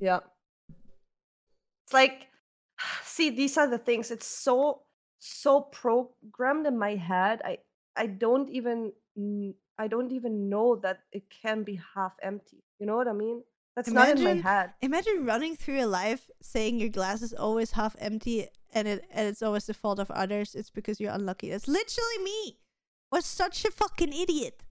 [0.00, 0.20] Yeah.
[1.84, 2.27] It's like,
[3.02, 4.10] see, these are the things.
[4.10, 4.82] It's so
[5.20, 7.42] so programmed in my head.
[7.44, 7.58] I
[7.96, 8.92] I don't even
[9.78, 12.62] I don't even know that it can be half empty.
[12.78, 13.42] You know what I mean?
[13.76, 14.72] That's not in my head.
[14.82, 19.28] Imagine running through your life saying your glass is always half empty and it and
[19.28, 20.54] it's always the fault of others.
[20.54, 21.50] It's because you're unlucky.
[21.50, 22.58] That's literally me.
[23.10, 24.62] Was such a fucking idiot.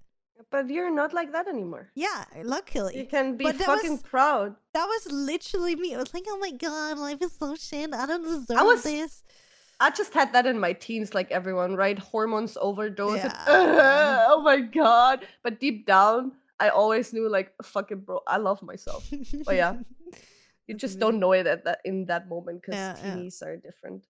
[0.51, 1.89] But you're not like that anymore.
[1.95, 2.97] Yeah, luckily.
[2.97, 4.55] You can be But fucking was- proud.
[4.73, 5.95] That was literally me.
[5.95, 7.93] I was like, oh my god, life is so shit.
[7.93, 9.23] I don't deserve was- this.
[9.80, 11.99] I just had that in my teens, like everyone, right?
[11.99, 13.19] Hormones overdose.
[13.22, 14.26] and, Yeah.
[14.30, 15.27] oh my god!
[15.43, 19.07] But deep down, I always knew, like, fucking bro, I love myself.
[19.45, 19.76] But yeah,
[20.68, 23.47] you just don't know it at that in that moment because Yeah, yeah.
[23.47, 24.07] are different.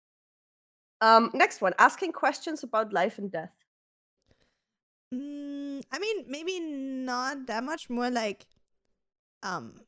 [1.02, 3.52] Um, next one: asking questions about life and death.
[5.12, 8.46] Mm, I mean, maybe not that much more like,
[9.42, 9.80] um,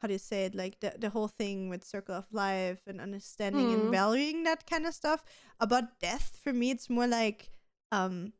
[0.00, 0.54] how do you say it?
[0.54, 3.90] Like the the whole thing with circle of life and understanding and Mm.
[3.90, 5.24] valuing that kind of stuff.
[5.60, 7.50] About death, for me, it's more like,
[7.92, 8.32] um,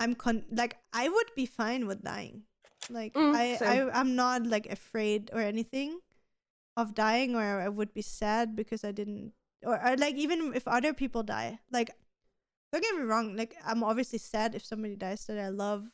[0.00, 2.44] I'm con like I would be fine with dying.
[2.88, 3.90] Like Mm, I same.
[3.90, 6.00] I I'm not like afraid or anything
[6.76, 9.32] of dying, or I would be sad because I didn't,
[9.64, 11.90] or, or like even if other people die, like
[12.72, 15.90] don't get me wrong, like I'm obviously sad if somebody dies that I love.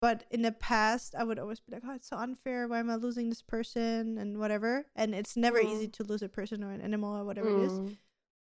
[0.00, 2.88] But in the past I would always be like, Oh, it's so unfair, why am
[2.90, 4.86] I losing this person and whatever.
[4.94, 5.64] And it's never Mm.
[5.68, 7.72] easy to lose a person or an animal or whatever it is.
[7.72, 7.96] Mm.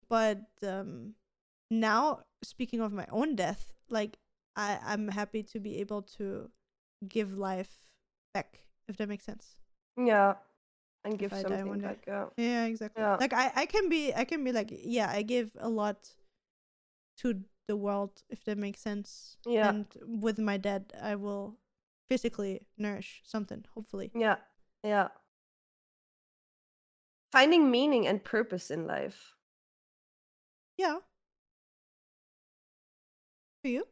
[0.09, 1.15] But um
[1.71, 4.19] now speaking of my own death, like
[4.57, 6.51] I, I'm happy to be able to
[7.09, 7.87] give life
[8.35, 9.57] back, if that makes sense.
[9.97, 10.35] Yeah,
[11.05, 12.05] and give something back.
[12.07, 12.27] Yeah.
[12.37, 13.03] Yeah, exactly.
[13.03, 13.17] Yeah.
[13.19, 16.11] Like I, I can be I can be like, yeah, I give a lot
[17.21, 19.37] to the world if that makes sense.
[19.47, 19.69] Yeah.
[19.69, 21.57] And with my dad, I will
[22.09, 24.11] physically nourish something, hopefully.
[24.15, 24.37] Yeah,
[24.83, 25.09] yeah.
[27.31, 29.35] Finding meaning and purpose in life.
[30.77, 30.99] Yeah.
[33.63, 33.87] For you?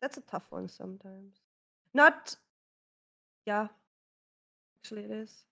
[0.00, 1.36] That's a tough one sometimes.
[1.92, 2.36] Not,
[3.46, 3.68] yeah.
[4.80, 5.44] Actually, it is.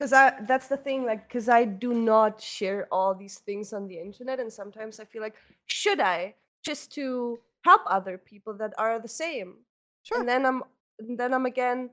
[0.00, 3.86] Because I that's the thing, like, because I do not share all these things on
[3.86, 5.34] the internet, and sometimes I feel like,
[5.66, 9.56] should I just to help other people that are the same?
[10.04, 10.20] Sure.
[10.20, 10.62] And then I'm,
[10.98, 11.90] and then I'm again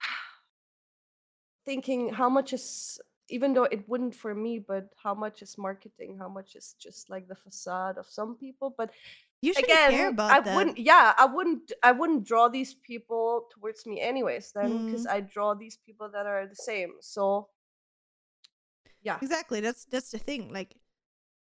[1.66, 6.18] thinking, how much is, even though it wouldn't for me, but how much is marketing?
[6.20, 8.72] How much is just like the facade of some people?
[8.78, 8.90] But
[9.42, 10.54] you should again care about i that.
[10.56, 15.10] wouldn't yeah i wouldn't i wouldn't draw these people towards me anyways then because Mm.
[15.14, 17.48] i draw these people that are the same so
[19.02, 19.60] yeah Exactly.
[19.60, 20.52] That's that's the thing.
[20.52, 20.76] Like,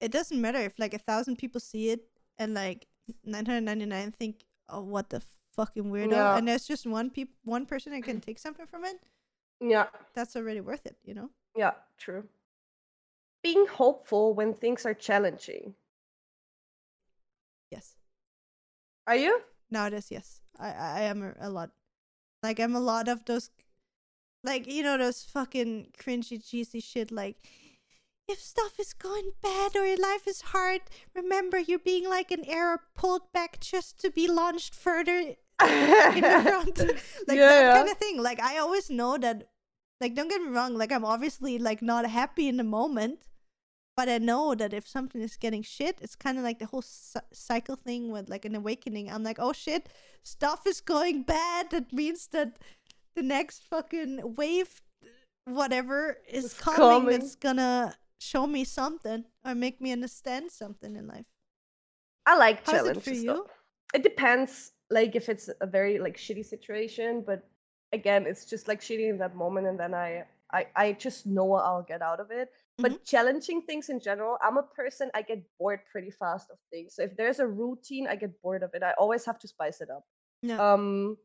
[0.01, 2.03] it doesn't matter if like a thousand people see it
[2.39, 2.87] and like
[3.23, 5.23] nine hundred ninety nine think, "Oh, what the
[5.55, 6.37] fucking weirdo," Yeah.
[6.37, 8.99] and there's just one peop one person that can take something from it.
[9.61, 11.31] yeah That's already worth it, you know.
[11.55, 12.27] yeah true
[13.43, 15.75] being hopeful when things are challenging
[17.75, 17.97] Yes.
[19.07, 19.41] are you
[19.71, 21.71] Nowadays, yes, I I I am a, a lot.
[22.43, 23.51] Like I'm a lot of those,
[24.45, 27.11] like you know those fucking cringy cheesy shit.
[27.11, 27.37] Like,
[28.29, 30.83] if stuff is going bad or your life is hard,
[31.15, 35.37] remember you're being like an arrow pulled back just to be launched further in
[36.23, 36.79] the front.
[37.29, 37.75] like Yeah, that yeah.
[37.75, 38.23] kind of thing.
[38.23, 39.49] Like I always know that.
[40.01, 40.75] Like don't get me wrong.
[40.77, 43.21] Like I'm obviously like not happy in the moment,
[43.97, 46.83] but I know that if something is getting shit, it's kind of like the whole
[46.83, 49.11] cy- cycle thing with like an awakening.
[49.11, 49.89] I'm like, oh shit,
[50.23, 51.71] stuff is going bad.
[51.71, 52.59] That means that
[53.15, 54.83] the next fucking wave,
[55.45, 56.79] whatever, is It's coming.
[56.79, 57.19] coming.
[57.21, 61.27] That's gonna show me something or make me understand something in life.
[62.27, 63.35] i like How's it challenges for though.
[63.35, 63.47] you?
[63.95, 67.41] it depends like if it's a very like shitty situation but
[67.93, 71.53] again it's just like shitty in that moment and then i i, I just know
[71.55, 73.05] i'll get out of it but Mm-hmm.
[73.07, 77.03] challenging things in general i'm a person i get bored pretty fast of things so
[77.03, 79.91] if there's a routine i get bored of it i always have to spice it
[79.91, 80.05] up
[80.43, 80.59] Yeah.
[80.59, 81.17] um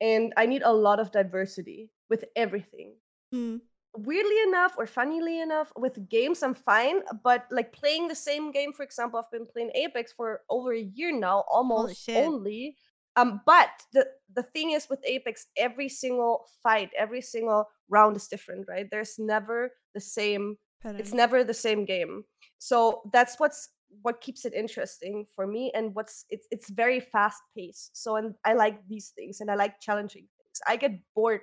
[0.00, 2.94] and i need a lot of diversity with everything
[3.34, 3.60] Mm.
[3.92, 8.72] weirdly enough or funnily enough with games i'm fine but like playing the same game
[8.72, 12.76] for example i've been playing apex for over a year now almost only
[13.16, 18.28] um but the the thing is with apex every single fight every single round is
[18.28, 22.24] different right there's never the same it's never the same game
[22.58, 23.70] so that's what's
[24.02, 28.34] what keeps it interesting for me and what's it's it's very fast paced so and
[28.44, 31.40] i like these things and i like challenging things i get bored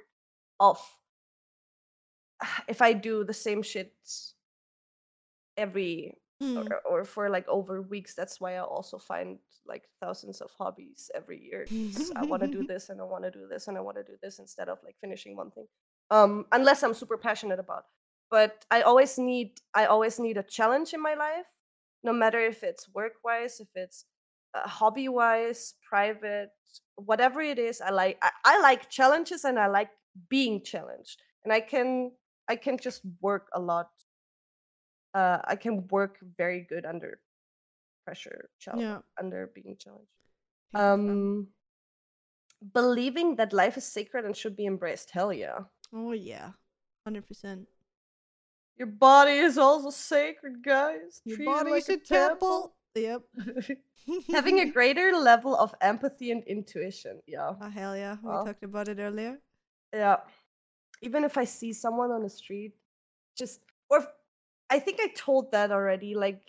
[0.59, 0.79] of
[2.67, 3.93] if i do the same shit
[5.57, 6.67] every Mm.
[6.69, 11.09] or, or for like over weeks that's why i also find like thousands of hobbies
[11.15, 11.65] every year.
[12.17, 14.03] i want to do this and i want to do this and i want to
[14.03, 15.65] do this instead of like finishing one thing
[16.11, 17.85] um unless i'm super passionate about
[18.35, 19.49] but i always need
[19.81, 21.51] i always need a challenge in my life
[22.03, 24.05] no matter if it's work wise if it's
[24.57, 26.51] uh, hobby wise private
[27.11, 29.91] whatever it is i like I, I like challenges and i like
[30.29, 32.11] being challenged and i can
[32.47, 33.89] i can just work a lot
[35.13, 37.19] uh i can work very good under
[38.05, 38.99] pressure challenge Yeah.
[39.19, 40.11] under being challenged
[40.73, 41.47] um
[42.73, 45.59] believing that life is sacred and should be embraced hell yeah
[45.93, 46.51] Oh yeah,
[47.05, 47.67] hundred percent.
[48.77, 52.75] Your body is also sacred guys Your Treat body like is a temple.
[52.95, 53.21] Yep.
[54.31, 58.87] having a greater level of empathy and intuition yeah Oh hell yeah, we talked about
[58.87, 59.39] it earlier.
[59.93, 60.17] yeah
[61.01, 62.73] even if i see someone on the street
[63.37, 64.07] just or if-
[64.69, 66.41] i think i told that already like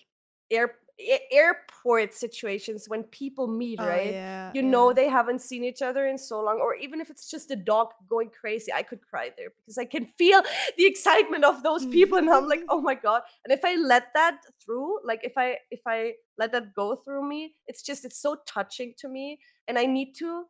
[0.51, 0.86] air a-
[1.31, 4.13] airport situations when people meet Oh, right?
[4.13, 7.31] yeah, you know they haven't seen each other in so long or even if it's
[7.31, 10.43] just a dog going crazy i could cry there because i can feel
[10.79, 13.23] the excitement of those people and i'm like oh my god.
[13.45, 17.29] And if i let that through like if i if i let that go through
[17.29, 20.45] me it's just it's so touching to me and i need to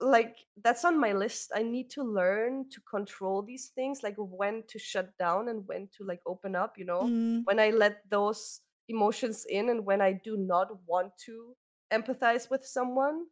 [0.00, 1.52] like that's on my list.
[1.54, 5.88] I need to learn to control these things like when to shut down and when
[5.98, 7.02] to like open up you know?
[7.02, 8.60] Mm, when I let those
[8.90, 11.56] emotions in and when I do not want to
[11.92, 13.26] empathize with someone.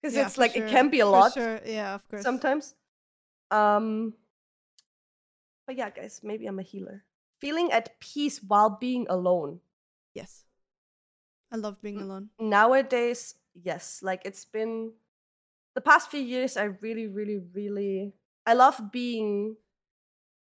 [0.00, 1.60] Because yeah, it's like sure, it can be a lot Sure.
[1.64, 2.22] Yeah, of course.
[2.22, 2.74] sometimes.
[3.50, 4.14] Um
[5.66, 7.04] but yeah, guys, maybe I'm a healer.
[7.40, 9.60] Feeling at peace while being alone.
[10.14, 10.44] Yes.
[11.52, 12.30] I love being alone.
[12.38, 14.92] Nowadays, yes, like it's been
[15.74, 18.12] the past few years I really really really
[18.46, 19.56] I love being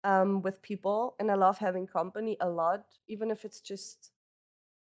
[0.05, 4.13] um with people and I love having company a lot even if it's just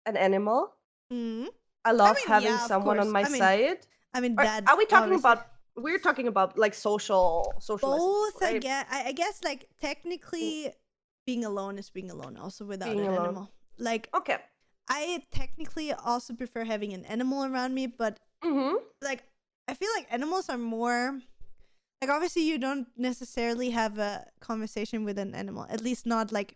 [0.05, 0.73] an animal.
[1.11, 1.47] Mm.
[1.83, 3.77] I love mean, having yeah, someone on my I mean, side.
[4.13, 5.45] I mean, Or are we talking about?
[5.77, 7.91] We're talking about like social, social.
[7.91, 8.41] both?
[8.41, 8.61] I right?
[8.61, 8.85] guess.
[8.89, 10.71] I, I guess like technically,
[11.27, 13.25] being alone is being alone, also without Being an alone.
[13.25, 13.51] animal.
[13.77, 14.37] Like Okay.
[14.89, 18.77] I technically also prefer having an animal around me, but Mm-hmm.
[19.01, 19.23] like
[19.67, 21.19] I feel like animals are more
[22.01, 26.55] like obviously you don't necessarily have a conversation with an animal, at least not like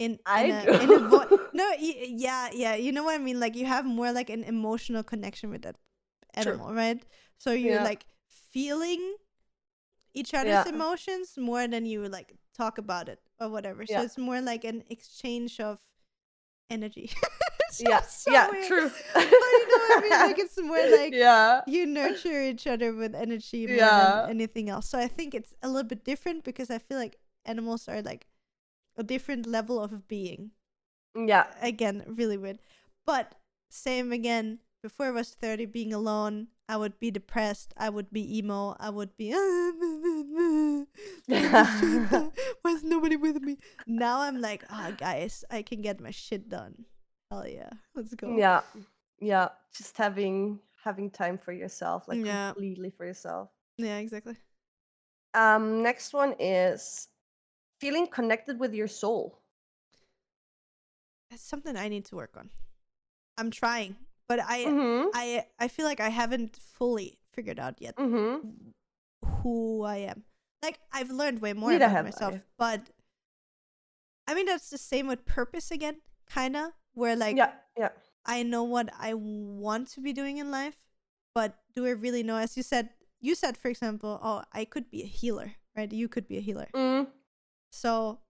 [0.00, 0.72] in I in a, do.
[0.84, 4.10] in a vo- no yeah yeah you know what I mean like you have more
[4.12, 5.76] like an emotional connection with that
[6.40, 6.52] True.
[6.54, 7.00] animal, right?
[7.38, 7.84] So you're Yeah.
[7.92, 9.02] like feeling
[10.14, 10.68] each other's Yeah.
[10.74, 13.84] emotions more than you like talk about it or whatever.
[13.86, 14.02] So Yeah.
[14.02, 15.78] it's more like an exchange of
[16.70, 17.10] energy.
[17.78, 18.00] Yeah.
[18.02, 18.50] so yeah.
[18.50, 18.66] weird.
[18.66, 18.90] True.
[19.14, 20.10] But you know what I mean?
[20.26, 21.60] Like it's more like yeah.
[21.68, 24.22] you nurture each other with energy more Yeah.
[24.26, 24.88] than anything else.
[24.90, 27.16] So I think it's a little bit different because I feel like
[27.46, 28.26] animals are like
[29.00, 30.52] a different level of being.
[31.16, 31.46] Yeah.
[31.64, 32.60] Again, really weird.
[33.08, 33.34] But
[33.70, 38.22] same again, before I was 30 being alone, I would be depressed, I would be
[38.38, 39.32] emo, I would be
[42.62, 43.56] Why's nobody with me?
[43.86, 46.84] Now I'm like, ah guys, I can get my shit done.
[47.30, 47.70] Hell yeah.
[47.94, 48.36] Let's go.
[48.36, 48.60] Yeah.
[49.20, 49.48] Yeah.
[49.74, 52.52] Just having having time for yourself, like Yeah.
[52.52, 53.50] completely for yourself.
[53.78, 54.36] Yeah, exactly.
[55.34, 55.82] Um.
[55.82, 57.08] Next one is
[57.80, 59.38] feeling connected with your soul.
[61.30, 62.50] That's something I need to work on.
[63.38, 63.96] I'm trying,
[64.28, 65.08] but I Mm-hmm.
[65.14, 68.48] I I feel like I haven't fully figured out yet Mm-hmm.
[69.42, 70.24] who I am.
[70.62, 72.42] Like I've learned way more Neither about myself, I.
[72.58, 72.80] but
[74.26, 75.96] I mean that's the same with purpose again,
[76.28, 77.52] kind of, where like yeah.
[77.78, 77.90] Yeah.
[78.26, 80.76] I know what I want to be doing in life,
[81.34, 82.36] but do I really know?
[82.36, 82.90] As you said,
[83.20, 85.90] you said for example, oh, I could be a healer, right?
[85.90, 86.68] You could be a healer.
[86.74, 87.06] Mm.
[87.70, 88.20] So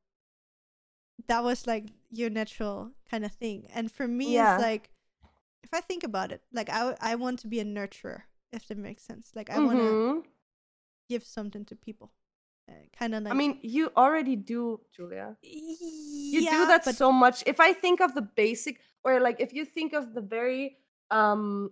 [1.26, 3.66] that was like your natural kind of thing.
[3.74, 4.54] And for me, Yeah.
[4.54, 4.90] it's like,
[5.62, 8.22] if I think about it, like I, I want to be a nurturer,
[8.52, 9.32] if that makes sense.
[9.34, 10.24] Like I want to
[11.08, 12.12] give something to people.
[12.68, 15.36] Uh, kind of like, I mean, you already do, Julia.
[15.42, 19.40] you yeah, do that but so much if i think of the basic or like
[19.40, 20.76] if you think of the very
[21.10, 21.70] um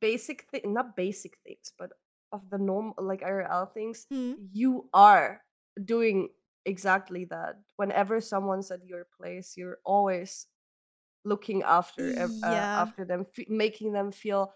[0.00, 1.90] basic thing not basic things but
[2.30, 4.34] of the norm like irl things Hmm.
[4.52, 5.42] you are
[5.84, 6.28] doing
[6.66, 10.46] exactly that whenever someone's at your place you're always
[11.24, 12.80] looking after uh, Yeah.
[12.80, 14.52] after them f- making them feel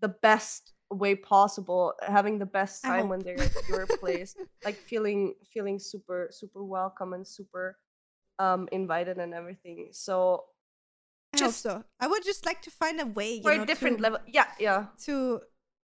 [0.00, 4.34] the best way possible having the best time when they're at your place
[4.64, 7.76] like feeling feeling super super welcome and super
[8.38, 10.44] um invited and everything so
[11.34, 11.84] I Just so.
[12.00, 14.20] I would just like to find a way, you for know, a different to, level.
[14.26, 14.86] Yeah, yeah.
[15.04, 15.40] to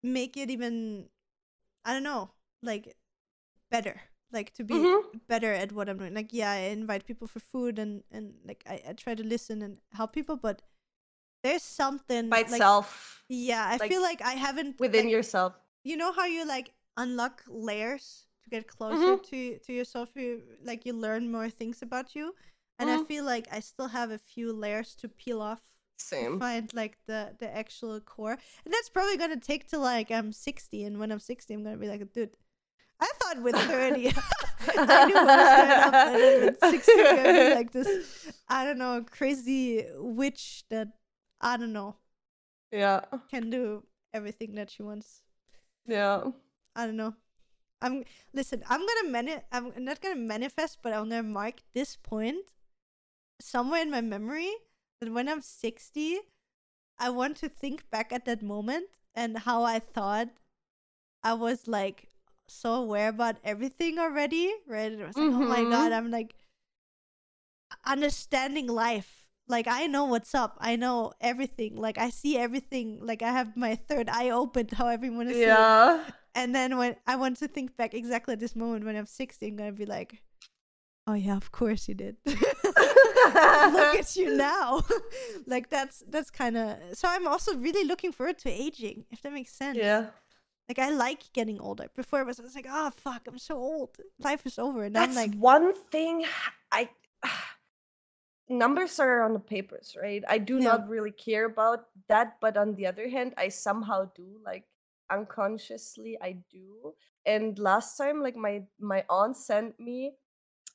[0.01, 1.09] make it even,
[1.83, 2.31] I don't know,
[2.61, 2.95] like
[3.69, 3.99] better,
[4.33, 5.03] like to be Mhm.
[5.27, 6.13] better at what I'm doing.
[6.13, 9.61] Like, yeah, I invite people for food and and like I, I try to listen
[9.61, 10.61] and help people, but
[11.43, 15.53] there's something By like itself, yeah, I like, feel like I haven't within like, yourself.
[15.83, 19.23] you know how you like unlock layers to get closer Mhm.
[19.29, 22.35] to to yourself you like you learn more things about you
[22.79, 23.07] and i Mhm.
[23.07, 25.61] feel like i still have a few layers to peel off
[25.97, 26.39] Same.
[26.39, 30.83] find like the the actual core and that's probably gonna take till like i'm 60
[30.85, 32.37] and when i'm 60 i'm gonna be like dude
[33.03, 34.07] i thought with 30
[34.77, 37.89] i knew what was going up and then with 60 i'm gonna be like this
[38.47, 40.87] i don't know crazy witch that
[41.41, 41.95] i don't know
[42.71, 45.21] Yeah, can do everything that she wants
[45.85, 46.23] yeah.
[46.75, 47.13] I don't know.
[47.81, 48.03] I'm
[48.33, 48.63] listen.
[48.69, 52.45] I'm gonna mani- I'm not gonna manifest, but I'm gonna mark this point
[53.41, 54.51] somewhere in my memory
[55.01, 56.19] that when I'm 60,
[56.97, 60.29] I want to think back at that moment and how I thought
[61.21, 62.07] I was like
[62.53, 64.53] so aware about everything already.
[64.67, 64.91] Right?
[64.91, 65.97] It was like, oh my god, Mhm.
[65.97, 66.35] I'm like
[67.85, 69.25] understanding life.
[69.47, 70.57] Like I know what's up.
[70.61, 71.75] I know everything.
[71.75, 72.99] Like I see everything.
[73.01, 74.71] Like I have my third eye opened.
[74.71, 76.03] How everyone is Yeah.
[76.35, 79.45] and then when I want to think back exactly at this moment when I'm 60,
[79.47, 80.21] I'm gonna be like,
[81.07, 82.15] oh yeah, of course you did.
[82.25, 84.81] Look at you now.
[85.45, 86.77] like that's that's kind of.
[86.93, 89.77] So I'm also really looking forward to aging, if that makes sense.
[89.77, 90.07] yeah.
[90.69, 91.87] Like I like getting older.
[91.95, 93.97] Before it was, I was like, oh fuck, I'm so old.
[94.19, 94.83] Life is over.
[94.83, 96.25] And That's I'm like, one thing
[96.71, 96.89] I
[98.49, 100.23] numbers are on the papers, right?
[100.27, 100.75] I do Yeah.
[100.75, 104.65] not really care about that, but on the other hand, I somehow do like
[105.11, 106.93] unconsciously I do.
[107.25, 110.13] And last time like my my aunt sent me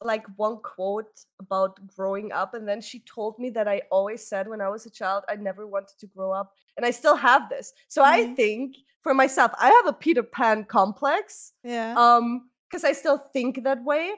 [0.03, 4.47] like one quote about growing up and then she told me that I always said
[4.49, 7.49] when I was a child I never wanted to grow up and I still have
[7.49, 7.73] this.
[7.89, 8.37] So I Mhm.
[8.37, 13.65] think for myself I have a Peter Pan complex yeah, um because i still think
[13.65, 14.13] that way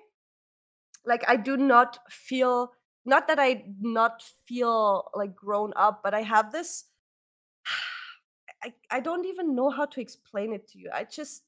[1.06, 2.72] like i do not feel
[3.04, 6.84] not that i not feel like grown up but i have this
[8.64, 11.44] i i don't even know how to explain it to you i just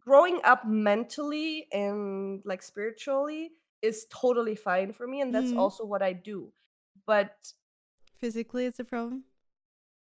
[0.00, 3.50] growing up mentally and like spiritually
[3.82, 5.58] is totally fine for me and that's Mhm.
[5.58, 6.52] also what i do
[7.06, 7.52] but
[8.18, 9.24] physically it's a problem.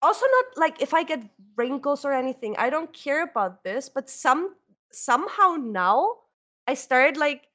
[0.01, 1.23] Also not like if I get
[1.55, 2.55] wrinkles or anything.
[2.57, 4.55] I don't care about this, but some
[4.91, 6.17] somehow now
[6.67, 7.47] I started like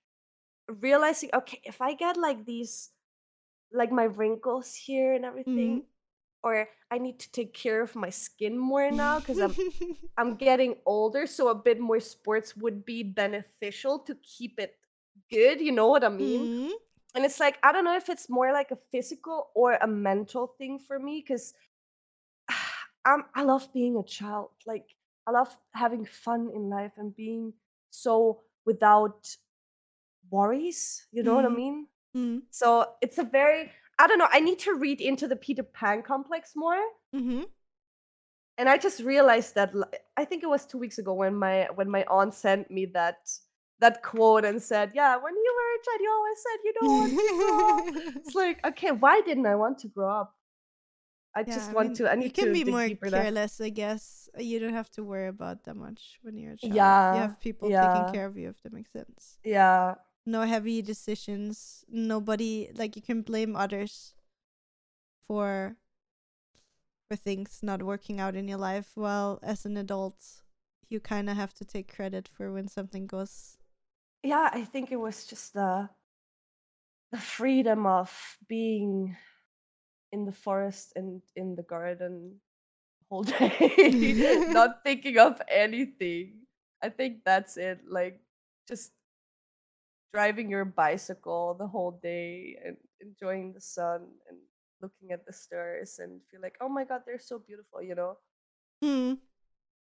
[0.68, 2.90] realizing, okay, if I get like these
[3.72, 5.84] like my wrinkles here and everything,
[6.42, 9.56] or I need to take care of my skin more now because I'm
[10.16, 14.76] I'm getting older, so a bit more sports would be beneficial to keep it
[15.30, 15.60] good.
[15.60, 16.50] You know what I mean?
[16.50, 16.72] Mhm.
[17.14, 20.48] and it's like i don't know if it's more like a physical or a mental
[20.58, 21.54] thing for me because
[23.06, 24.86] I'm, i love being a child like
[25.26, 27.52] i love having fun in life and being
[27.90, 29.36] so without
[30.31, 31.56] worries you know what i Mhm.
[31.56, 31.86] mean
[32.16, 32.43] Mhm.
[32.51, 36.02] so it's a very i don't know i need to read into the peter pan
[36.02, 36.81] complex more
[37.12, 37.47] Mhm.
[38.59, 39.72] and i just realized that
[40.16, 43.18] i think it was two weeks ago when my when my aunt sent me that
[43.81, 46.97] that quote and said yeah when you were a child you always said you don't
[46.98, 47.85] want to grow up
[48.16, 50.34] it's like okay why didn't i want to grow up
[51.35, 53.69] i Yeah, just I want mean, to i you can to be more careless, I
[53.70, 54.28] guess.
[54.39, 56.97] Uh, you don't have to worry about that much when you're a child.
[57.02, 57.73] Yeah, you have people yeah.
[57.73, 59.39] taking care of you, if that makes sense.
[59.44, 59.94] yeah
[60.27, 61.85] No heavy decisions.
[61.89, 64.15] Nobody like you can blame others
[65.27, 65.77] for
[67.09, 68.93] for things not working out in your life.
[68.97, 70.43] Well, as an adult,
[70.89, 73.56] you kind of have to take credit for when something goes.
[74.23, 75.89] yeah i think it was just the
[77.11, 79.16] the freedom of being
[80.15, 82.39] in the forest and in the garden
[83.11, 84.15] whole day
[84.55, 86.47] not thinking of anything
[86.82, 88.23] i think that's it like
[88.70, 88.93] just
[90.12, 94.39] driving your bicycle the whole day and enjoying the sun and
[94.81, 98.16] looking at the stars and feel like oh my god they're so beautiful you know
[98.82, 99.15] Hmm.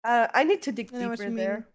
[0.05, 1.67] uh, i need to dig I know what deeper there.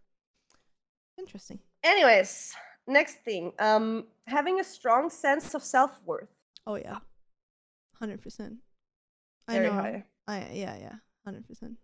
[1.17, 1.59] Interesting.
[1.83, 2.53] anyways
[2.87, 6.37] next thing um having a strong sense of self-worth
[6.67, 6.99] Oh yeah,
[8.01, 8.55] hundred percent.
[9.47, 9.71] I know.
[9.73, 11.77] high I yeah yeah hundred percent.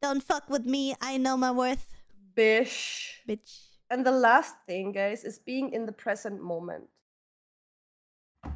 [0.00, 0.94] Don't fuck with me.
[1.00, 1.86] I know my worth,
[2.34, 3.66] bish bitch.
[3.90, 6.84] And the last thing, guys, is being in the present moment,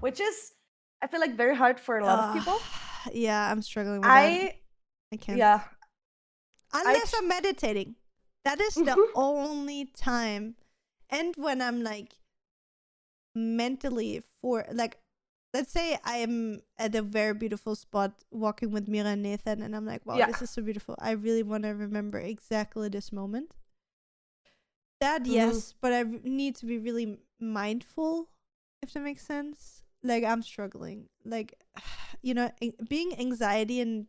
[0.00, 0.52] which is,
[1.00, 2.58] I feel like, very hard for a lot of people.
[2.60, 4.12] Ah, Yeah, I'm struggling with that.
[4.12, 4.58] I,
[5.12, 5.38] I can't.
[5.38, 5.60] yeah,
[6.74, 7.96] Unless I- I'm meditating.
[8.44, 10.56] That is the only time.
[11.08, 12.12] And when I'm like
[13.34, 14.98] mentally for like
[15.54, 19.86] let's say I'm at a very beautiful spot walking with Mira and Nathan, and I'm
[19.86, 20.26] like, wow, Yeah.
[20.26, 20.94] this is so beautiful.
[20.98, 23.50] I really want to remember exactly this moment.
[25.00, 25.32] That, Mhm.
[25.32, 28.28] yes, but I need to be really mindful,
[28.82, 29.82] if that makes sense.
[30.02, 31.08] Like, I'm struggling.
[31.24, 31.54] Like,
[32.22, 32.50] you know,
[32.88, 34.06] being anxiety and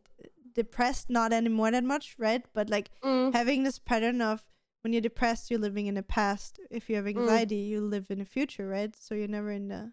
[0.54, 2.44] depressed, not anymore that much, right?
[2.52, 3.32] But like, Mm.
[3.34, 4.44] having this pattern of
[4.82, 6.60] when you're depressed, you're living in the past.
[6.70, 7.16] If you have Mm.
[7.18, 8.94] anxiety, you live in the future, right?
[8.94, 9.92] So you're never in the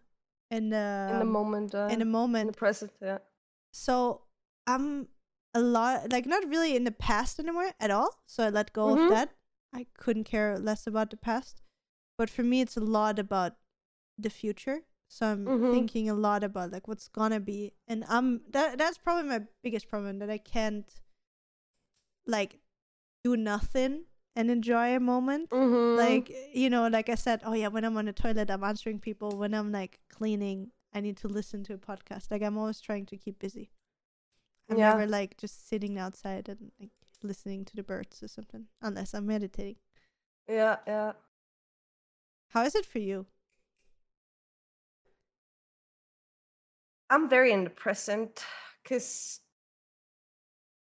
[0.51, 1.73] in the in the um, moment.
[1.73, 2.91] Uh, in the in the present.
[3.01, 3.19] Yeah.
[3.73, 4.23] So
[4.67, 5.07] I'm
[5.53, 8.21] a lot like not really in the past anymore at all.
[8.27, 9.03] So I let go Mhm.
[9.05, 9.29] of that.
[9.73, 11.61] I couldn't care less about the past.
[12.17, 13.53] But for me it's a lot about
[14.17, 14.81] the future.
[15.07, 15.71] So I'm Mhm.
[15.71, 17.73] thinking a lot about like what's gonna be.
[17.87, 20.87] And I'm that that's probably my biggest problem that I can't
[22.27, 22.59] like
[23.23, 24.05] do nothing
[24.35, 25.97] and enjoy a moment Mm-hmm.
[25.97, 28.99] like you know like i said oh yeah when i'm on the toilet i'm answering
[28.99, 32.79] people when i'm like cleaning i need to listen to a podcast like i'm always
[32.79, 33.71] trying to keep busy
[34.69, 34.89] i'm Yeah.
[34.89, 36.91] never like just sitting outside and like
[37.23, 39.75] listening to the birds or something unless i'm meditating
[40.49, 41.13] yeah, yeah.
[42.49, 43.25] how is it for you
[47.09, 48.45] I'm very in the present
[48.81, 49.41] because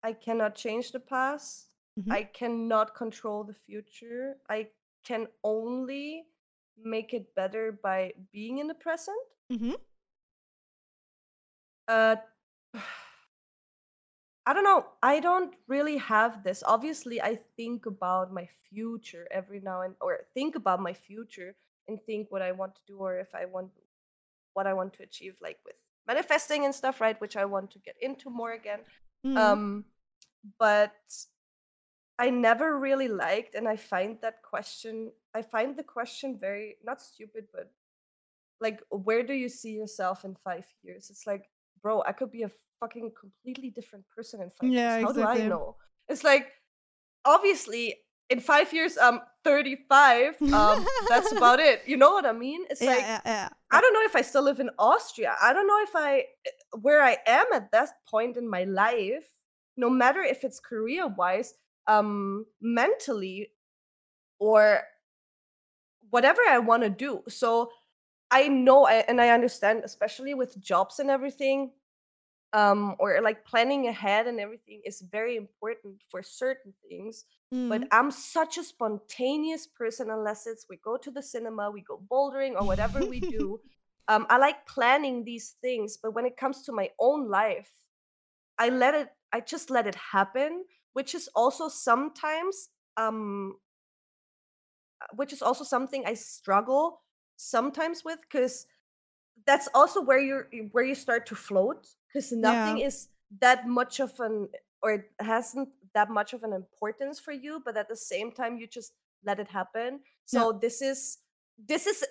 [0.03, 1.68] I cannot change the past.
[1.99, 2.11] Mhm.
[2.11, 4.37] I cannot control the future.
[4.49, 4.69] I
[5.03, 6.25] can only
[6.77, 9.17] make it better by being in the present.
[9.51, 9.73] mm-hmm.
[11.87, 12.15] Uh,
[14.45, 14.85] I don't know.
[15.03, 16.63] I don't really have this.
[16.65, 21.55] Obviously, I think about my future every now and or think about my future
[21.87, 23.69] and think what I want to do or if I want
[24.53, 25.75] what I want to achieve like with
[26.07, 27.19] manifesting and stuff, right?
[27.21, 28.79] Which I want to get into more again.
[29.25, 29.37] Mm-hmm.
[29.37, 29.85] Um
[30.57, 30.95] but
[32.19, 37.01] I never really liked and I find that question I find the question very not
[37.01, 37.71] stupid but
[38.59, 41.09] like where do you see yourself in 5 years?
[41.09, 41.49] It's like
[41.81, 42.51] bro, I could be a
[42.81, 45.07] fucking completely different person in 5 Yeah, years.
[45.07, 45.77] How do I know?
[46.09, 46.51] It's like
[47.23, 47.95] obviously
[48.29, 50.41] in 5 years I'm 35.
[50.41, 51.83] Um that's about it.
[51.85, 52.65] You know what I mean?
[52.69, 55.37] It's yeah, like yeah yeah I don't know if I still live in Austria.
[55.41, 56.25] I don't know if I
[56.81, 59.29] where I am at that point in my life,
[59.77, 61.53] no matter if it's career wise,
[61.89, 63.53] um, mentally,
[64.39, 64.83] or
[66.09, 67.23] whatever I want to do.
[67.27, 67.71] So
[68.31, 71.73] I know and I understand, especially with jobs and everything,
[72.53, 77.25] um, or like planning ahead and everything is very important for certain things.
[77.69, 77.91] But Mhm.
[77.91, 82.55] I'm such a spontaneous person, unless it's we go to the cinema, we go bouldering,
[82.55, 83.61] or whatever we do.
[84.07, 87.71] Um, I like planning these things, but when it comes to my own life,
[88.57, 93.57] I let it, I just let it happen, which is also sometimes, um,
[95.01, 97.01] uh, which is also something I struggle
[97.37, 98.67] sometimes with, because
[99.45, 103.07] that's also where you're where you start to float, because nothing is
[103.39, 104.49] that much of an
[104.81, 108.57] or it hasn't that much of an importance for you, but at the same time
[108.57, 108.93] you just
[109.23, 110.01] let it happen.
[110.25, 111.19] So this is
[111.57, 112.05] this is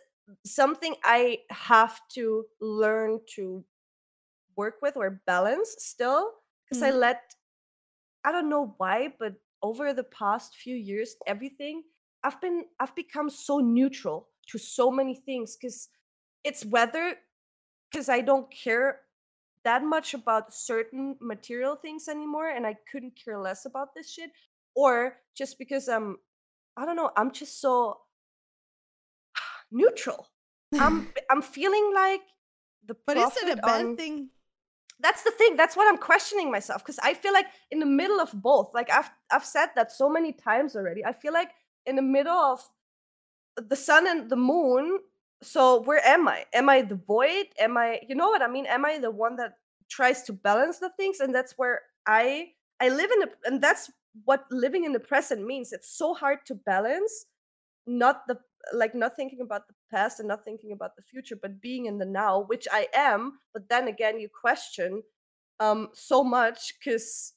[0.44, 3.64] something I have to learn to
[4.56, 6.32] work with or balance still
[6.64, 7.00] because I Mm.
[7.00, 7.34] let
[8.28, 11.84] I don't know why, but over the past few years, everything
[12.22, 15.88] I've been I've become so neutral to so many things because
[16.44, 17.14] it's whether
[17.90, 19.00] because I don't care
[19.64, 24.30] that much about certain material things anymore and I couldn't care less about this shit
[24.74, 26.18] or just because I'm
[26.76, 28.00] I don't know, I'm just so
[29.72, 30.28] neutral.
[30.78, 32.20] I'm I'm feeling like
[32.86, 34.28] the but is it a bad on- thing
[35.00, 38.20] that's the thing that's what i'm questioning myself because i feel like in the middle
[38.20, 41.50] of both like i've i've said that so many times already i feel like
[41.86, 42.60] in the middle of
[43.68, 44.98] the sun and the moon
[45.42, 46.44] so where am i?
[46.52, 47.46] Am i the void?
[47.58, 48.66] Am i you know what i mean?
[48.66, 49.54] Am i the one that
[49.88, 51.20] tries to balance the things?
[51.20, 52.48] And that's where i
[52.80, 53.90] i live in the and that's
[54.24, 57.26] what living in the present means it's so hard to balance
[57.86, 58.38] not the
[58.73, 61.99] like not thinking about the past and not thinking about the future but being in
[61.99, 65.03] the now which i am but then again you question
[65.61, 67.35] um so much because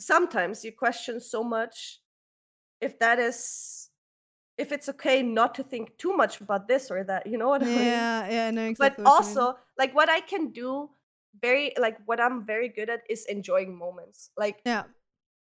[0.00, 2.00] sometimes you question so much
[2.80, 3.90] if that is
[4.58, 7.62] if it's okay not to think too much about this or that you know what
[7.62, 9.12] i mean yeah yeah I know but exactly mean.
[9.12, 10.90] also like what i can do
[11.40, 14.84] very like what i'm very good at is enjoying moments like yeah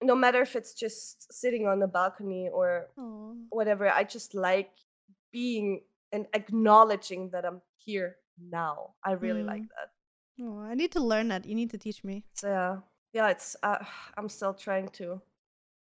[0.01, 3.33] no matter if it's just sitting on the balcony or Aw.
[3.49, 3.89] whatever.
[3.89, 4.71] I just like
[5.31, 8.93] being and acknowledging that I'm here now.
[9.03, 9.67] I really like Mm.
[9.75, 9.89] that.
[10.43, 11.45] Oh, I need to learn that.
[11.45, 12.23] You need to teach me.
[12.35, 12.77] So yeah,
[13.13, 13.29] yeah.
[13.29, 13.79] It's uh,
[14.17, 15.19] I'm still trying to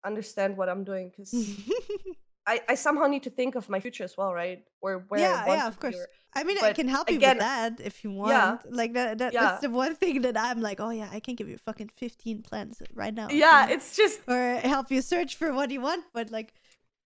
[0.05, 1.31] understand what I'm doing because
[2.45, 4.64] I, I somehow need to think of my future as well, right?
[4.82, 5.95] Or where I yeah, yeah, of course.
[5.95, 8.32] or- I mean, I can help you with that if you want.
[8.32, 8.57] Yeah.
[8.70, 9.41] Like that, that Yeah.
[9.44, 12.41] that's the one thing that I'm like, oh yeah, I can give you fucking 15
[12.41, 13.28] plans right now.
[13.30, 16.53] Yeah, want." it's just or help you search for what you want, but like,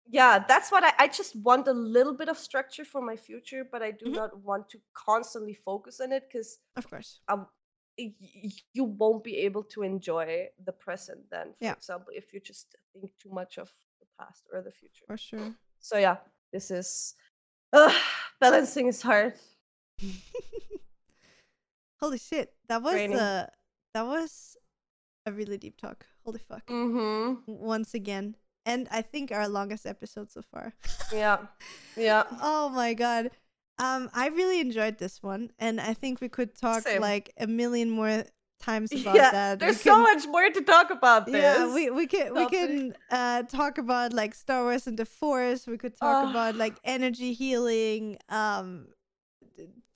[0.09, 3.65] yeah, that's what I, I just want a little bit of structure for my future,
[3.73, 4.15] but I do Mhm.
[4.16, 7.19] not want to constantly focus on it because of course.
[7.28, 7.47] um,
[7.97, 11.73] you won't be able to enjoy the present then, for Yeah.
[11.73, 13.73] example, if you just think too much of
[14.18, 15.05] past or the future.
[15.06, 15.55] For sure.
[15.80, 16.16] So yeah,
[16.52, 17.14] this is
[17.72, 17.93] uh,
[18.40, 19.34] balancing is hard.
[22.01, 23.47] Holy shit, that was uh
[23.94, 24.56] that was
[25.24, 26.06] a really deep talk.
[26.24, 26.66] Holy fuck.
[26.66, 27.43] Mm-hmm.
[27.47, 28.36] Once again.
[28.64, 30.74] And I think our longest episode so far.
[31.12, 31.38] Yeah.
[31.97, 32.24] Yeah.
[32.43, 33.30] oh my god.
[33.78, 37.01] Um I really enjoyed this one and I think we could talk Same.
[37.01, 38.24] like a million more
[38.60, 39.30] times about yeah.
[39.30, 39.58] that.
[39.58, 41.34] There's can- so much more to talk about this.
[41.42, 45.66] Yeah, we we can we can uh talk about like Star Wars and the Force.
[45.66, 46.30] We could talk Oh.
[46.30, 48.18] about like energy healing.
[48.28, 48.88] Um,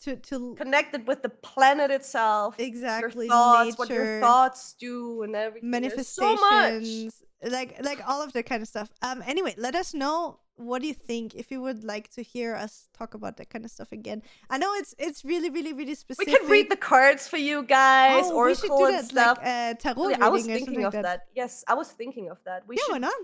[0.02, 2.58] to to connected with the planet itself.
[2.58, 5.70] exactly your thoughts, nature, what your thoughts do, and everything.
[5.70, 8.90] There's so manifestations, like like all of that kind of stuff.
[9.02, 9.22] Um.
[9.26, 12.88] Anyway, let us know what do you think if you would like to hear us
[12.92, 14.22] talk about that kind of stuff again.
[14.50, 17.62] I know it's it's really really really specific We can read the cards for you
[17.62, 19.38] guys, oh, or we should do and that stuff.
[19.38, 21.26] like uh, tarot Really, I was thinking of like that.
[21.34, 22.64] Yes, I was thinking of that.
[22.68, 23.02] We yeah, why should.
[23.02, 23.14] not?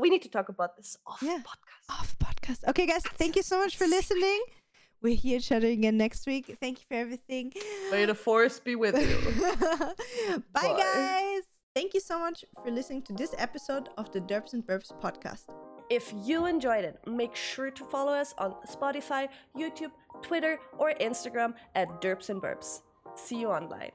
[0.00, 1.38] We need to talk about this off Yeah.
[1.38, 1.90] podcast.
[2.00, 2.68] off podcast.
[2.68, 4.40] Okay, guys, thank you so much for listening.
[5.02, 6.56] We're here each other again next week.
[6.60, 7.52] Thank you for everything.
[7.90, 10.36] May the force be with you.
[10.52, 10.76] Bye, Bye.
[10.78, 11.49] guys.
[11.74, 15.44] Thank you so much for listening to this episode of the Derps and Burps podcast.
[15.88, 21.54] If you enjoyed it, make sure to follow us on Spotify, YouTube, Twitter, or Instagram
[21.76, 22.82] at Derps and Burps.
[23.14, 23.92] See you online.